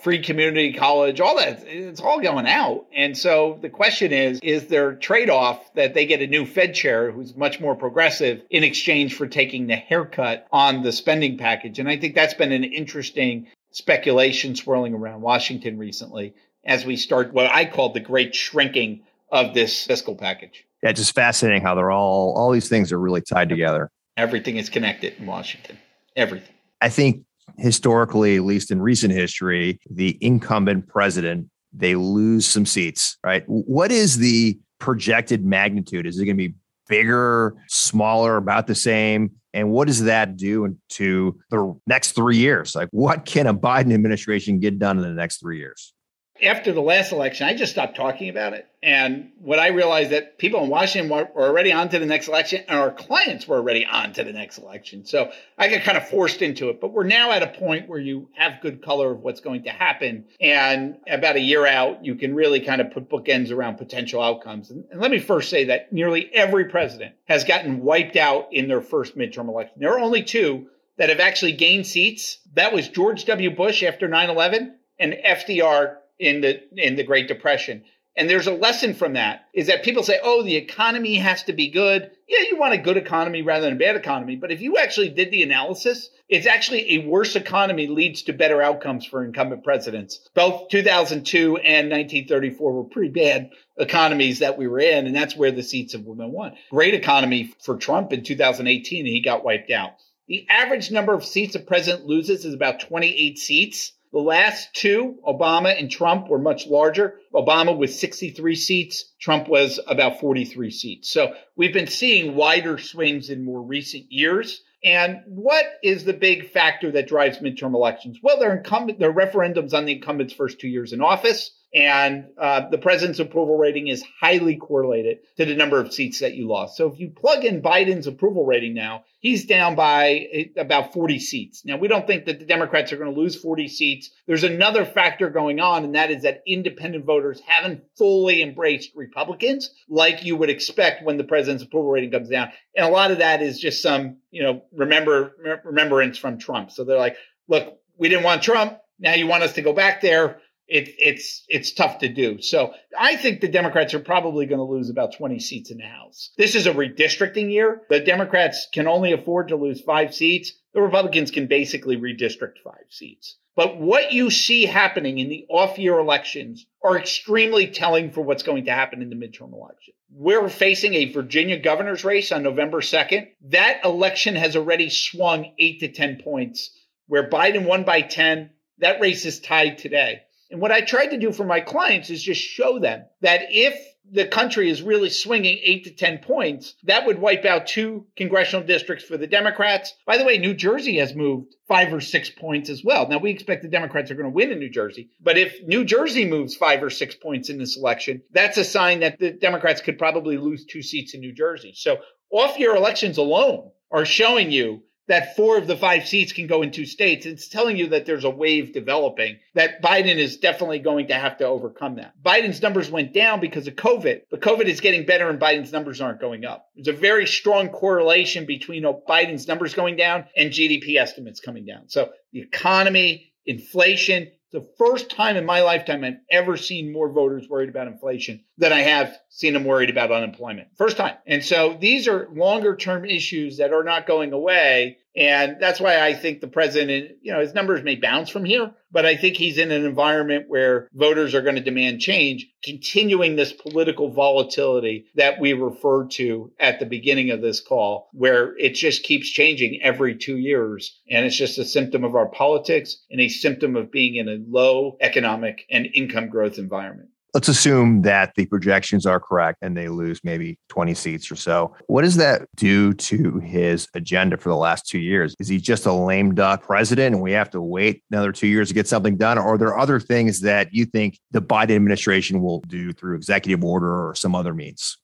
free 0.00 0.20
community 0.20 0.72
college, 0.72 1.20
all 1.20 1.36
that, 1.36 1.62
it's 1.66 2.00
all 2.00 2.20
going 2.20 2.46
out. 2.46 2.86
And 2.94 3.16
so 3.16 3.58
the 3.62 3.68
question 3.68 4.12
is, 4.12 4.40
is 4.42 4.66
there 4.66 4.94
trade 4.94 5.30
off 5.30 5.72
that 5.74 5.94
they 5.94 6.06
get 6.06 6.22
a 6.22 6.26
new 6.26 6.44
Fed 6.44 6.74
chair 6.74 7.12
who's 7.12 7.36
much 7.36 7.60
more 7.60 7.76
progressive 7.76 8.42
in 8.50 8.64
exchange 8.64 9.14
for 9.14 9.26
taking 9.26 9.66
the 9.66 9.76
haircut 9.76 10.46
on 10.50 10.82
the 10.82 10.92
spending 10.92 11.38
package? 11.38 11.78
And 11.78 11.88
I 11.88 11.98
think 11.98 12.14
that's 12.14 12.34
been 12.34 12.52
an 12.52 12.64
interesting 12.64 13.46
speculation 13.70 14.56
swirling 14.56 14.94
around 14.94 15.20
Washington 15.20 15.78
recently 15.78 16.34
as 16.64 16.84
we 16.84 16.96
start 16.96 17.32
what 17.32 17.46
I 17.46 17.64
call 17.66 17.92
the 17.92 18.00
great 18.00 18.34
shrinking 18.34 19.02
of 19.30 19.54
this 19.54 19.86
fiscal 19.86 20.16
package. 20.16 20.64
Yeah, 20.82 20.92
just 20.92 21.14
fascinating 21.14 21.62
how 21.62 21.74
they're 21.74 21.92
all, 21.92 22.34
all 22.36 22.50
these 22.50 22.68
things 22.68 22.92
are 22.92 22.98
really 22.98 23.20
tied 23.20 23.48
together. 23.48 23.88
Everything 24.16 24.56
is 24.56 24.68
connected 24.68 25.14
in 25.18 25.26
Washington. 25.26 25.78
Everything. 26.16 26.54
I 26.80 26.88
think 26.88 27.24
historically, 27.58 28.36
at 28.36 28.42
least 28.42 28.70
in 28.70 28.80
recent 28.80 29.12
history, 29.12 29.80
the 29.90 30.18
incumbent 30.20 30.88
president, 30.88 31.48
they 31.72 31.94
lose 31.94 32.46
some 32.46 32.66
seats, 32.66 33.16
right? 33.24 33.44
What 33.46 33.90
is 33.90 34.18
the 34.18 34.58
projected 34.78 35.44
magnitude? 35.44 36.06
Is 36.06 36.18
it 36.18 36.26
going 36.26 36.36
to 36.36 36.48
be 36.48 36.54
bigger, 36.88 37.54
smaller, 37.68 38.36
about 38.36 38.66
the 38.66 38.74
same? 38.74 39.30
And 39.54 39.70
what 39.70 39.86
does 39.86 40.02
that 40.04 40.36
do 40.36 40.76
to 40.90 41.38
the 41.50 41.78
next 41.86 42.12
three 42.12 42.36
years? 42.36 42.74
Like, 42.74 42.88
what 42.90 43.24
can 43.24 43.46
a 43.46 43.54
Biden 43.54 43.92
administration 43.94 44.60
get 44.60 44.78
done 44.78 44.98
in 44.98 45.02
the 45.02 45.10
next 45.10 45.40
three 45.40 45.58
years? 45.58 45.94
After 46.42 46.72
the 46.72 46.82
last 46.82 47.12
election, 47.12 47.46
I 47.46 47.54
just 47.54 47.72
stopped 47.72 47.96
talking 47.96 48.28
about 48.28 48.52
it. 48.52 48.66
And 48.82 49.30
what 49.38 49.60
I 49.60 49.68
realized 49.68 50.10
that 50.10 50.38
people 50.38 50.64
in 50.64 50.68
Washington 50.68 51.08
were, 51.08 51.28
already 51.36 51.72
on 51.72 51.88
to 51.90 52.00
the 52.00 52.06
next 52.06 52.26
election, 52.26 52.64
and 52.66 52.78
our 52.78 52.90
clients 52.90 53.46
were 53.46 53.56
already 53.56 53.86
on 53.86 54.12
to 54.14 54.24
the 54.24 54.32
next 54.32 54.58
election. 54.58 55.06
So 55.06 55.30
I 55.56 55.68
got 55.68 55.82
kind 55.82 55.96
of 55.96 56.08
forced 56.08 56.42
into 56.42 56.68
it. 56.68 56.80
But 56.80 56.92
we're 56.92 57.04
now 57.04 57.30
at 57.30 57.44
a 57.44 57.58
point 57.58 57.88
where 57.88 58.00
you 58.00 58.28
have 58.34 58.60
good 58.60 58.82
color 58.82 59.12
of 59.12 59.20
what's 59.20 59.40
going 59.40 59.64
to 59.64 59.70
happen. 59.70 60.24
And 60.40 60.96
about 61.08 61.36
a 61.36 61.40
year 61.40 61.64
out, 61.64 62.04
you 62.04 62.16
can 62.16 62.34
really 62.34 62.60
kind 62.60 62.80
of 62.80 62.90
put 62.90 63.08
bookends 63.08 63.52
around 63.52 63.76
potential 63.76 64.20
outcomes. 64.20 64.70
And, 64.70 64.84
and 64.90 65.00
let 65.00 65.12
me 65.12 65.20
first 65.20 65.48
say 65.48 65.66
that 65.66 65.92
nearly 65.92 66.28
every 66.34 66.64
president 66.64 67.14
has 67.26 67.44
gotten 67.44 67.82
wiped 67.82 68.16
out 68.16 68.48
in 68.50 68.66
their 68.66 68.82
first 68.82 69.16
midterm 69.16 69.48
election. 69.48 69.76
There 69.78 69.92
are 69.92 70.00
only 70.00 70.24
two 70.24 70.66
that 70.98 71.08
have 71.08 71.20
actually 71.20 71.52
gained 71.52 71.86
seats. 71.86 72.38
That 72.54 72.72
was 72.72 72.88
George 72.88 73.26
W. 73.26 73.54
Bush 73.54 73.84
after 73.84 74.08
9 74.08 74.28
11 74.28 74.76
and 74.98 75.12
FDR 75.12 75.96
in 76.22 76.40
the 76.40 76.62
in 76.76 76.94
the 76.94 77.02
Great 77.02 77.28
Depression. 77.28 77.84
And 78.14 78.28
there's 78.28 78.46
a 78.46 78.52
lesson 78.52 78.92
from 78.92 79.14
that 79.14 79.46
is 79.54 79.68
that 79.68 79.82
people 79.82 80.02
say, 80.02 80.20
oh, 80.22 80.42
the 80.42 80.56
economy 80.56 81.16
has 81.16 81.44
to 81.44 81.54
be 81.54 81.70
good. 81.70 82.10
Yeah, 82.28 82.44
you 82.50 82.58
want 82.58 82.74
a 82.74 82.78
good 82.78 82.98
economy 82.98 83.40
rather 83.40 83.64
than 83.64 83.72
a 83.72 83.78
bad 83.78 83.96
economy. 83.96 84.36
But 84.36 84.52
if 84.52 84.60
you 84.60 84.76
actually 84.76 85.08
did 85.08 85.30
the 85.30 85.42
analysis, 85.42 86.10
it's 86.28 86.46
actually 86.46 86.92
a 86.92 87.06
worse 87.06 87.36
economy 87.36 87.86
leads 87.86 88.22
to 88.24 88.34
better 88.34 88.60
outcomes 88.60 89.06
for 89.06 89.24
incumbent 89.24 89.64
presidents. 89.64 90.28
Both 90.34 90.68
2002 90.68 91.56
and 91.56 91.90
1934 91.90 92.72
were 92.72 92.84
pretty 92.84 93.08
bad 93.08 93.48
economies 93.78 94.40
that 94.40 94.58
we 94.58 94.68
were 94.68 94.80
in. 94.80 95.06
And 95.06 95.16
that's 95.16 95.34
where 95.34 95.50
the 95.50 95.62
seats 95.62 95.94
of 95.94 96.04
women 96.04 96.32
won. 96.32 96.52
Great 96.70 96.94
economy 96.94 97.54
for 97.64 97.78
Trump 97.78 98.12
in 98.12 98.24
2018, 98.24 99.06
and 99.06 99.08
he 99.08 99.22
got 99.22 99.42
wiped 99.42 99.70
out. 99.70 99.92
The 100.28 100.46
average 100.50 100.90
number 100.90 101.14
of 101.14 101.24
seats 101.24 101.54
a 101.54 101.60
president 101.60 102.06
loses 102.06 102.44
is 102.44 102.54
about 102.54 102.80
28 102.80 103.38
seats. 103.38 103.92
The 104.12 104.18
last 104.18 104.74
two, 104.74 105.16
Obama 105.26 105.78
and 105.78 105.90
Trump, 105.90 106.28
were 106.28 106.38
much 106.38 106.66
larger. 106.66 107.18
Obama 107.34 107.76
was 107.76 107.98
63 107.98 108.54
seats. 108.56 109.06
Trump 109.18 109.48
was 109.48 109.80
about 109.86 110.20
43 110.20 110.70
seats. 110.70 111.10
So 111.10 111.34
we've 111.56 111.72
been 111.72 111.86
seeing 111.86 112.34
wider 112.34 112.76
swings 112.76 113.30
in 113.30 113.42
more 113.42 113.62
recent 113.62 114.12
years. 114.12 114.62
And 114.84 115.22
what 115.26 115.64
is 115.82 116.04
the 116.04 116.12
big 116.12 116.50
factor 116.50 116.90
that 116.92 117.08
drives 117.08 117.38
midterm 117.38 117.74
elections? 117.74 118.18
Well, 118.22 118.38
they're 118.38 118.56
incumbent, 118.56 118.98
they're 118.98 119.12
referendums 119.12 119.72
on 119.72 119.86
the 119.86 119.92
incumbent's 119.92 120.34
first 120.34 120.60
two 120.60 120.68
years 120.68 120.92
in 120.92 121.00
office. 121.00 121.50
And 121.74 122.26
uh, 122.36 122.68
the 122.68 122.76
president's 122.76 123.18
approval 123.18 123.56
rating 123.56 123.88
is 123.88 124.04
highly 124.20 124.56
correlated 124.56 125.20
to 125.38 125.46
the 125.46 125.54
number 125.54 125.80
of 125.80 125.94
seats 125.94 126.20
that 126.20 126.34
you 126.34 126.46
lost. 126.46 126.76
So 126.76 126.92
if 126.92 127.00
you 127.00 127.08
plug 127.08 127.46
in 127.46 127.62
Biden's 127.62 128.06
approval 128.06 128.44
rating 128.44 128.74
now, 128.74 129.04
he's 129.20 129.46
down 129.46 129.74
by 129.74 130.28
eh, 130.30 130.44
about 130.58 130.92
40 130.92 131.18
seats. 131.18 131.64
Now, 131.64 131.78
we 131.78 131.88
don't 131.88 132.06
think 132.06 132.26
that 132.26 132.38
the 132.38 132.44
Democrats 132.44 132.92
are 132.92 132.98
going 132.98 133.14
to 133.14 133.18
lose 133.18 133.36
40 133.36 133.68
seats. 133.68 134.10
There's 134.26 134.44
another 134.44 134.84
factor 134.84 135.30
going 135.30 135.60
on, 135.60 135.84
and 135.84 135.94
that 135.94 136.10
is 136.10 136.24
that 136.24 136.42
independent 136.46 137.06
voters 137.06 137.40
haven't 137.46 137.84
fully 137.96 138.42
embraced 138.42 138.90
Republicans 138.94 139.70
like 139.88 140.26
you 140.26 140.36
would 140.36 140.50
expect 140.50 141.02
when 141.04 141.16
the 141.16 141.24
president's 141.24 141.64
approval 141.64 141.90
rating 141.90 142.10
comes 142.10 142.28
down. 142.28 142.50
And 142.76 142.84
a 142.84 142.90
lot 142.90 143.12
of 143.12 143.18
that 143.18 143.40
is 143.40 143.58
just 143.58 143.80
some, 143.80 144.18
you 144.30 144.42
know, 144.42 144.62
remember 144.72 145.60
remembrance 145.64 146.18
from 146.18 146.36
Trump. 146.36 146.70
So 146.70 146.84
they're 146.84 146.98
like, 146.98 147.16
look, 147.48 147.78
we 147.96 148.10
didn't 148.10 148.24
want 148.24 148.42
Trump. 148.42 148.78
Now 148.98 149.14
you 149.14 149.26
want 149.26 149.42
us 149.42 149.54
to 149.54 149.62
go 149.62 149.72
back 149.72 150.02
there 150.02 150.38
it, 150.72 150.94
it's 150.98 151.44
it's 151.48 151.72
tough 151.72 151.98
to 151.98 152.08
do. 152.08 152.40
So 152.40 152.72
I 152.98 153.16
think 153.16 153.40
the 153.40 153.48
Democrats 153.48 153.92
are 153.92 154.00
probably 154.00 154.46
going 154.46 154.58
to 154.58 154.64
lose 154.64 154.88
about 154.88 155.14
20 155.14 155.38
seats 155.38 155.70
in 155.70 155.76
the 155.76 155.84
House. 155.84 156.30
This 156.38 156.54
is 156.54 156.66
a 156.66 156.72
redistricting 156.72 157.52
year. 157.52 157.82
The 157.90 158.00
Democrats 158.00 158.68
can 158.72 158.88
only 158.88 159.12
afford 159.12 159.48
to 159.48 159.56
lose 159.56 159.82
five 159.82 160.14
seats. 160.14 160.52
The 160.72 160.80
Republicans 160.80 161.30
can 161.30 161.46
basically 161.46 161.98
redistrict 161.98 162.54
five 162.64 162.86
seats. 162.88 163.36
But 163.54 163.78
what 163.78 164.12
you 164.12 164.30
see 164.30 164.64
happening 164.64 165.18
in 165.18 165.28
the 165.28 165.44
off 165.50 165.78
year 165.78 165.98
elections 165.98 166.64
are 166.82 166.98
extremely 166.98 167.66
telling 167.66 168.10
for 168.10 168.22
what's 168.22 168.42
going 168.42 168.64
to 168.64 168.72
happen 168.72 169.02
in 169.02 169.10
the 169.10 169.16
midterm 169.16 169.52
election. 169.52 169.92
We're 170.10 170.48
facing 170.48 170.94
a 170.94 171.12
Virginia 171.12 171.58
governor's 171.58 172.02
race 172.02 172.32
on 172.32 172.42
November 172.42 172.80
2nd. 172.80 173.28
That 173.50 173.84
election 173.84 174.36
has 174.36 174.56
already 174.56 174.88
swung 174.88 175.52
eight 175.58 175.80
to 175.80 175.88
10 175.88 176.22
points, 176.24 176.70
where 177.08 177.28
Biden 177.28 177.66
won 177.66 177.84
by 177.84 178.00
10. 178.00 178.50
That 178.78 179.02
race 179.02 179.26
is 179.26 179.38
tied 179.38 179.76
today. 179.76 180.22
And 180.52 180.60
what 180.60 180.70
I 180.70 180.82
tried 180.82 181.08
to 181.08 181.18
do 181.18 181.32
for 181.32 181.44
my 181.44 181.60
clients 181.60 182.10
is 182.10 182.22
just 182.22 182.40
show 182.40 182.78
them 182.78 183.06
that 183.22 183.46
if 183.48 183.74
the 184.10 184.26
country 184.26 184.68
is 184.68 184.82
really 184.82 185.08
swinging 185.08 185.58
eight 185.64 185.84
to 185.84 185.90
10 185.90 186.18
points, 186.18 186.74
that 186.84 187.06
would 187.06 187.18
wipe 187.18 187.46
out 187.46 187.66
two 187.66 188.06
congressional 188.16 188.66
districts 188.66 189.04
for 189.06 189.16
the 189.16 189.26
Democrats. 189.26 189.94
By 190.06 190.18
the 190.18 190.24
way, 190.24 190.36
New 190.36 190.52
Jersey 190.52 190.98
has 190.98 191.14
moved 191.14 191.54
five 191.66 191.90
or 191.94 192.02
six 192.02 192.28
points 192.28 192.68
as 192.68 192.84
well. 192.84 193.08
Now, 193.08 193.16
we 193.16 193.30
expect 193.30 193.62
the 193.62 193.68
Democrats 193.68 194.10
are 194.10 194.14
going 194.14 194.28
to 194.28 194.34
win 194.34 194.52
in 194.52 194.58
New 194.58 194.68
Jersey, 194.68 195.08
but 195.22 195.38
if 195.38 195.56
New 195.66 195.86
Jersey 195.86 196.26
moves 196.26 196.54
five 196.54 196.82
or 196.82 196.90
six 196.90 197.14
points 197.14 197.48
in 197.48 197.56
this 197.56 197.78
election, 197.78 198.20
that's 198.32 198.58
a 198.58 198.64
sign 198.64 199.00
that 199.00 199.18
the 199.18 199.30
Democrats 199.30 199.80
could 199.80 199.98
probably 199.98 200.36
lose 200.36 200.66
two 200.66 200.82
seats 200.82 201.14
in 201.14 201.20
New 201.20 201.32
Jersey. 201.32 201.72
So 201.74 202.00
off 202.30 202.58
year 202.58 202.76
elections 202.76 203.16
alone 203.16 203.70
are 203.90 204.04
showing 204.04 204.50
you 204.50 204.82
that 205.08 205.36
four 205.36 205.58
of 205.58 205.66
the 205.66 205.76
five 205.76 206.06
seats 206.06 206.32
can 206.32 206.46
go 206.46 206.62
in 206.62 206.70
two 206.70 206.86
states. 206.86 207.26
It's 207.26 207.48
telling 207.48 207.76
you 207.76 207.88
that 207.88 208.06
there's 208.06 208.24
a 208.24 208.30
wave 208.30 208.72
developing 208.72 209.38
that 209.54 209.82
Biden 209.82 210.16
is 210.16 210.36
definitely 210.36 210.78
going 210.78 211.08
to 211.08 211.14
have 211.14 211.38
to 211.38 211.46
overcome 211.46 211.96
that. 211.96 212.14
Biden's 212.22 212.62
numbers 212.62 212.90
went 212.90 213.12
down 213.12 213.40
because 213.40 213.66
of 213.66 213.74
COVID, 213.74 214.22
but 214.30 214.40
COVID 214.40 214.66
is 214.66 214.80
getting 214.80 215.04
better 215.04 215.28
and 215.28 215.40
Biden's 215.40 215.72
numbers 215.72 216.00
aren't 216.00 216.20
going 216.20 216.44
up. 216.44 216.68
There's 216.76 216.96
a 216.96 216.98
very 216.98 217.26
strong 217.26 217.68
correlation 217.68 218.46
between 218.46 218.84
Biden's 219.08 219.48
numbers 219.48 219.74
going 219.74 219.96
down 219.96 220.26
and 220.36 220.50
GDP 220.50 220.96
estimates 220.96 221.40
coming 221.40 221.66
down. 221.66 221.88
So 221.88 222.10
the 222.32 222.40
economy, 222.40 223.32
inflation, 223.44 224.30
the 224.52 224.68
first 224.76 225.10
time 225.10 225.36
in 225.36 225.46
my 225.46 225.62
lifetime 225.62 226.04
I've 226.04 226.18
ever 226.30 226.56
seen 226.56 226.92
more 226.92 227.08
voters 227.08 227.48
worried 227.48 227.70
about 227.70 227.88
inflation 227.88 228.44
than 228.58 228.72
I 228.72 228.80
have 228.82 229.16
seen 229.30 229.54
them 229.54 229.64
worried 229.64 229.90
about 229.90 230.12
unemployment. 230.12 230.68
First 230.76 230.98
time. 230.98 231.16
And 231.26 231.42
so 231.42 231.76
these 231.80 232.06
are 232.06 232.28
longer 232.32 232.76
term 232.76 233.04
issues 233.04 233.56
that 233.56 233.72
are 233.72 233.84
not 233.84 234.06
going 234.06 234.32
away. 234.32 234.98
And 235.14 235.56
that's 235.60 235.80
why 235.80 236.00
I 236.00 236.14
think 236.14 236.40
the 236.40 236.48
president, 236.48 237.18
you 237.20 237.32
know, 237.32 237.40
his 237.40 237.52
numbers 237.52 237.82
may 237.82 237.96
bounce 237.96 238.30
from 238.30 238.46
here, 238.46 238.72
but 238.90 239.04
I 239.04 239.16
think 239.16 239.36
he's 239.36 239.58
in 239.58 239.70
an 239.70 239.84
environment 239.84 240.46
where 240.48 240.88
voters 240.94 241.34
are 241.34 241.42
going 241.42 241.56
to 241.56 241.62
demand 241.62 242.00
change, 242.00 242.48
continuing 242.64 243.36
this 243.36 243.52
political 243.52 244.10
volatility 244.10 245.06
that 245.16 245.38
we 245.38 245.52
referred 245.52 246.12
to 246.12 246.52
at 246.58 246.78
the 246.78 246.86
beginning 246.86 247.30
of 247.30 247.42
this 247.42 247.60
call, 247.60 248.08
where 248.12 248.56
it 248.56 248.74
just 248.74 249.02
keeps 249.02 249.28
changing 249.28 249.80
every 249.82 250.16
two 250.16 250.38
years. 250.38 250.98
And 251.10 251.26
it's 251.26 251.36
just 251.36 251.58
a 251.58 251.64
symptom 251.64 252.04
of 252.04 252.14
our 252.14 252.28
politics 252.28 252.96
and 253.10 253.20
a 253.20 253.28
symptom 253.28 253.76
of 253.76 253.92
being 253.92 254.16
in 254.16 254.28
a 254.28 254.38
low 254.48 254.96
economic 255.00 255.66
and 255.70 255.88
income 255.94 256.28
growth 256.28 256.58
environment 256.58 257.10
let's 257.34 257.48
assume 257.48 258.02
that 258.02 258.34
the 258.36 258.46
projections 258.46 259.06
are 259.06 259.18
correct 259.18 259.58
and 259.62 259.76
they 259.76 259.88
lose 259.88 260.20
maybe 260.22 260.58
20 260.68 260.94
seats 260.94 261.30
or 261.30 261.36
so. 261.36 261.74
What 261.86 262.02
does 262.02 262.16
that 262.16 262.48
do 262.56 262.92
to 262.92 263.38
his 263.38 263.88
agenda 263.94 264.36
for 264.36 264.50
the 264.50 264.56
last 264.56 264.86
two 264.86 264.98
years? 264.98 265.34
Is 265.38 265.48
he 265.48 265.58
just 265.58 265.86
a 265.86 265.92
lame 265.92 266.34
duck 266.34 266.62
president 266.62 267.14
and 267.14 267.22
we 267.22 267.32
have 267.32 267.50
to 267.50 267.60
wait 267.60 268.02
another 268.10 268.32
two 268.32 268.46
years 268.46 268.68
to 268.68 268.74
get 268.74 268.86
something 268.86 269.16
done? 269.16 269.38
Or 269.38 269.54
are 269.54 269.58
there 269.58 269.78
other 269.78 269.98
things 269.98 270.40
that 270.40 270.68
you 270.72 270.84
think 270.84 271.18
the 271.30 271.42
Biden 271.42 271.76
administration 271.76 272.42
will 272.42 272.60
do 272.68 272.92
through 272.92 273.16
executive 273.16 273.64
order 273.64 274.08
or 274.08 274.14
some 274.14 274.34
other 274.34 274.54
means? 274.54 274.98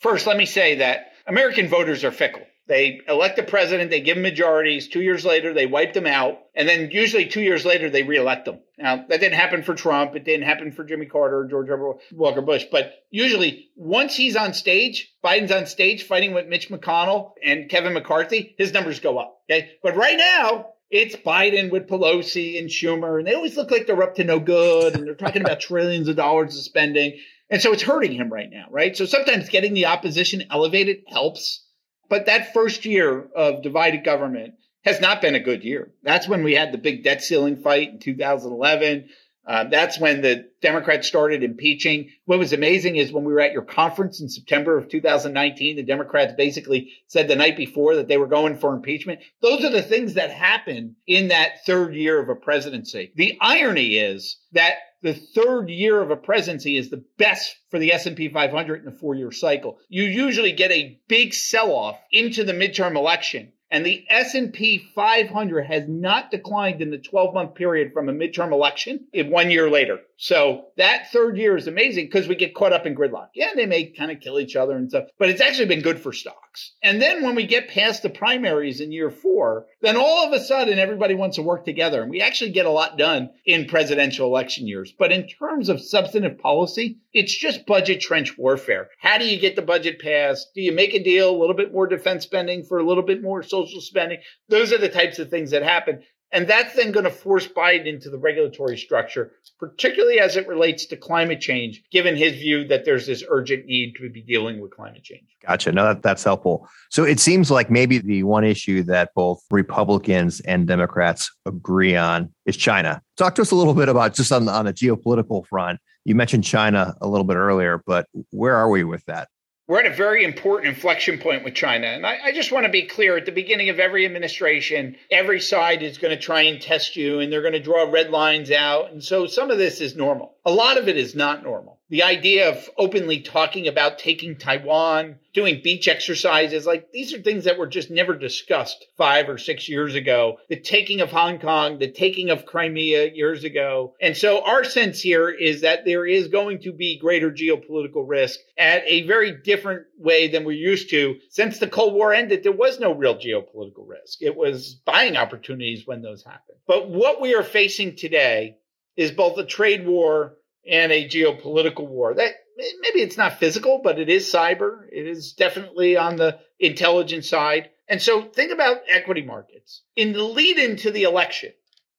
First, 0.00 0.26
let 0.26 0.36
me 0.36 0.46
say 0.46 0.76
that 0.76 1.12
American 1.26 1.68
voters 1.68 2.04
are 2.04 2.10
fickle. 2.10 2.42
They 2.68 3.00
elect 3.08 3.38
a 3.38 3.42
president, 3.42 3.90
they 3.90 4.00
give 4.00 4.16
him 4.16 4.22
majorities. 4.22 4.88
Two 4.88 5.02
years 5.02 5.24
later, 5.24 5.52
they 5.52 5.66
wipe 5.66 5.94
them 5.94 6.06
out. 6.06 6.38
And 6.54 6.68
then 6.68 6.90
usually 6.90 7.26
two 7.26 7.40
years 7.40 7.64
later, 7.64 7.90
they 7.90 8.04
reelect 8.04 8.44
them. 8.44 8.60
Now, 8.78 9.04
that 9.08 9.20
didn't 9.20 9.34
happen 9.34 9.62
for 9.62 9.74
Trump. 9.74 10.14
It 10.14 10.24
didn't 10.24 10.46
happen 10.46 10.70
for 10.72 10.84
Jimmy 10.84 11.06
Carter 11.06 11.40
or 11.40 11.46
George 11.46 11.68
Herbert 11.68 11.98
Walker 12.12 12.40
Bush. 12.40 12.66
But 12.70 12.94
usually, 13.10 13.70
once 13.74 14.14
he's 14.14 14.36
on 14.36 14.54
stage, 14.54 15.12
Biden's 15.24 15.50
on 15.50 15.66
stage 15.66 16.04
fighting 16.04 16.34
with 16.34 16.46
Mitch 16.46 16.68
McConnell 16.68 17.32
and 17.44 17.68
Kevin 17.68 17.94
McCarthy, 17.94 18.54
his 18.58 18.72
numbers 18.72 19.00
go 19.00 19.18
up. 19.18 19.40
Okay. 19.50 19.72
But 19.82 19.96
right 19.96 20.16
now, 20.16 20.66
it's 20.92 21.16
Biden 21.16 21.70
with 21.70 21.88
Pelosi 21.88 22.58
and 22.58 22.68
Schumer, 22.68 23.18
and 23.18 23.26
they 23.26 23.34
always 23.34 23.56
look 23.56 23.70
like 23.70 23.86
they're 23.86 24.02
up 24.02 24.16
to 24.16 24.24
no 24.24 24.38
good, 24.38 24.94
and 24.94 25.06
they're 25.06 25.14
talking 25.14 25.42
about 25.42 25.60
trillions 25.60 26.06
of 26.06 26.16
dollars 26.16 26.56
of 26.56 26.62
spending. 26.62 27.18
And 27.48 27.60
so 27.60 27.72
it's 27.72 27.82
hurting 27.82 28.12
him 28.12 28.32
right 28.32 28.50
now, 28.50 28.66
right? 28.70 28.96
So 28.96 29.06
sometimes 29.06 29.48
getting 29.48 29.74
the 29.74 29.86
opposition 29.86 30.44
elevated 30.50 31.04
helps. 31.08 31.64
But 32.12 32.26
that 32.26 32.52
first 32.52 32.84
year 32.84 33.26
of 33.34 33.62
divided 33.62 34.04
government 34.04 34.56
has 34.84 35.00
not 35.00 35.22
been 35.22 35.34
a 35.34 35.40
good 35.40 35.64
year. 35.64 35.92
That's 36.02 36.28
when 36.28 36.44
we 36.44 36.52
had 36.52 36.70
the 36.70 36.76
big 36.76 37.04
debt 37.04 37.24
ceiling 37.24 37.56
fight 37.56 37.88
in 37.88 38.00
2011. 38.00 39.08
Uh, 39.46 39.64
that's 39.70 39.98
when 39.98 40.20
the 40.20 40.50
Democrats 40.60 41.08
started 41.08 41.42
impeaching. 41.42 42.10
What 42.26 42.38
was 42.38 42.52
amazing 42.52 42.96
is 42.96 43.10
when 43.10 43.24
we 43.24 43.32
were 43.32 43.40
at 43.40 43.54
your 43.54 43.62
conference 43.62 44.20
in 44.20 44.28
September 44.28 44.76
of 44.76 44.90
2019, 44.90 45.76
the 45.76 45.82
Democrats 45.82 46.34
basically 46.36 46.92
said 47.06 47.28
the 47.28 47.34
night 47.34 47.56
before 47.56 47.96
that 47.96 48.08
they 48.08 48.18
were 48.18 48.26
going 48.26 48.58
for 48.58 48.74
impeachment. 48.74 49.20
Those 49.40 49.64
are 49.64 49.70
the 49.70 49.80
things 49.80 50.12
that 50.12 50.30
happen 50.30 50.96
in 51.06 51.28
that 51.28 51.64
third 51.64 51.94
year 51.94 52.20
of 52.20 52.28
a 52.28 52.34
presidency. 52.34 53.10
The 53.16 53.38
irony 53.40 53.96
is 53.96 54.36
that 54.52 54.74
the 55.02 55.14
third 55.14 55.68
year 55.68 56.00
of 56.00 56.10
a 56.10 56.16
presidency 56.16 56.76
is 56.76 56.90
the 56.90 57.04
best 57.18 57.56
for 57.70 57.78
the 57.78 57.92
S&P 57.92 58.28
500 58.28 58.82
in 58.82 58.88
a 58.88 58.96
four-year 58.96 59.32
cycle. 59.32 59.78
You 59.88 60.04
usually 60.04 60.52
get 60.52 60.70
a 60.70 61.00
big 61.08 61.34
sell-off 61.34 61.98
into 62.10 62.44
the 62.44 62.52
midterm 62.52 62.96
election 62.96 63.52
and 63.72 63.86
the 63.86 64.04
S&P 64.10 64.86
500 64.94 65.62
has 65.62 65.88
not 65.88 66.30
declined 66.30 66.82
in 66.82 66.90
the 66.90 66.98
12 66.98 67.32
month 67.32 67.54
period 67.54 67.94
from 67.94 68.10
a 68.10 68.12
midterm 68.12 68.52
election 68.52 69.06
in 69.14 69.30
one 69.30 69.50
year 69.50 69.70
later. 69.70 70.00
So 70.22 70.66
that 70.76 71.10
third 71.10 71.36
year 71.36 71.56
is 71.56 71.66
amazing 71.66 72.04
because 72.04 72.28
we 72.28 72.36
get 72.36 72.54
caught 72.54 72.72
up 72.72 72.86
in 72.86 72.94
gridlock. 72.94 73.30
Yeah, 73.34 73.54
they 73.56 73.66
may 73.66 73.86
kind 73.86 74.12
of 74.12 74.20
kill 74.20 74.38
each 74.38 74.54
other 74.54 74.76
and 74.76 74.88
stuff, 74.88 75.08
but 75.18 75.28
it's 75.28 75.40
actually 75.40 75.66
been 75.66 75.82
good 75.82 75.98
for 75.98 76.12
stocks. 76.12 76.74
And 76.80 77.02
then 77.02 77.24
when 77.24 77.34
we 77.34 77.44
get 77.44 77.66
past 77.66 78.04
the 78.04 78.08
primaries 78.08 78.80
in 78.80 78.92
year 78.92 79.10
four, 79.10 79.66
then 79.80 79.96
all 79.96 80.24
of 80.24 80.32
a 80.32 80.38
sudden 80.38 80.78
everybody 80.78 81.16
wants 81.16 81.34
to 81.36 81.42
work 81.42 81.64
together 81.64 82.02
and 82.02 82.08
we 82.08 82.20
actually 82.20 82.52
get 82.52 82.66
a 82.66 82.70
lot 82.70 82.96
done 82.96 83.30
in 83.46 83.66
presidential 83.66 84.28
election 84.28 84.68
years. 84.68 84.94
But 84.96 85.10
in 85.10 85.26
terms 85.26 85.68
of 85.68 85.82
substantive 85.82 86.38
policy, 86.38 86.98
it's 87.12 87.36
just 87.36 87.66
budget 87.66 88.00
trench 88.00 88.38
warfare. 88.38 88.90
How 89.00 89.18
do 89.18 89.26
you 89.26 89.40
get 89.40 89.56
the 89.56 89.62
budget 89.62 90.00
passed? 90.00 90.50
Do 90.54 90.62
you 90.62 90.70
make 90.70 90.94
a 90.94 91.02
deal, 91.02 91.34
a 91.34 91.36
little 91.36 91.56
bit 91.56 91.72
more 91.72 91.88
defense 91.88 92.22
spending 92.22 92.62
for 92.62 92.78
a 92.78 92.86
little 92.86 93.02
bit 93.02 93.22
more 93.22 93.42
social 93.42 93.80
spending? 93.80 94.20
Those 94.48 94.72
are 94.72 94.78
the 94.78 94.88
types 94.88 95.18
of 95.18 95.30
things 95.30 95.50
that 95.50 95.64
happen. 95.64 96.04
And 96.32 96.48
that's 96.48 96.74
then 96.74 96.92
going 96.92 97.04
to 97.04 97.10
force 97.10 97.46
Biden 97.46 97.86
into 97.86 98.08
the 98.08 98.18
regulatory 98.18 98.78
structure, 98.78 99.32
particularly 99.58 100.18
as 100.18 100.36
it 100.36 100.48
relates 100.48 100.86
to 100.86 100.96
climate 100.96 101.40
change, 101.40 101.82
given 101.92 102.16
his 102.16 102.32
view 102.32 102.66
that 102.68 102.86
there's 102.86 103.06
this 103.06 103.22
urgent 103.28 103.66
need 103.66 103.94
to 103.96 104.08
be 104.08 104.22
dealing 104.22 104.60
with 104.60 104.70
climate 104.74 105.02
change. 105.02 105.26
Gotcha. 105.46 105.72
No, 105.72 105.84
that, 105.84 106.02
that's 106.02 106.24
helpful. 106.24 106.66
So 106.90 107.04
it 107.04 107.20
seems 107.20 107.50
like 107.50 107.70
maybe 107.70 107.98
the 107.98 108.22
one 108.22 108.44
issue 108.44 108.82
that 108.84 109.10
both 109.14 109.42
Republicans 109.50 110.40
and 110.40 110.66
Democrats 110.66 111.30
agree 111.44 111.96
on 111.96 112.32
is 112.46 112.56
China. 112.56 113.02
Talk 113.18 113.34
to 113.34 113.42
us 113.42 113.50
a 113.50 113.56
little 113.56 113.74
bit 113.74 113.90
about 113.90 114.14
just 114.14 114.32
on, 114.32 114.48
on 114.48 114.64
the 114.64 114.72
geopolitical 114.72 115.46
front. 115.46 115.80
You 116.04 116.14
mentioned 116.14 116.44
China 116.44 116.94
a 117.02 117.08
little 117.08 117.24
bit 117.24 117.36
earlier, 117.36 117.82
but 117.86 118.06
where 118.30 118.56
are 118.56 118.70
we 118.70 118.84
with 118.84 119.04
that? 119.04 119.28
We're 119.68 119.80
at 119.80 119.86
a 119.86 119.94
very 119.94 120.24
important 120.24 120.74
inflection 120.74 121.18
point 121.18 121.44
with 121.44 121.54
China. 121.54 121.86
And 121.86 122.04
I, 122.04 122.18
I, 122.24 122.32
just 122.32 122.50
want 122.50 122.66
to 122.66 122.72
be 122.72 122.82
clear 122.82 123.16
at 123.16 123.26
the 123.26 123.32
beginning 123.32 123.68
of 123.68 123.78
every 123.78 124.04
administration, 124.04 124.96
every 125.10 125.40
side 125.40 125.82
is 125.82 125.98
going 125.98 126.14
to 126.14 126.20
try 126.22 126.42
and 126.42 126.60
test 126.60 126.96
you 126.96 127.20
and 127.20 127.32
they're 127.32 127.42
going 127.42 127.52
to 127.52 127.60
draw 127.60 127.84
red 127.84 128.10
lines 128.10 128.50
out. 128.50 128.92
And 128.92 129.02
so 129.02 129.26
some 129.26 129.50
of 129.50 129.58
this 129.58 129.80
is 129.80 129.94
normal. 129.94 130.34
A 130.44 130.52
lot 130.52 130.78
of 130.78 130.88
it 130.88 130.96
is 130.96 131.14
not 131.14 131.44
normal 131.44 131.78
the 131.92 132.02
idea 132.02 132.48
of 132.48 132.70
openly 132.78 133.20
talking 133.20 133.68
about 133.68 133.98
taking 133.98 134.38
Taiwan, 134.38 135.16
doing 135.34 135.60
beach 135.62 135.88
exercises, 135.88 136.64
like 136.64 136.90
these 136.90 137.12
are 137.12 137.20
things 137.20 137.44
that 137.44 137.58
were 137.58 137.66
just 137.66 137.90
never 137.90 138.16
discussed 138.16 138.86
five 138.96 139.28
or 139.28 139.36
six 139.36 139.68
years 139.68 139.94
ago. 139.94 140.38
The 140.48 140.58
taking 140.58 141.02
of 141.02 141.10
Hong 141.10 141.38
Kong, 141.38 141.78
the 141.78 141.92
taking 141.92 142.30
of 142.30 142.46
Crimea 142.46 143.12
years 143.12 143.44
ago. 143.44 143.92
And 144.00 144.16
so 144.16 144.42
our 144.42 144.64
sense 144.64 145.02
here 145.02 145.28
is 145.28 145.60
that 145.60 145.84
there 145.84 146.06
is 146.06 146.28
going 146.28 146.60
to 146.62 146.72
be 146.72 146.98
greater 146.98 147.30
geopolitical 147.30 148.08
risk 148.08 148.40
at 148.56 148.84
a 148.86 149.06
very 149.06 149.42
different 149.42 149.82
way 149.98 150.28
than 150.28 150.44
we're 150.44 150.52
used 150.52 150.88
to. 150.90 151.16
Since 151.28 151.58
the 151.58 151.68
Cold 151.68 151.92
War 151.92 152.14
ended, 152.14 152.42
there 152.42 152.52
was 152.52 152.80
no 152.80 152.94
real 152.94 153.16
geopolitical 153.16 153.86
risk. 153.86 154.22
It 154.22 154.34
was 154.34 154.80
buying 154.86 155.18
opportunities 155.18 155.86
when 155.86 156.00
those 156.00 156.24
happened. 156.24 156.56
But 156.66 156.88
what 156.88 157.20
we 157.20 157.34
are 157.34 157.42
facing 157.42 157.96
today 157.96 158.56
is 158.96 159.10
both 159.10 159.36
a 159.36 159.44
trade 159.44 159.86
war 159.86 160.38
and 160.66 160.92
a 160.92 161.08
geopolitical 161.08 161.86
war. 161.86 162.14
That 162.14 162.32
maybe 162.56 163.00
it's 163.00 163.16
not 163.16 163.38
physical, 163.38 163.80
but 163.82 163.98
it 163.98 164.08
is 164.08 164.32
cyber. 164.32 164.86
It 164.90 165.06
is 165.06 165.32
definitely 165.32 165.96
on 165.96 166.16
the 166.16 166.38
intelligence 166.58 167.28
side. 167.28 167.70
And 167.88 168.00
so 168.00 168.22
think 168.22 168.52
about 168.52 168.82
equity 168.88 169.22
markets. 169.22 169.82
In 169.96 170.12
the 170.12 170.22
lead 170.22 170.58
into 170.58 170.90
the 170.90 171.02
election, 171.02 171.52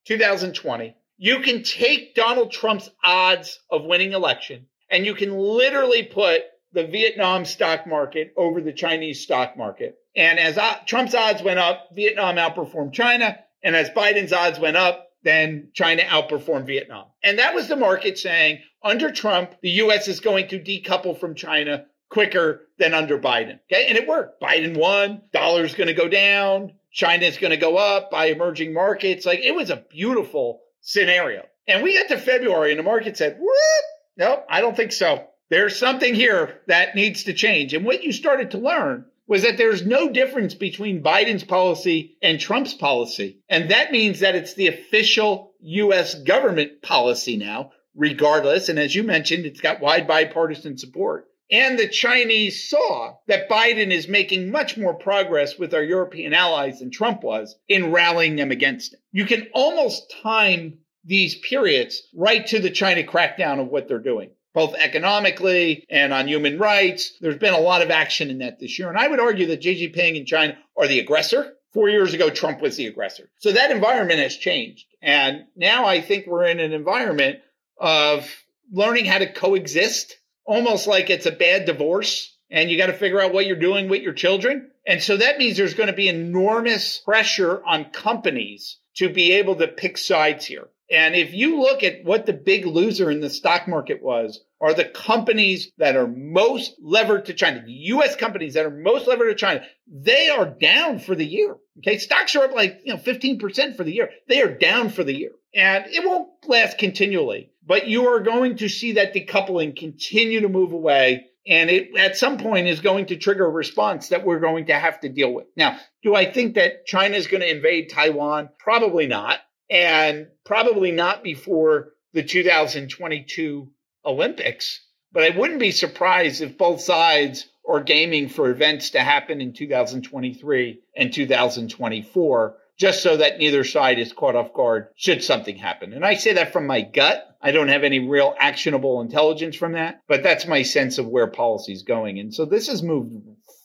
2020, 0.06 0.96
You 1.18 1.40
can 1.40 1.64
take 1.64 2.16
Donald 2.16 2.52
Trump's 2.52 2.90
odds 3.04 3.60
of 3.70 3.86
winning 3.86 4.14
election 4.14 4.68
and 4.90 5.06
you 5.06 5.16
can 5.16 5.38
literally 5.38 6.04
put 6.04 6.42
the 6.74 6.86
Vietnam 6.86 7.46
stock 7.46 7.88
market 7.88 8.34
over 8.36 8.62
the 8.62 8.74
Chinese 8.74 9.22
stock 9.22 9.56
market. 9.56 9.96
And 10.16 10.40
as 10.40 10.58
Trump's 10.86 11.16
odds 11.16 11.42
went 11.42 11.60
up, 11.60 11.90
Vietnam 11.94 12.36
outperformed 12.36 12.94
China. 12.94 13.38
And 13.64 13.76
as 13.76 13.90
Biden's 13.92 14.34
odds 14.34 14.60
went 14.60 14.78
up, 14.78 15.08
then 15.24 15.70
China 15.74 16.04
outperformed 16.04 16.68
Vietnam. 16.68 17.06
And 17.24 17.40
that 17.40 17.56
was 17.56 17.68
the 17.68 17.76
market 17.76 18.18
saying 18.18 18.62
under 18.84 19.12
Trump, 19.12 19.56
the 19.62 19.70
US 19.72 20.08
is 20.08 20.20
going 20.20 20.50
to 20.50 20.60
decouple 20.60 21.18
from 21.18 21.36
China 21.36 21.86
quicker 22.10 22.68
than 22.78 22.94
under 22.94 23.18
Biden. 23.18 23.60
Okay. 23.72 23.88
And 23.88 23.98
it 23.98 24.08
worked. 24.08 24.42
Biden 24.42 24.78
won, 24.78 25.22
dollar's 25.32 25.76
going 25.76 25.88
to 25.88 25.94
go 25.94 26.08
down, 26.08 26.74
China's 26.92 27.38
going 27.38 27.52
to 27.52 27.58
go 27.58 27.78
up 27.78 28.12
by 28.12 28.28
emerging 28.28 28.74
markets. 28.74 29.26
Like 29.26 29.40
it 29.40 29.56
was 29.56 29.70
a 29.70 29.84
beautiful 29.90 30.62
scenario. 30.82 31.46
And 31.68 31.82
we 31.82 31.98
got 31.98 32.10
to 32.10 32.20
February 32.20 32.72
and 32.72 32.80
the 32.80 32.84
market 32.84 33.18
said, 33.18 33.38
what? 33.40 33.84
Nope, 34.18 34.46
I 34.50 34.62
don't 34.62 34.76
think 34.76 34.92
so. 34.92 35.28
There's 35.50 35.78
something 35.78 36.14
here 36.14 36.62
that 36.68 36.96
needs 36.96 37.24
to 37.24 37.34
change. 37.34 37.74
And 37.74 37.86
what 37.86 38.04
you 38.04 38.12
started 38.12 38.52
to 38.52 38.58
learn 38.58 39.06
was 39.28 39.44
that 39.44 39.58
there's 39.58 39.86
no 39.86 40.10
difference 40.10 40.54
between 40.54 41.04
Biden's 41.04 41.44
policy 41.44 42.18
and 42.22 42.40
Trump's 42.40 42.74
policy. 42.74 43.40
And 43.50 43.72
that 43.72 43.92
means 43.92 44.20
that 44.20 44.36
it's 44.36 44.54
the 44.54 44.68
official 44.68 45.54
US 45.62 46.16
government 46.16 46.82
policy 46.82 47.38
now, 47.38 47.72
regardless. 47.96 48.70
And 48.70 48.78
as 48.78 48.94
you 48.94 49.04
mentioned, 49.04 49.46
it's 49.46 49.62
got 49.62 49.80
wide 49.80 50.08
bipartisan 50.08 50.78
support. 50.78 51.28
And 51.52 51.78
the 51.78 51.88
Chinese 51.88 52.70
saw 52.70 53.16
that 53.28 53.50
Biden 53.50 53.92
is 53.92 54.08
making 54.08 54.50
much 54.50 54.78
more 54.78 54.94
progress 54.94 55.58
with 55.58 55.74
our 55.74 55.84
European 55.84 56.34
allies 56.34 56.80
than 56.80 56.90
Trump 56.90 57.24
was 57.24 57.56
in 57.68 57.92
rallying 57.92 58.36
them 58.36 58.52
against 58.52 58.94
him. 58.94 59.00
You 59.12 59.26
can 59.26 59.48
almost 59.54 60.14
time 60.24 60.80
these 61.06 61.36
periods 61.36 62.02
right 62.16 62.46
to 62.48 62.60
the 62.60 62.72
China 62.72 63.04
crackdown 63.04 63.60
of 63.60 63.68
what 63.68 63.88
they're 63.88 64.00
doing 64.00 64.32
both 64.54 64.76
economically 64.76 65.86
and 65.90 66.14
on 66.14 66.28
human 66.28 66.60
rights. 66.60 67.14
There's 67.20 67.38
been 67.38 67.54
a 67.54 67.60
lot 67.60 67.82
of 67.82 67.92
action 67.92 68.30
in 68.30 68.40
that 68.40 68.60
this 68.60 68.78
year. 68.78 68.90
And 68.90 68.98
I 68.98 69.08
would 69.08 69.20
argue 69.20 69.48
that 69.48 69.64
Xi 69.64 69.88
Jinping 69.88 70.18
and 70.18 70.28
China 70.28 70.58
are 70.78 70.88
the 70.88 71.00
aggressor. 71.00 71.54
Four 71.74 71.90
years 71.90 72.14
ago, 72.14 72.30
Trump 72.30 72.62
was 72.62 72.78
the 72.78 72.86
aggressor. 72.86 73.30
So 73.40 73.52
that 73.52 73.72
environment 73.72 74.20
has 74.20 74.38
changed. 74.38 74.86
And 75.02 75.46
now 75.56 75.86
I 75.86 76.02
think 76.02 76.28
we're 76.28 76.46
in 76.46 76.60
an 76.60 76.72
environment 76.72 77.40
of 77.80 78.30
learning 78.72 79.06
how 79.06 79.18
to 79.18 79.34
coexist, 79.34 80.16
almost 80.46 80.86
like 80.86 81.10
it's 81.10 81.26
a 81.26 81.32
bad 81.32 81.66
divorce. 81.66 82.38
And 82.52 82.70
you 82.70 82.78
got 82.78 82.88
to 82.88 82.94
figure 82.94 83.20
out 83.20 83.34
what 83.34 83.48
you're 83.48 83.56
doing 83.56 83.90
with 83.90 84.04
your 84.04 84.14
children. 84.14 84.70
And 84.86 85.02
so 85.02 85.18
that 85.18 85.40
means 85.40 85.58
there's 85.58 85.74
going 85.74 85.88
to 85.88 85.94
be 85.94 86.10
enormous 86.10 87.00
pressure 87.00 87.64
on 87.66 87.86
companies 87.86 88.78
to 88.98 89.10
be 89.10 89.34
able 89.34 89.56
to 89.56 89.68
pick 89.68 89.98
sides 89.98 90.46
here. 90.46 90.68
And 90.92 91.16
if 91.16 91.34
you 91.34 91.60
look 91.60 91.84
at 91.84 92.04
what 92.04 92.26
the 92.26 92.34
big 92.34 92.66
loser 92.66 93.10
in 93.10 93.22
the 93.22 93.30
stock 93.30 93.68
market 93.68 94.04
was, 94.04 94.44
are 94.62 94.74
the 94.74 94.86
companies 94.86 95.72
that 95.78 95.96
are 95.96 96.08
most 96.08 96.76
levered 96.82 97.26
to 97.26 97.34
China, 97.34 97.64
US 97.68 98.16
companies 98.16 98.54
that 98.54 98.66
are 98.66 98.72
most 98.72 99.08
levered 99.08 99.30
to 99.30 99.36
China, 99.36 99.66
they 99.88 100.30
are 100.30 100.46
down 100.46 101.00
for 101.00 101.16
the 101.16 101.26
year. 101.26 101.58
Okay. 101.80 101.98
Stocks 101.98 102.36
are 102.36 102.46
up 102.46 102.54
like, 102.54 102.82
you 102.84 102.94
know, 102.94 103.00
15% 103.00 103.76
for 103.76 103.84
the 103.84 103.94
year. 103.94 104.10
They 104.28 104.42
are 104.42 104.54
down 104.54 104.90
for 104.90 105.04
the 105.04 105.14
year 105.14 105.32
and 105.54 105.86
it 105.88 106.06
won't 106.06 106.30
last 106.48 106.78
continually, 106.78 107.52
but 107.66 107.88
you 107.88 108.08
are 108.08 108.20
going 108.20 108.58
to 108.58 108.70
see 108.70 108.94
that 108.94 109.14
decoupling 109.14 109.78
continue 109.78 110.42
to 110.42 110.50
move 110.50 110.72
away. 110.72 111.28
And 111.46 111.70
it 111.70 111.98
at 111.98 112.16
some 112.16 112.38
point 112.38 112.68
is 112.68 112.80
going 112.80 113.08
to 113.08 113.18
trigger 113.18 113.46
a 113.46 113.50
response 113.50 114.10
that 114.10 114.26
we're 114.26 114.40
going 114.40 114.68
to 114.68 114.80
have 114.80 115.02
to 115.02 115.10
deal 115.10 115.34
with. 115.34 115.48
Now, 115.58 115.78
do 116.02 116.16
I 116.16 116.32
think 116.32 116.56
that 116.56 116.86
China 116.86 117.18
is 117.18 117.28
going 117.28 117.42
to 117.42 117.52
invade 117.52 117.90
Taiwan? 117.90 118.50
Probably 118.60 119.08
not 119.08 119.40
and 119.70 120.28
probably 120.46 120.92
not 120.92 121.24
before 121.24 121.94
the 122.14 122.24
2022 122.24 123.70
Olympics. 124.06 124.82
But 125.12 125.24
I 125.24 125.38
wouldn't 125.38 125.60
be 125.60 125.72
surprised 125.72 126.42
if 126.42 126.58
both 126.58 126.82
sides 126.82 127.48
are 127.68 127.84
gaming 127.84 128.30
for 128.30 128.50
events 128.50 128.92
to 128.92 129.00
happen 129.00 129.42
in 129.42 129.54
2023 129.54 130.82
and 130.96 131.14
2024, 131.14 132.58
just 132.78 133.04
so 133.04 133.18
that 133.18 133.38
neither 133.38 133.64
side 133.64 134.00
is 134.00 134.12
caught 134.12 134.36
off 134.36 134.54
guard 134.54 134.88
should 134.96 135.24
something 135.24 135.56
happen. 135.56 135.94
And 135.94 136.04
I 136.04 136.16
say 136.16 136.34
that 136.34 136.52
from 136.52 136.68
my 136.68 136.82
gut. 136.82 137.30
I 137.42 137.52
don't 137.52 137.68
have 137.68 137.84
any 137.84 138.00
real 138.00 138.34
actionable 138.40 139.02
intelligence 139.02 139.56
from 139.56 139.74
that, 139.74 140.02
but 140.08 140.24
that's 140.24 140.48
my 140.48 140.64
sense 140.64 140.98
of 140.98 141.08
where 141.08 141.28
policy 141.28 141.74
is 141.74 141.84
going. 141.84 142.18
And 142.20 142.34
so 142.34 142.46
this 142.46 142.68
has 142.68 142.82
moved 142.82 143.14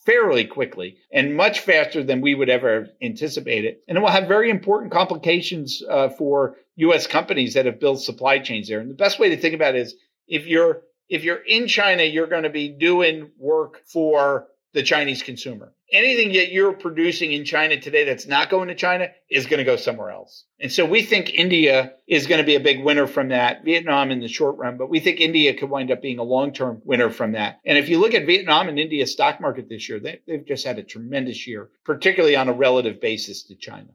fairly 0.09 0.47
quickly 0.47 0.97
and 1.13 1.37
much 1.37 1.61
faster 1.61 2.03
than 2.03 2.23
we 2.23 2.35
would 2.35 2.49
ever 2.49 2.89
anticipate 3.03 3.67
it. 3.67 3.85
And 3.87 3.99
it 3.99 4.01
will 4.01 4.09
have 4.09 4.27
very 4.27 4.49
important 4.49 4.91
complications 4.91 5.83
uh, 5.87 6.09
for 6.09 6.57
U.S. 6.77 7.07
companies 7.07 7.53
that 7.53 7.67
have 7.67 7.79
built 7.79 8.01
supply 8.01 8.39
chains 8.39 8.69
there. 8.69 8.81
And 8.81 8.89
the 8.89 8.95
best 8.95 9.19
way 9.19 9.29
to 9.29 9.37
think 9.37 9.55
about 9.55 9.75
it 9.75 9.83
is 9.83 9.95
if 10.27 10.47
you're 10.47 10.81
if 11.11 11.25
you're 11.25 11.45
in 11.47 11.69
China, 11.69 12.05
you're 12.05 12.27
going 12.27 12.45
to 12.45 12.51
be 12.51 12.71
doing 12.71 13.31
work 13.39 13.83
for 13.87 14.47
the 14.73 14.83
Chinese 14.83 15.23
consumer. 15.23 15.75
Anything 15.91 16.35
that 16.35 16.53
you're 16.53 16.75
producing 16.75 17.33
in 17.33 17.45
China 17.45 17.81
today 17.81 18.05
that's 18.05 18.27
not 18.27 18.51
going 18.51 18.69
to 18.69 18.75
China 18.75 19.09
is 19.31 19.47
going 19.47 19.59
to 19.59 19.65
go 19.65 19.77
somewhere 19.77 20.11
else. 20.11 20.45
And 20.61 20.71
so 20.71 20.85
we 20.85 21.03
think 21.03 21.31
India 21.31 21.93
is 22.07 22.27
going 22.27 22.41
to 22.41 22.47
be 22.47 22.57
a 22.57 22.61
big 22.61 22.85
winner 22.85 23.07
from 23.07 23.29
that, 23.29 23.65
Vietnam 23.65 24.11
in 24.11 24.21
the 24.21 24.29
short 24.29 24.57
run, 24.59 24.77
but 24.77 24.91
we 24.91 25.01
think 25.01 25.21
India 25.21 25.55
could 25.55 25.71
wind 25.71 25.91
up 25.91 26.03
being 26.03 26.19
a 26.19 26.23
long 26.23 26.53
term 26.53 26.83
winner 26.85 27.09
from 27.09 27.33
that. 27.33 27.61
And 27.65 27.79
if 27.79 27.89
you 27.89 27.99
look 27.99 28.13
at 28.13 28.27
Vietnam 28.27 28.69
and 28.69 28.79
India's 28.79 29.13
stock 29.13 29.41
market 29.41 29.69
this 29.69 29.89
year, 29.89 29.99
they, 29.99 30.21
they've 30.27 30.47
just 30.47 30.67
had 30.67 30.79
a 30.79 30.83
tremendous 30.83 31.47
year, 31.47 31.71
particularly 31.85 32.37
on 32.37 32.49
a 32.49 32.53
relative 32.53 33.01
basis 33.01 33.45
to 33.45 33.55
China. 33.55 33.89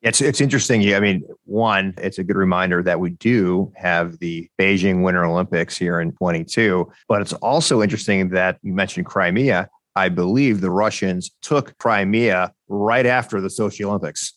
It's 0.00 0.20
it's 0.20 0.40
interesting. 0.40 0.94
I 0.94 1.00
mean, 1.00 1.24
one, 1.44 1.92
it's 1.98 2.18
a 2.18 2.24
good 2.24 2.36
reminder 2.36 2.84
that 2.84 3.00
we 3.00 3.10
do 3.10 3.72
have 3.74 4.18
the 4.20 4.48
Beijing 4.58 5.02
Winter 5.02 5.24
Olympics 5.24 5.76
here 5.76 6.00
in 6.00 6.12
22, 6.12 6.88
but 7.08 7.20
it's 7.20 7.32
also 7.34 7.82
interesting 7.82 8.28
that 8.28 8.58
you 8.62 8.72
mentioned 8.72 9.06
Crimea. 9.06 9.68
I 9.98 10.08
believe 10.10 10.60
the 10.60 10.70
Russians 10.70 11.32
took 11.42 11.76
Crimea 11.78 12.54
right 12.68 13.04
after 13.04 13.40
the 13.40 13.48
Sochi 13.48 13.84
Olympics. 13.84 14.32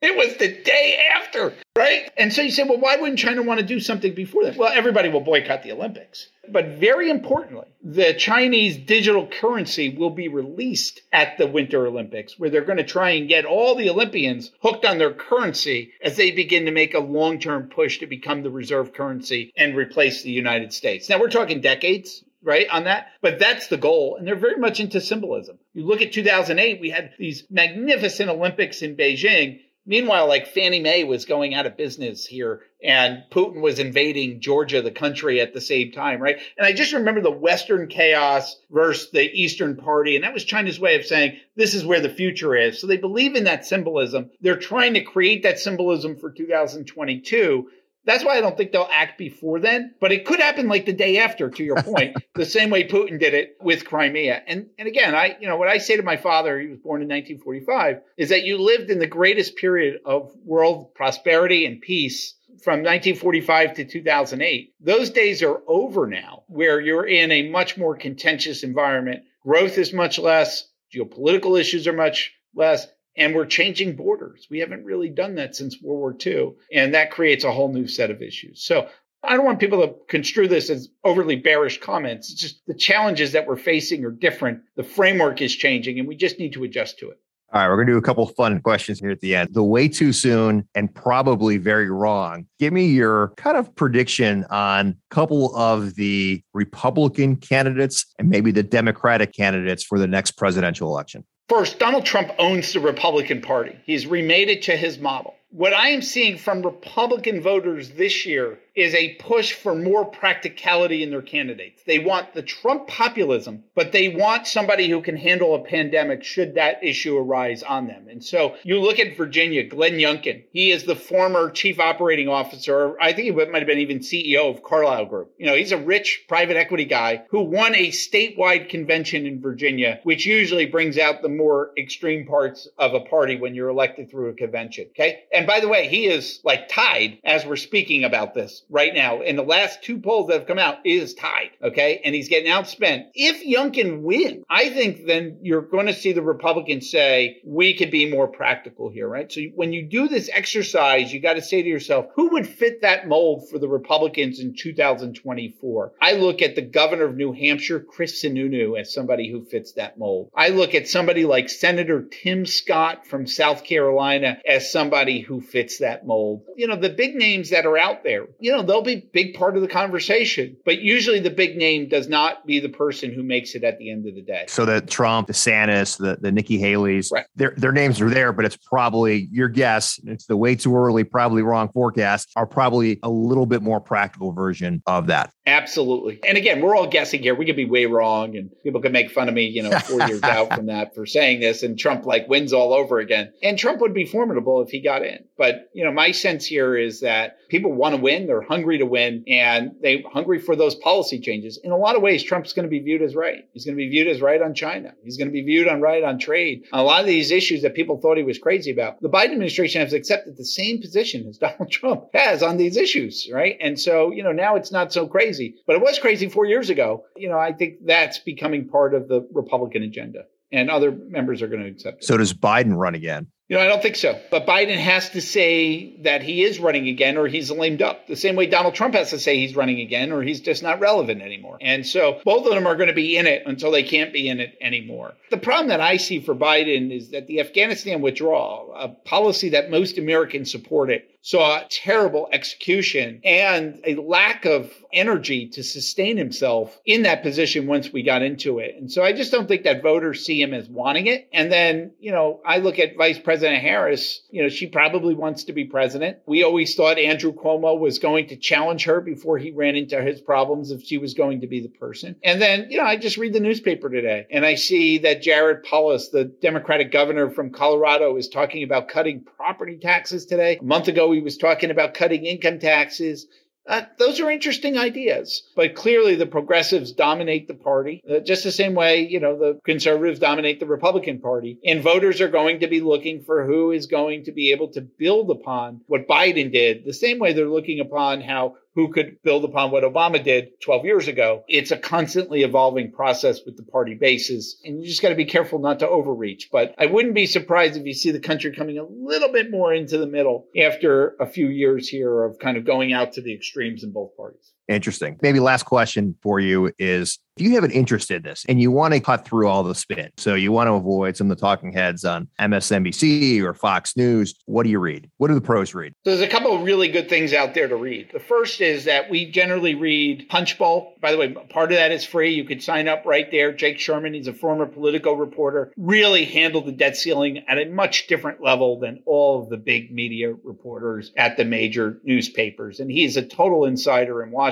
It 0.00 0.16
was 0.16 0.36
the 0.38 0.60
day 0.60 0.98
after, 1.14 1.54
right? 1.78 2.10
And 2.16 2.32
so 2.32 2.42
you 2.42 2.50
say, 2.50 2.64
well, 2.64 2.80
why 2.80 2.96
wouldn't 2.96 3.20
China 3.20 3.44
want 3.44 3.60
to 3.60 3.64
do 3.66 3.78
something 3.78 4.12
before 4.12 4.42
that? 4.42 4.56
Well, 4.56 4.72
everybody 4.74 5.08
will 5.08 5.20
boycott 5.20 5.62
the 5.62 5.70
Olympics. 5.70 6.28
But 6.50 6.80
very 6.80 7.08
importantly, 7.10 7.68
the 7.84 8.12
Chinese 8.14 8.76
digital 8.76 9.28
currency 9.28 9.90
will 9.90 10.10
be 10.10 10.26
released 10.26 11.02
at 11.12 11.38
the 11.38 11.46
Winter 11.46 11.86
Olympics, 11.86 12.36
where 12.36 12.50
they're 12.50 12.64
going 12.64 12.78
to 12.78 12.84
try 12.84 13.10
and 13.10 13.28
get 13.28 13.44
all 13.44 13.76
the 13.76 13.88
Olympians 13.88 14.50
hooked 14.62 14.84
on 14.84 14.98
their 14.98 15.14
currency 15.14 15.92
as 16.02 16.16
they 16.16 16.32
begin 16.32 16.64
to 16.64 16.72
make 16.72 16.94
a 16.94 16.98
long 16.98 17.38
term 17.38 17.68
push 17.68 18.00
to 18.00 18.08
become 18.08 18.42
the 18.42 18.50
reserve 18.50 18.92
currency 18.92 19.52
and 19.56 19.76
replace 19.76 20.24
the 20.24 20.32
United 20.32 20.72
States. 20.72 21.08
Now, 21.08 21.20
we're 21.20 21.30
talking 21.30 21.60
decades 21.60 22.24
right 22.42 22.66
on 22.70 22.84
that? 22.84 23.08
But 23.20 23.38
that's 23.38 23.68
the 23.68 23.76
goal 23.76 24.16
and 24.16 24.26
they're 24.26 24.36
very 24.36 24.56
much 24.56 24.80
into 24.80 25.00
symbolism. 25.00 25.58
You 25.74 25.86
look 25.86 26.02
at 26.02 26.12
2008 26.12 26.80
we 26.80 26.90
had 26.90 27.12
these 27.18 27.44
magnificent 27.50 28.30
olympics 28.30 28.82
in 28.82 28.96
beijing. 28.96 29.60
Meanwhile 29.84 30.28
like 30.28 30.48
fannie 30.48 30.80
mae 30.80 31.04
was 31.04 31.24
going 31.24 31.54
out 31.54 31.66
of 31.66 31.76
business 31.76 32.24
here 32.24 32.62
and 32.82 33.24
putin 33.30 33.60
was 33.60 33.78
invading 33.78 34.40
georgia 34.40 34.82
the 34.82 34.90
country 34.92 35.40
at 35.40 35.54
the 35.54 35.60
same 35.60 35.92
time 35.92 36.20
right? 36.20 36.38
And 36.56 36.66
i 36.66 36.72
just 36.72 36.92
remember 36.92 37.20
the 37.20 37.30
western 37.30 37.88
chaos 37.88 38.56
versus 38.70 39.10
the 39.10 39.22
eastern 39.22 39.76
party 39.76 40.14
and 40.14 40.24
that 40.24 40.34
was 40.34 40.44
china's 40.44 40.78
way 40.78 40.96
of 40.96 41.06
saying 41.06 41.38
this 41.56 41.74
is 41.74 41.84
where 41.84 42.00
the 42.00 42.08
future 42.08 42.54
is. 42.56 42.80
So 42.80 42.86
they 42.86 42.96
believe 42.96 43.34
in 43.34 43.44
that 43.44 43.66
symbolism. 43.66 44.30
They're 44.40 44.56
trying 44.56 44.94
to 44.94 45.02
create 45.02 45.42
that 45.42 45.58
symbolism 45.58 46.16
for 46.16 46.30
2022 46.30 47.68
that's 48.04 48.24
why 48.24 48.36
I 48.36 48.40
don't 48.40 48.56
think 48.56 48.72
they'll 48.72 48.88
act 48.90 49.18
before 49.18 49.60
then, 49.60 49.94
but 50.00 50.12
it 50.12 50.24
could 50.24 50.40
happen 50.40 50.68
like 50.68 50.86
the 50.86 50.92
day 50.92 51.18
after, 51.18 51.50
to 51.50 51.64
your 51.64 51.82
point, 51.82 52.16
the 52.34 52.44
same 52.44 52.70
way 52.70 52.86
Putin 52.86 53.20
did 53.20 53.34
it 53.34 53.56
with 53.60 53.84
Crimea. 53.84 54.42
And, 54.46 54.70
and 54.78 54.88
again, 54.88 55.14
I, 55.14 55.36
you 55.40 55.46
know, 55.46 55.56
what 55.56 55.68
I 55.68 55.78
say 55.78 55.96
to 55.96 56.02
my 56.02 56.16
father, 56.16 56.58
he 56.58 56.68
was 56.68 56.78
born 56.78 57.02
in 57.02 57.08
1945, 57.08 58.00
is 58.16 58.30
that 58.30 58.44
you 58.44 58.58
lived 58.58 58.90
in 58.90 58.98
the 58.98 59.06
greatest 59.06 59.56
period 59.56 60.00
of 60.04 60.32
world 60.44 60.94
prosperity 60.94 61.64
and 61.64 61.80
peace 61.80 62.34
from 62.62 62.80
1945 62.80 63.74
to 63.74 63.84
2008. 63.84 64.74
Those 64.80 65.10
days 65.10 65.42
are 65.42 65.60
over 65.66 66.06
now, 66.06 66.42
where 66.48 66.80
you're 66.80 67.06
in 67.06 67.30
a 67.30 67.50
much 67.50 67.78
more 67.78 67.96
contentious 67.96 68.62
environment. 68.62 69.24
Growth 69.42 69.78
is 69.78 69.92
much 69.92 70.18
less. 70.18 70.68
Geopolitical 70.94 71.58
issues 71.58 71.86
are 71.86 71.92
much 71.92 72.34
less 72.54 72.86
and 73.16 73.34
we're 73.34 73.46
changing 73.46 73.96
borders. 73.96 74.46
We 74.50 74.60
haven't 74.60 74.84
really 74.84 75.08
done 75.08 75.34
that 75.36 75.54
since 75.54 75.80
World 75.82 76.00
War 76.00 76.16
II. 76.24 76.52
And 76.72 76.94
that 76.94 77.10
creates 77.10 77.44
a 77.44 77.52
whole 77.52 77.72
new 77.72 77.86
set 77.86 78.10
of 78.10 78.22
issues. 78.22 78.64
So 78.64 78.88
I 79.22 79.36
don't 79.36 79.44
want 79.44 79.60
people 79.60 79.80
to 79.82 79.94
construe 80.08 80.48
this 80.48 80.70
as 80.70 80.88
overly 81.04 81.36
bearish 81.36 81.80
comments. 81.80 82.30
It's 82.32 82.40
just 82.40 82.66
the 82.66 82.74
challenges 82.74 83.32
that 83.32 83.46
we're 83.46 83.56
facing 83.56 84.04
are 84.04 84.10
different. 84.10 84.62
The 84.76 84.82
framework 84.82 85.40
is 85.40 85.54
changing 85.54 85.98
and 85.98 86.08
we 86.08 86.16
just 86.16 86.38
need 86.38 86.52
to 86.54 86.64
adjust 86.64 86.98
to 87.00 87.10
it. 87.10 87.18
All 87.54 87.60
right, 87.60 87.68
we're 87.68 87.76
going 87.76 87.88
to 87.88 87.92
do 87.92 87.98
a 87.98 88.02
couple 88.02 88.26
fun 88.28 88.58
questions 88.62 88.98
here 88.98 89.10
at 89.10 89.20
the 89.20 89.36
end. 89.36 89.50
The 89.52 89.62
way 89.62 89.86
too 89.86 90.14
soon 90.14 90.66
and 90.74 90.92
probably 90.92 91.58
very 91.58 91.90
wrong. 91.90 92.46
Give 92.58 92.72
me 92.72 92.86
your 92.86 93.34
kind 93.36 93.58
of 93.58 93.74
prediction 93.74 94.46
on 94.48 94.88
a 94.88 95.14
couple 95.14 95.54
of 95.54 95.94
the 95.96 96.42
Republican 96.54 97.36
candidates 97.36 98.06
and 98.18 98.30
maybe 98.30 98.52
the 98.52 98.62
Democratic 98.62 99.34
candidates 99.34 99.84
for 99.84 99.98
the 99.98 100.06
next 100.06 100.32
presidential 100.32 100.88
election. 100.88 101.26
First, 101.48 101.78
Donald 101.78 102.06
Trump 102.06 102.30
owns 102.38 102.72
the 102.72 102.80
Republican 102.80 103.42
Party. 103.42 103.78
He's 103.84 104.06
remade 104.06 104.48
it 104.48 104.62
to 104.62 104.76
his 104.76 104.98
model. 104.98 105.34
What 105.52 105.74
I 105.74 105.88
am 105.88 106.00
seeing 106.00 106.38
from 106.38 106.62
Republican 106.62 107.42
voters 107.42 107.90
this 107.90 108.24
year 108.24 108.58
is 108.74 108.94
a 108.94 109.16
push 109.16 109.52
for 109.52 109.74
more 109.74 110.06
practicality 110.06 111.02
in 111.02 111.10
their 111.10 111.20
candidates. 111.20 111.82
They 111.86 111.98
want 111.98 112.32
the 112.32 112.42
Trump 112.42 112.86
populism, 112.86 113.64
but 113.74 113.92
they 113.92 114.08
want 114.08 114.46
somebody 114.46 114.88
who 114.88 115.02
can 115.02 115.16
handle 115.16 115.54
a 115.54 115.62
pandemic 115.62 116.24
should 116.24 116.54
that 116.54 116.82
issue 116.82 117.18
arise 117.18 117.62
on 117.62 117.86
them. 117.86 118.08
And 118.08 118.24
so 118.24 118.56
you 118.62 118.80
look 118.80 118.98
at 118.98 119.16
Virginia, 119.16 119.64
Glenn 119.64 119.98
Youngkin. 119.98 120.44
He 120.52 120.70
is 120.70 120.84
the 120.84 120.96
former 120.96 121.50
chief 121.50 121.78
operating 121.78 122.28
officer. 122.28 122.98
I 122.98 123.12
think 123.12 123.26
he 123.26 123.30
might 123.32 123.58
have 123.58 123.66
been 123.66 123.78
even 123.78 123.98
CEO 123.98 124.50
of 124.50 124.62
Carlyle 124.62 125.04
Group. 125.04 125.34
You 125.36 125.46
know, 125.46 125.54
he's 125.54 125.72
a 125.72 125.76
rich 125.76 126.24
private 126.28 126.56
equity 126.56 126.86
guy 126.86 127.24
who 127.28 127.42
won 127.42 127.74
a 127.74 127.88
statewide 127.88 128.70
convention 128.70 129.26
in 129.26 129.42
Virginia, 129.42 130.00
which 130.04 130.24
usually 130.24 130.64
brings 130.64 130.96
out 130.96 131.20
the 131.20 131.28
more 131.28 131.72
extreme 131.76 132.26
parts 132.26 132.68
of 132.78 132.94
a 132.94 133.00
party 133.00 133.36
when 133.36 133.54
you're 133.54 133.68
elected 133.68 134.10
through 134.10 134.30
a 134.30 134.34
convention. 134.34 134.86
Okay. 134.92 135.24
And 135.30 135.41
by 135.46 135.60
the 135.60 135.68
way, 135.68 135.88
he 135.88 136.06
is 136.06 136.40
like 136.44 136.68
tied 136.68 137.18
as 137.24 137.44
we're 137.44 137.56
speaking 137.56 138.04
about 138.04 138.34
this 138.34 138.62
right 138.68 138.94
now. 138.94 139.20
In 139.20 139.36
the 139.36 139.42
last 139.42 139.82
two 139.82 139.98
polls 139.98 140.28
that 140.28 140.38
have 140.38 140.46
come 140.46 140.58
out, 140.58 140.78
is 140.84 141.14
tied. 141.14 141.50
Okay. 141.62 142.00
And 142.04 142.14
he's 142.14 142.28
getting 142.28 142.50
outspent. 142.50 143.06
If 143.14 143.44
Youngkin 143.44 144.02
wins, 144.02 144.44
I 144.48 144.70
think 144.70 145.06
then 145.06 145.38
you're 145.42 145.62
going 145.62 145.86
to 145.86 145.92
see 145.92 146.12
the 146.12 146.22
Republicans 146.22 146.90
say, 146.90 147.40
we 147.44 147.74
could 147.74 147.90
be 147.90 148.10
more 148.10 148.28
practical 148.28 148.90
here, 148.90 149.08
right? 149.08 149.30
So 149.30 149.42
when 149.54 149.72
you 149.72 149.82
do 149.86 150.08
this 150.08 150.30
exercise, 150.32 151.12
you 151.12 151.20
got 151.20 151.34
to 151.34 151.42
say 151.42 151.62
to 151.62 151.68
yourself, 151.68 152.06
who 152.14 152.30
would 152.30 152.46
fit 152.46 152.82
that 152.82 153.08
mold 153.08 153.48
for 153.48 153.58
the 153.58 153.68
Republicans 153.68 154.40
in 154.40 154.54
2024? 154.54 155.92
I 156.00 156.12
look 156.12 156.42
at 156.42 156.54
the 156.54 156.62
governor 156.62 157.04
of 157.04 157.16
New 157.16 157.32
Hampshire, 157.32 157.80
Chris 157.80 158.22
Sununu, 158.22 158.78
as 158.78 158.92
somebody 158.92 159.30
who 159.30 159.44
fits 159.44 159.72
that 159.72 159.98
mold. 159.98 160.30
I 160.34 160.48
look 160.48 160.74
at 160.74 160.88
somebody 160.88 161.24
like 161.24 161.48
Senator 161.48 162.02
Tim 162.02 162.46
Scott 162.46 163.06
from 163.06 163.26
South 163.26 163.64
Carolina 163.64 164.38
as 164.46 164.70
somebody 164.72 165.20
who 165.20 165.31
fits 165.40 165.78
that 165.78 166.06
mold. 166.06 166.42
You 166.56 166.66
know, 166.66 166.76
the 166.76 166.90
big 166.90 167.14
names 167.14 167.50
that 167.50 167.66
are 167.66 167.78
out 167.78 168.04
there, 168.04 168.26
you 168.38 168.52
know, 168.52 168.62
they'll 168.62 168.82
be 168.82 169.08
big 169.12 169.34
part 169.34 169.56
of 169.56 169.62
the 169.62 169.68
conversation. 169.68 170.56
But 170.64 170.80
usually 170.80 171.20
the 171.20 171.30
big 171.30 171.56
name 171.56 171.88
does 171.88 172.08
not 172.08 172.46
be 172.46 172.60
the 172.60 172.68
person 172.68 173.12
who 173.12 173.22
makes 173.22 173.54
it 173.54 173.64
at 173.64 173.78
the 173.78 173.90
end 173.90 174.06
of 174.06 174.14
the 174.14 174.22
day. 174.22 174.44
So 174.48 174.64
the 174.64 174.80
Trump, 174.80 175.28
DeSantis, 175.28 175.98
the, 175.98 176.18
the 176.20 176.32
Nikki 176.32 176.58
Haley's, 176.58 177.10
right. 177.12 177.26
their, 177.36 177.54
their 177.56 177.72
names 177.72 178.00
are 178.00 178.10
there, 178.10 178.32
but 178.32 178.44
it's 178.44 178.56
probably 178.56 179.28
your 179.30 179.48
guess. 179.48 180.00
It's 180.04 180.26
the 180.26 180.36
way 180.36 180.54
too 180.54 180.76
early, 180.76 181.04
probably 181.04 181.42
wrong 181.42 181.70
forecast 181.72 182.30
are 182.36 182.46
probably 182.46 182.98
a 183.02 183.10
little 183.10 183.46
bit 183.46 183.62
more 183.62 183.80
practical 183.80 184.32
version 184.32 184.82
of 184.86 185.06
that. 185.08 185.32
Absolutely. 185.46 186.20
And 186.26 186.38
again, 186.38 186.60
we're 186.60 186.76
all 186.76 186.86
guessing 186.86 187.22
here. 187.22 187.34
We 187.34 187.46
could 187.46 187.56
be 187.56 187.64
way 187.64 187.86
wrong 187.86 188.36
and 188.36 188.50
people 188.62 188.80
could 188.80 188.92
make 188.92 189.10
fun 189.10 189.28
of 189.28 189.34
me, 189.34 189.46
you 189.46 189.62
know, 189.62 189.76
four 189.78 190.06
years 190.06 190.22
out 190.22 190.54
from 190.54 190.66
that 190.66 190.94
for 190.94 191.06
saying 191.06 191.40
this 191.40 191.62
and 191.62 191.78
Trump 191.78 192.06
like 192.06 192.28
wins 192.28 192.52
all 192.52 192.72
over 192.72 192.98
again. 192.98 193.32
And 193.42 193.58
Trump 193.58 193.80
would 193.80 193.94
be 193.94 194.04
formidable 194.04 194.62
if 194.62 194.70
he 194.70 194.80
got 194.80 195.04
in. 195.04 195.21
But, 195.36 195.70
you 195.72 195.84
know, 195.84 195.92
my 195.92 196.12
sense 196.12 196.46
here 196.46 196.76
is 196.76 197.00
that 197.00 197.38
people 197.48 197.72
want 197.72 197.94
to 197.94 198.00
win. 198.00 198.26
They're 198.26 198.42
hungry 198.42 198.78
to 198.78 198.86
win 198.86 199.24
and 199.26 199.72
they're 199.80 199.98
hungry 200.12 200.38
for 200.38 200.54
those 200.54 200.74
policy 200.76 201.18
changes. 201.18 201.58
In 201.62 201.70
a 201.72 201.76
lot 201.76 201.96
of 201.96 202.02
ways, 202.02 202.22
Trump's 202.22 202.52
going 202.52 202.64
to 202.64 202.70
be 202.70 202.80
viewed 202.80 203.02
as 203.02 203.16
right. 203.16 203.44
He's 203.52 203.64
going 203.64 203.76
to 203.76 203.82
be 203.82 203.88
viewed 203.88 204.08
as 204.08 204.20
right 204.20 204.40
on 204.40 204.54
China. 204.54 204.94
He's 205.02 205.16
going 205.16 205.28
to 205.28 205.32
be 205.32 205.42
viewed 205.42 205.68
on 205.68 205.80
right 205.80 206.04
on 206.04 206.18
trade. 206.18 206.64
A 206.72 206.82
lot 206.82 207.00
of 207.00 207.06
these 207.06 207.30
issues 207.30 207.62
that 207.62 207.74
people 207.74 208.00
thought 208.00 208.16
he 208.16 208.22
was 208.22 208.38
crazy 208.38 208.70
about, 208.70 209.00
the 209.00 209.08
Biden 209.08 209.32
administration 209.32 209.80
has 209.80 209.92
accepted 209.92 210.36
the 210.36 210.44
same 210.44 210.80
position 210.80 211.26
as 211.26 211.38
Donald 211.42 211.70
Trump 211.70 212.04
has 212.14 212.42
on 212.42 212.58
these 212.58 212.76
issues, 212.76 213.28
right? 213.32 213.56
And 213.60 213.80
so, 213.80 214.12
you 214.12 214.22
know, 214.22 214.32
now 214.32 214.56
it's 214.56 214.70
not 214.70 214.92
so 214.92 215.06
crazy 215.06 215.22
crazy, 215.22 215.54
but 215.66 215.76
it 215.76 215.82
was 215.82 215.98
crazy 215.98 216.28
four 216.28 216.46
years 216.46 216.70
ago. 216.70 217.04
You 217.16 217.28
know, 217.28 217.38
I 217.38 217.52
think 217.52 217.84
that's 217.84 218.18
becoming 218.18 218.68
part 218.68 218.94
of 218.94 219.08
the 219.08 219.26
Republican 219.32 219.82
agenda 219.82 220.24
and 220.50 220.70
other 220.70 220.92
members 220.92 221.42
are 221.42 221.48
going 221.48 221.62
to 221.62 221.68
accept 221.68 222.02
it. 222.02 222.06
So 222.06 222.16
does 222.16 222.34
Biden 222.34 222.76
run 222.76 222.94
again? 222.94 223.28
You 223.52 223.58
know, 223.58 223.64
I 223.64 223.68
don't 223.68 223.82
think 223.82 223.96
so. 223.96 224.18
But 224.30 224.46
Biden 224.46 224.78
has 224.78 225.10
to 225.10 225.20
say 225.20 225.94
that 226.04 226.22
he 226.22 226.42
is 226.42 226.58
running 226.58 226.88
again 226.88 227.18
or 227.18 227.26
he's 227.28 227.50
lamed 227.50 227.82
up. 227.82 228.06
The 228.06 228.16
same 228.16 228.34
way 228.34 228.46
Donald 228.46 228.74
Trump 228.74 228.94
has 228.94 229.10
to 229.10 229.18
say 229.18 229.36
he's 229.36 229.54
running 229.54 229.78
again 229.80 230.10
or 230.10 230.22
he's 230.22 230.40
just 230.40 230.62
not 230.62 230.80
relevant 230.80 231.20
anymore. 231.20 231.58
And 231.60 231.86
so 231.86 232.22
both 232.24 232.46
of 232.46 232.54
them 232.54 232.66
are 232.66 232.76
going 232.76 232.88
to 232.88 232.94
be 232.94 233.18
in 233.18 233.26
it 233.26 233.42
until 233.44 233.70
they 233.70 233.82
can't 233.82 234.10
be 234.10 234.26
in 234.26 234.40
it 234.40 234.56
anymore. 234.62 235.12
The 235.28 235.36
problem 235.36 235.68
that 235.68 235.82
I 235.82 235.98
see 235.98 236.18
for 236.20 236.34
Biden 236.34 236.90
is 236.90 237.10
that 237.10 237.26
the 237.26 237.40
Afghanistan 237.40 238.00
withdrawal, 238.00 238.72
a 238.74 238.88
policy 238.88 239.50
that 239.50 239.68
most 239.68 239.98
Americans 239.98 240.50
supported, 240.50 241.02
saw 241.22 241.62
terrible 241.70 242.28
execution 242.32 243.20
and 243.24 243.80
a 243.86 243.94
lack 243.94 244.44
of 244.44 244.72
energy 244.92 245.48
to 245.48 245.62
sustain 245.62 246.16
himself 246.16 246.78
in 246.84 247.02
that 247.04 247.22
position 247.22 247.66
once 247.66 247.92
we 247.92 248.02
got 248.02 248.22
into 248.22 248.58
it. 248.58 248.74
And 248.76 248.90
so 248.90 249.02
I 249.02 249.12
just 249.12 249.32
don't 249.32 249.46
think 249.46 249.62
that 249.62 249.82
voters 249.82 250.26
see 250.26 250.42
him 250.42 250.52
as 250.52 250.68
wanting 250.68 251.06
it. 251.06 251.28
And 251.32 251.50
then, 251.50 251.92
you 252.00 252.12
know, 252.12 252.40
I 252.44 252.58
look 252.58 252.78
at 252.78 252.96
Vice 252.96 253.18
President 253.18 253.62
Harris, 253.62 254.20
you 254.30 254.42
know, 254.42 254.48
she 254.48 254.66
probably 254.66 255.14
wants 255.14 255.44
to 255.44 255.52
be 255.52 255.64
president. 255.64 256.18
We 256.26 256.42
always 256.42 256.74
thought 256.74 256.98
Andrew 256.98 257.32
Cuomo 257.32 257.78
was 257.78 257.98
going 257.98 258.26
to 258.28 258.36
challenge 258.36 258.84
her 258.84 259.00
before 259.00 259.38
he 259.38 259.52
ran 259.52 259.76
into 259.76 260.02
his 260.02 260.20
problems 260.20 260.70
if 260.70 260.82
she 260.82 260.98
was 260.98 261.14
going 261.14 261.40
to 261.40 261.46
be 261.46 261.60
the 261.60 261.68
person. 261.68 262.16
And 262.24 262.42
then, 262.42 262.66
you 262.68 262.78
know, 262.78 262.84
I 262.84 262.96
just 262.96 263.16
read 263.16 263.32
the 263.32 263.40
newspaper 263.40 263.88
today 263.88 264.26
and 264.30 264.44
I 264.44 264.56
see 264.56 264.98
that 264.98 265.22
Jared 265.22 265.62
Polis, 265.62 266.08
the 266.08 266.24
Democratic 266.24 266.90
governor 266.90 267.30
from 267.30 267.50
Colorado, 267.50 268.16
is 268.16 268.28
talking 268.28 268.64
about 268.64 268.88
cutting 268.88 269.24
property 269.36 269.78
taxes 269.78 270.26
today. 270.26 270.58
A 270.60 270.64
month 270.64 270.88
ago, 270.88 271.11
he 271.12 271.20
was 271.20 271.36
talking 271.36 271.70
about 271.70 271.94
cutting 271.94 272.26
income 272.26 272.58
taxes. 272.58 273.26
Uh, 273.68 273.82
those 273.96 274.18
are 274.18 274.28
interesting 274.28 274.76
ideas, 274.76 275.44
but 275.54 275.76
clearly 275.76 276.16
the 276.16 276.26
progressives 276.26 276.90
dominate 276.90 277.46
the 277.46 277.54
party, 277.54 278.02
uh, 278.10 278.18
just 278.18 278.42
the 278.42 278.50
same 278.50 278.74
way, 278.74 279.06
you 279.06 279.20
know, 279.20 279.38
the 279.38 279.60
conservatives 279.64 280.18
dominate 280.18 280.58
the 280.58 280.66
Republican 280.66 281.20
Party. 281.20 281.60
And 281.64 281.80
voters 281.80 282.20
are 282.20 282.28
going 282.28 282.58
to 282.60 282.66
be 282.66 282.80
looking 282.80 283.22
for 283.22 283.46
who 283.46 283.70
is 283.70 283.86
going 283.86 284.24
to 284.24 284.32
be 284.32 284.50
able 284.50 284.72
to 284.72 284.80
build 284.80 285.30
upon 285.30 285.82
what 285.86 286.08
Biden 286.08 286.52
did, 286.52 286.84
the 286.84 286.92
same 286.92 287.20
way 287.20 287.32
they're 287.32 287.46
looking 287.46 287.78
upon 287.78 288.20
how 288.20 288.56
who 288.74 288.92
could 288.92 289.22
build 289.22 289.44
upon 289.44 289.70
what 289.70 289.84
Obama 289.84 290.22
did 290.22 290.60
12 290.60 290.84
years 290.84 291.08
ago. 291.08 291.44
It's 291.48 291.70
a 291.70 291.76
constantly 291.76 292.42
evolving 292.42 292.92
process 292.92 293.40
with 293.44 293.56
the 293.56 293.62
party 293.62 293.94
bases, 293.94 294.60
and 294.64 294.80
you 294.80 294.86
just 294.86 295.02
got 295.02 295.10
to 295.10 295.14
be 295.14 295.24
careful 295.24 295.58
not 295.58 295.80
to 295.80 295.88
overreach. 295.88 296.48
But 296.50 296.74
I 296.78 296.86
wouldn't 296.86 297.14
be 297.14 297.26
surprised 297.26 297.76
if 297.76 297.86
you 297.86 297.94
see 297.94 298.10
the 298.10 298.20
country 298.20 298.52
coming 298.52 298.78
a 298.78 298.84
little 298.84 299.30
bit 299.30 299.50
more 299.50 299.74
into 299.74 299.98
the 299.98 300.06
middle 300.06 300.46
after 300.58 301.14
a 301.20 301.26
few 301.26 301.48
years 301.48 301.88
here 301.88 302.22
of 302.22 302.38
kind 302.38 302.56
of 302.56 302.64
going 302.64 302.92
out 302.92 303.12
to 303.12 303.22
the 303.22 303.34
extremes 303.34 303.84
in 303.84 303.92
both 303.92 304.16
parties. 304.16 304.52
Interesting. 304.68 305.18
Maybe 305.22 305.40
last 305.40 305.64
question 305.64 306.16
for 306.22 306.40
you 306.40 306.72
is 306.78 307.18
if 307.36 307.42
you 307.42 307.54
have 307.54 307.64
an 307.64 307.70
interest 307.70 308.10
in 308.10 308.22
this 308.22 308.44
and 308.46 308.60
you 308.60 308.70
want 308.70 308.92
to 308.92 309.00
cut 309.00 309.24
through 309.24 309.48
all 309.48 309.62
the 309.62 309.74
spin, 309.74 310.10
so 310.18 310.34
you 310.34 310.52
want 310.52 310.68
to 310.68 310.74
avoid 310.74 311.16
some 311.16 311.30
of 311.30 311.36
the 311.36 311.40
talking 311.40 311.72
heads 311.72 312.04
on 312.04 312.28
MSNBC 312.38 313.42
or 313.42 313.54
Fox 313.54 313.96
News, 313.96 314.34
what 314.44 314.64
do 314.64 314.70
you 314.70 314.78
read? 314.78 315.10
What 315.16 315.28
do 315.28 315.34
the 315.34 315.40
pros 315.40 315.74
read? 315.74 315.94
So 316.04 316.10
There's 316.10 316.20
a 316.20 316.28
couple 316.28 316.54
of 316.54 316.62
really 316.62 316.88
good 316.88 317.08
things 317.08 317.32
out 317.32 317.54
there 317.54 317.68
to 317.68 317.76
read. 317.76 318.10
The 318.12 318.20
first 318.20 318.60
is 318.60 318.84
that 318.84 319.08
we 319.08 319.30
generally 319.30 319.74
read 319.74 320.26
Punchbowl. 320.28 320.96
By 321.00 321.12
the 321.12 321.18
way, 321.18 321.32
part 321.32 321.72
of 321.72 321.78
that 321.78 321.90
is 321.90 322.04
free. 322.04 322.34
You 322.34 322.44
could 322.44 322.62
sign 322.62 322.86
up 322.86 323.06
right 323.06 323.30
there. 323.30 323.52
Jake 323.52 323.80
Sherman, 323.80 324.12
he's 324.12 324.26
a 324.26 324.34
former 324.34 324.66
Politico 324.66 325.14
reporter, 325.14 325.72
really 325.78 326.26
handled 326.26 326.66
the 326.66 326.72
debt 326.72 326.96
ceiling 326.96 327.44
at 327.48 327.58
a 327.58 327.64
much 327.64 328.08
different 328.08 328.42
level 328.42 328.78
than 328.78 329.02
all 329.06 329.42
of 329.42 329.48
the 329.48 329.56
big 329.56 329.90
media 329.90 330.34
reporters 330.44 331.12
at 331.16 331.38
the 331.38 331.44
major 331.46 331.98
newspapers. 332.04 332.78
And 332.78 332.90
he's 332.90 333.16
a 333.16 333.22
total 333.22 333.64
insider 333.64 334.22
in 334.22 334.30
Washington. 334.30 334.51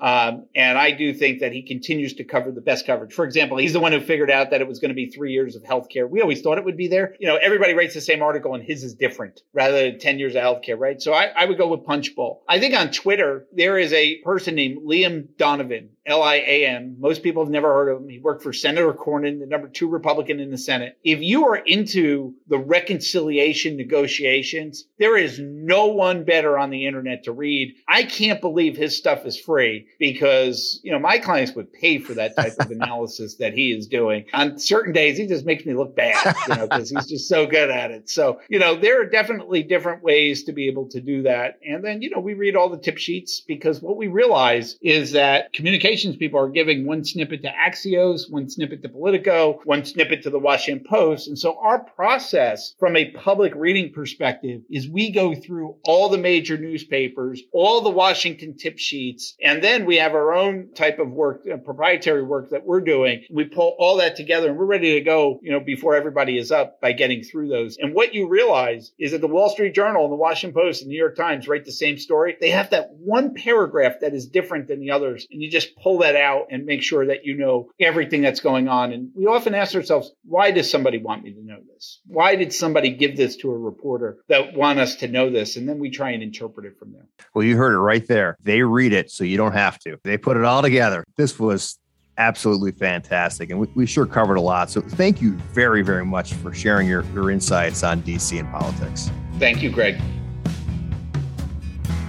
Um, 0.00 0.46
and 0.54 0.78
I 0.78 0.90
do 0.90 1.12
think 1.14 1.40
that 1.40 1.52
he 1.52 1.62
continues 1.62 2.14
to 2.14 2.24
cover 2.24 2.50
the 2.50 2.60
best 2.60 2.86
coverage. 2.86 3.12
For 3.12 3.24
example, 3.24 3.56
he's 3.58 3.72
the 3.72 3.80
one 3.80 3.92
who 3.92 4.00
figured 4.00 4.30
out 4.30 4.50
that 4.50 4.60
it 4.60 4.68
was 4.68 4.78
going 4.78 4.90
to 4.90 4.94
be 4.94 5.06
three 5.06 5.32
years 5.32 5.56
of 5.56 5.62
healthcare. 5.62 6.08
We 6.08 6.20
always 6.20 6.42
thought 6.42 6.58
it 6.58 6.64
would 6.64 6.76
be 6.76 6.88
there. 6.88 7.14
You 7.18 7.28
know, 7.28 7.36
everybody 7.36 7.74
writes 7.74 7.94
the 7.94 8.00
same 8.00 8.22
article 8.22 8.54
and 8.54 8.62
his 8.62 8.82
is 8.82 8.94
different 8.94 9.42
rather 9.52 9.90
than 9.90 9.98
10 9.98 10.18
years 10.18 10.34
of 10.34 10.42
healthcare, 10.42 10.78
right? 10.78 11.00
So 11.00 11.12
I, 11.12 11.26
I 11.36 11.44
would 11.44 11.58
go 11.58 11.68
with 11.68 11.84
Punchbowl. 11.84 12.44
I 12.48 12.58
think 12.60 12.74
on 12.74 12.90
Twitter, 12.90 13.46
there 13.52 13.78
is 13.78 13.92
a 13.92 14.18
person 14.22 14.54
named 14.54 14.78
Liam 14.86 15.28
Donovan 15.36 15.90
L 16.06 16.22
I 16.22 16.36
A 16.36 16.66
M. 16.66 16.96
Most 16.98 17.22
people 17.22 17.42
have 17.42 17.50
never 17.50 17.72
heard 17.72 17.88
of 17.88 18.02
him. 18.02 18.08
He 18.08 18.18
worked 18.18 18.42
for 18.42 18.52
Senator 18.52 18.92
Cornyn, 18.92 19.40
the 19.40 19.46
number 19.46 19.68
two 19.68 19.88
Republican 19.88 20.40
in 20.40 20.50
the 20.50 20.58
Senate. 20.58 20.98
If 21.02 21.20
you 21.20 21.46
are 21.46 21.56
into 21.56 22.34
the 22.46 22.58
reconciliation 22.58 23.76
negotiations, 23.76 24.86
there 24.98 25.16
is 25.16 25.40
no 25.40 25.86
one 25.86 26.24
better 26.24 26.58
on 26.58 26.70
the 26.70 26.86
internet 26.86 27.24
to 27.24 27.32
read. 27.32 27.74
I 27.88 28.04
can't 28.04 28.40
believe 28.40 28.76
his 28.76 28.96
stuff 28.96 29.26
is 29.26 29.38
free 29.38 29.88
because, 29.98 30.80
you 30.84 30.92
know, 30.92 30.98
my 30.98 31.18
clients 31.18 31.54
would 31.54 31.72
pay 31.72 31.98
for 31.98 32.14
that 32.14 32.36
type 32.36 32.54
of 32.60 32.70
analysis 32.70 33.36
that 33.36 33.54
he 33.54 33.72
is 33.72 33.88
doing. 33.88 34.26
On 34.32 34.58
certain 34.58 34.92
days, 34.92 35.18
he 35.18 35.26
just 35.26 35.44
makes 35.44 35.66
me 35.66 35.74
look 35.74 35.96
bad, 35.96 36.36
you 36.48 36.54
know, 36.54 36.68
because 36.68 36.90
he's 36.90 37.06
just 37.06 37.28
so 37.28 37.46
good 37.46 37.70
at 37.70 37.90
it. 37.90 38.08
So, 38.08 38.40
you 38.48 38.58
know, 38.58 38.76
there 38.76 39.00
are 39.02 39.06
definitely 39.06 39.64
different 39.64 40.02
ways 40.02 40.44
to 40.44 40.52
be 40.52 40.68
able 40.68 40.88
to 40.90 41.00
do 41.00 41.22
that. 41.22 41.58
And 41.66 41.84
then, 41.84 42.00
you 42.00 42.10
know, 42.10 42.20
we 42.20 42.34
read 42.34 42.54
all 42.54 42.68
the 42.68 42.78
tip 42.78 42.98
sheets 42.98 43.40
because 43.40 43.82
what 43.82 43.96
we 43.96 44.06
realize 44.06 44.76
is 44.80 45.12
that 45.12 45.52
communication 45.52 45.95
people 46.18 46.38
are 46.40 46.48
giving 46.48 46.86
one 46.86 47.04
snippet 47.04 47.42
to 47.42 47.48
Axios, 47.48 48.30
one 48.30 48.50
snippet 48.50 48.82
to 48.82 48.88
Politico, 48.88 49.60
one 49.64 49.84
snippet 49.84 50.22
to 50.22 50.30
the 50.30 50.38
Washington 50.38 50.84
Post. 50.88 51.28
And 51.28 51.38
so 51.38 51.58
our 51.58 51.84
process 51.84 52.74
from 52.78 52.96
a 52.96 53.10
public 53.12 53.54
reading 53.54 53.92
perspective 53.92 54.62
is 54.70 54.88
we 54.88 55.10
go 55.10 55.34
through 55.34 55.76
all 55.84 56.08
the 56.08 56.18
major 56.18 56.58
newspapers, 56.58 57.42
all 57.52 57.80
the 57.80 57.90
Washington 57.90 58.56
tip 58.56 58.78
sheets, 58.78 59.34
and 59.42 59.62
then 59.62 59.86
we 59.86 59.96
have 59.96 60.12
our 60.12 60.34
own 60.34 60.68
type 60.74 60.98
of 60.98 61.10
work, 61.10 61.42
uh, 61.50 61.56
proprietary 61.56 62.22
work 62.22 62.50
that 62.50 62.66
we're 62.66 62.80
doing. 62.80 63.24
We 63.30 63.44
pull 63.44 63.76
all 63.78 63.96
that 63.96 64.16
together 64.16 64.50
and 64.50 64.58
we're 64.58 64.66
ready 64.66 64.94
to 64.94 65.00
go, 65.00 65.40
you 65.42 65.50
know, 65.50 65.60
before 65.60 65.94
everybody 65.94 66.38
is 66.38 66.52
up 66.52 66.80
by 66.80 66.92
getting 66.92 67.22
through 67.22 67.48
those. 67.48 67.78
And 67.78 67.94
what 67.94 68.14
you 68.14 68.28
realize 68.28 68.92
is 68.98 69.12
that 69.12 69.20
the 69.20 69.26
Wall 69.26 69.48
Street 69.48 69.74
Journal 69.74 70.04
and 70.04 70.12
the 70.12 70.16
Washington 70.16 70.60
Post 70.60 70.82
and 70.82 70.90
the 70.90 70.94
New 70.94 70.98
York 70.98 71.16
Times 71.16 71.48
write 71.48 71.64
the 71.64 71.72
same 71.72 71.98
story. 71.98 72.36
They 72.40 72.50
have 72.50 72.70
that 72.70 72.90
one 72.92 73.34
paragraph 73.34 74.00
that 74.00 74.14
is 74.14 74.26
different 74.26 74.68
than 74.68 74.80
the 74.80 74.90
others. 74.90 75.26
And 75.30 75.42
you 75.42 75.50
just 75.50 75.76
pull 75.86 75.98
that 75.98 76.16
out 76.16 76.48
and 76.50 76.66
make 76.66 76.82
sure 76.82 77.06
that 77.06 77.24
you 77.24 77.36
know 77.36 77.70
everything 77.78 78.20
that's 78.20 78.40
going 78.40 78.66
on. 78.66 78.92
And 78.92 79.10
we 79.14 79.26
often 79.26 79.54
ask 79.54 79.72
ourselves, 79.72 80.10
why 80.24 80.50
does 80.50 80.68
somebody 80.68 80.98
want 80.98 81.22
me 81.22 81.32
to 81.32 81.40
know 81.40 81.58
this? 81.72 82.00
Why 82.08 82.34
did 82.34 82.52
somebody 82.52 82.90
give 82.90 83.16
this 83.16 83.36
to 83.36 83.52
a 83.52 83.56
reporter 83.56 84.18
that 84.28 84.54
want 84.54 84.80
us 84.80 84.96
to 84.96 85.06
know 85.06 85.30
this? 85.30 85.54
And 85.54 85.68
then 85.68 85.78
we 85.78 85.90
try 85.90 86.10
and 86.10 86.24
interpret 86.24 86.66
it 86.66 86.76
from 86.76 86.92
there. 86.92 87.06
Well, 87.34 87.44
you 87.44 87.56
heard 87.56 87.72
it 87.72 87.78
right 87.78 88.04
there. 88.08 88.36
They 88.42 88.62
read 88.62 88.92
it 88.92 89.12
so 89.12 89.22
you 89.22 89.36
don't 89.36 89.52
have 89.52 89.78
to. 89.80 89.96
They 90.02 90.18
put 90.18 90.36
it 90.36 90.42
all 90.42 90.60
together. 90.60 91.04
This 91.16 91.38
was 91.38 91.78
absolutely 92.18 92.72
fantastic. 92.72 93.50
And 93.50 93.60
we, 93.60 93.68
we, 93.76 93.86
sure 93.86 94.06
covered 94.06 94.38
a 94.38 94.40
lot. 94.40 94.70
So 94.70 94.80
thank 94.80 95.22
you 95.22 95.34
very, 95.52 95.82
very 95.82 96.04
much 96.04 96.34
for 96.34 96.52
sharing 96.52 96.88
your, 96.88 97.04
your 97.14 97.30
insights 97.30 97.84
on 97.84 98.02
DC 98.02 98.40
and 98.40 98.50
politics. 98.50 99.08
Thank 99.38 99.62
you, 99.62 99.70
Greg. 99.70 100.00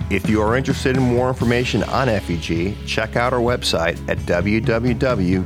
If 0.10 0.30
you 0.30 0.42
are 0.42 0.56
interested 0.56 0.96
in 0.96 1.04
more 1.04 1.28
information 1.28 1.84
on 1.84 2.08
FEG, 2.08 2.78
check 2.86 3.18
out 3.18 3.34
our 3.34 3.42
website 3.42 3.98
at 4.08 4.18
www.feg.com. 4.20 5.44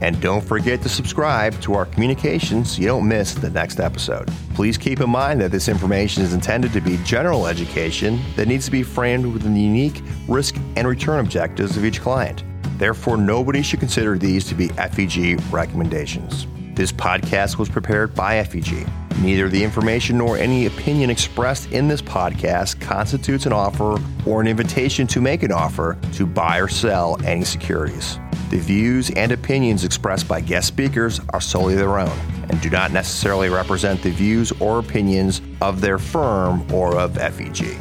And 0.00 0.20
don't 0.22 0.42
forget 0.42 0.80
to 0.82 0.88
subscribe 0.88 1.60
to 1.60 1.74
our 1.74 1.84
communications 1.84 2.72
so 2.72 2.80
you 2.80 2.88
don't 2.88 3.06
miss 3.06 3.34
the 3.34 3.50
next 3.50 3.78
episode. 3.78 4.30
Please 4.54 4.78
keep 4.78 5.00
in 5.00 5.10
mind 5.10 5.42
that 5.42 5.50
this 5.50 5.68
information 5.68 6.22
is 6.22 6.32
intended 6.32 6.72
to 6.72 6.80
be 6.80 6.96
general 7.04 7.46
education 7.46 8.18
that 8.36 8.48
needs 8.48 8.64
to 8.64 8.70
be 8.70 8.82
framed 8.82 9.26
within 9.26 9.52
the 9.52 9.60
unique 9.60 10.00
risk 10.26 10.56
and 10.76 10.88
return 10.88 11.20
objectives 11.20 11.76
of 11.76 11.84
each 11.84 12.00
client. 12.00 12.42
Therefore, 12.78 13.18
nobody 13.18 13.60
should 13.62 13.80
consider 13.80 14.16
these 14.16 14.46
to 14.46 14.54
be 14.54 14.68
FEG 14.68 15.40
recommendations. 15.52 16.46
This 16.74 16.90
podcast 16.90 17.58
was 17.58 17.68
prepared 17.68 18.14
by 18.14 18.42
FEG. 18.44 18.88
Neither 19.20 19.48
the 19.48 19.62
information 19.62 20.18
nor 20.18 20.36
any 20.36 20.66
opinion 20.66 21.10
expressed 21.10 21.70
in 21.72 21.88
this 21.88 22.02
podcast 22.02 22.80
constitutes 22.80 23.46
an 23.46 23.52
offer 23.52 23.98
or 24.26 24.40
an 24.40 24.46
invitation 24.46 25.06
to 25.08 25.20
make 25.20 25.42
an 25.42 25.52
offer 25.52 25.96
to 26.12 26.26
buy 26.26 26.58
or 26.58 26.68
sell 26.68 27.18
any 27.24 27.44
securities. 27.44 28.18
The 28.50 28.58
views 28.58 29.10
and 29.10 29.32
opinions 29.32 29.84
expressed 29.84 30.28
by 30.28 30.40
guest 30.40 30.68
speakers 30.68 31.20
are 31.30 31.40
solely 31.40 31.74
their 31.74 31.98
own 31.98 32.18
and 32.50 32.60
do 32.60 32.70
not 32.70 32.92
necessarily 32.92 33.48
represent 33.48 34.02
the 34.02 34.10
views 34.10 34.52
or 34.60 34.78
opinions 34.78 35.40
of 35.60 35.80
their 35.80 35.98
firm 35.98 36.70
or 36.72 36.96
of 36.96 37.14
FEG. 37.14 37.78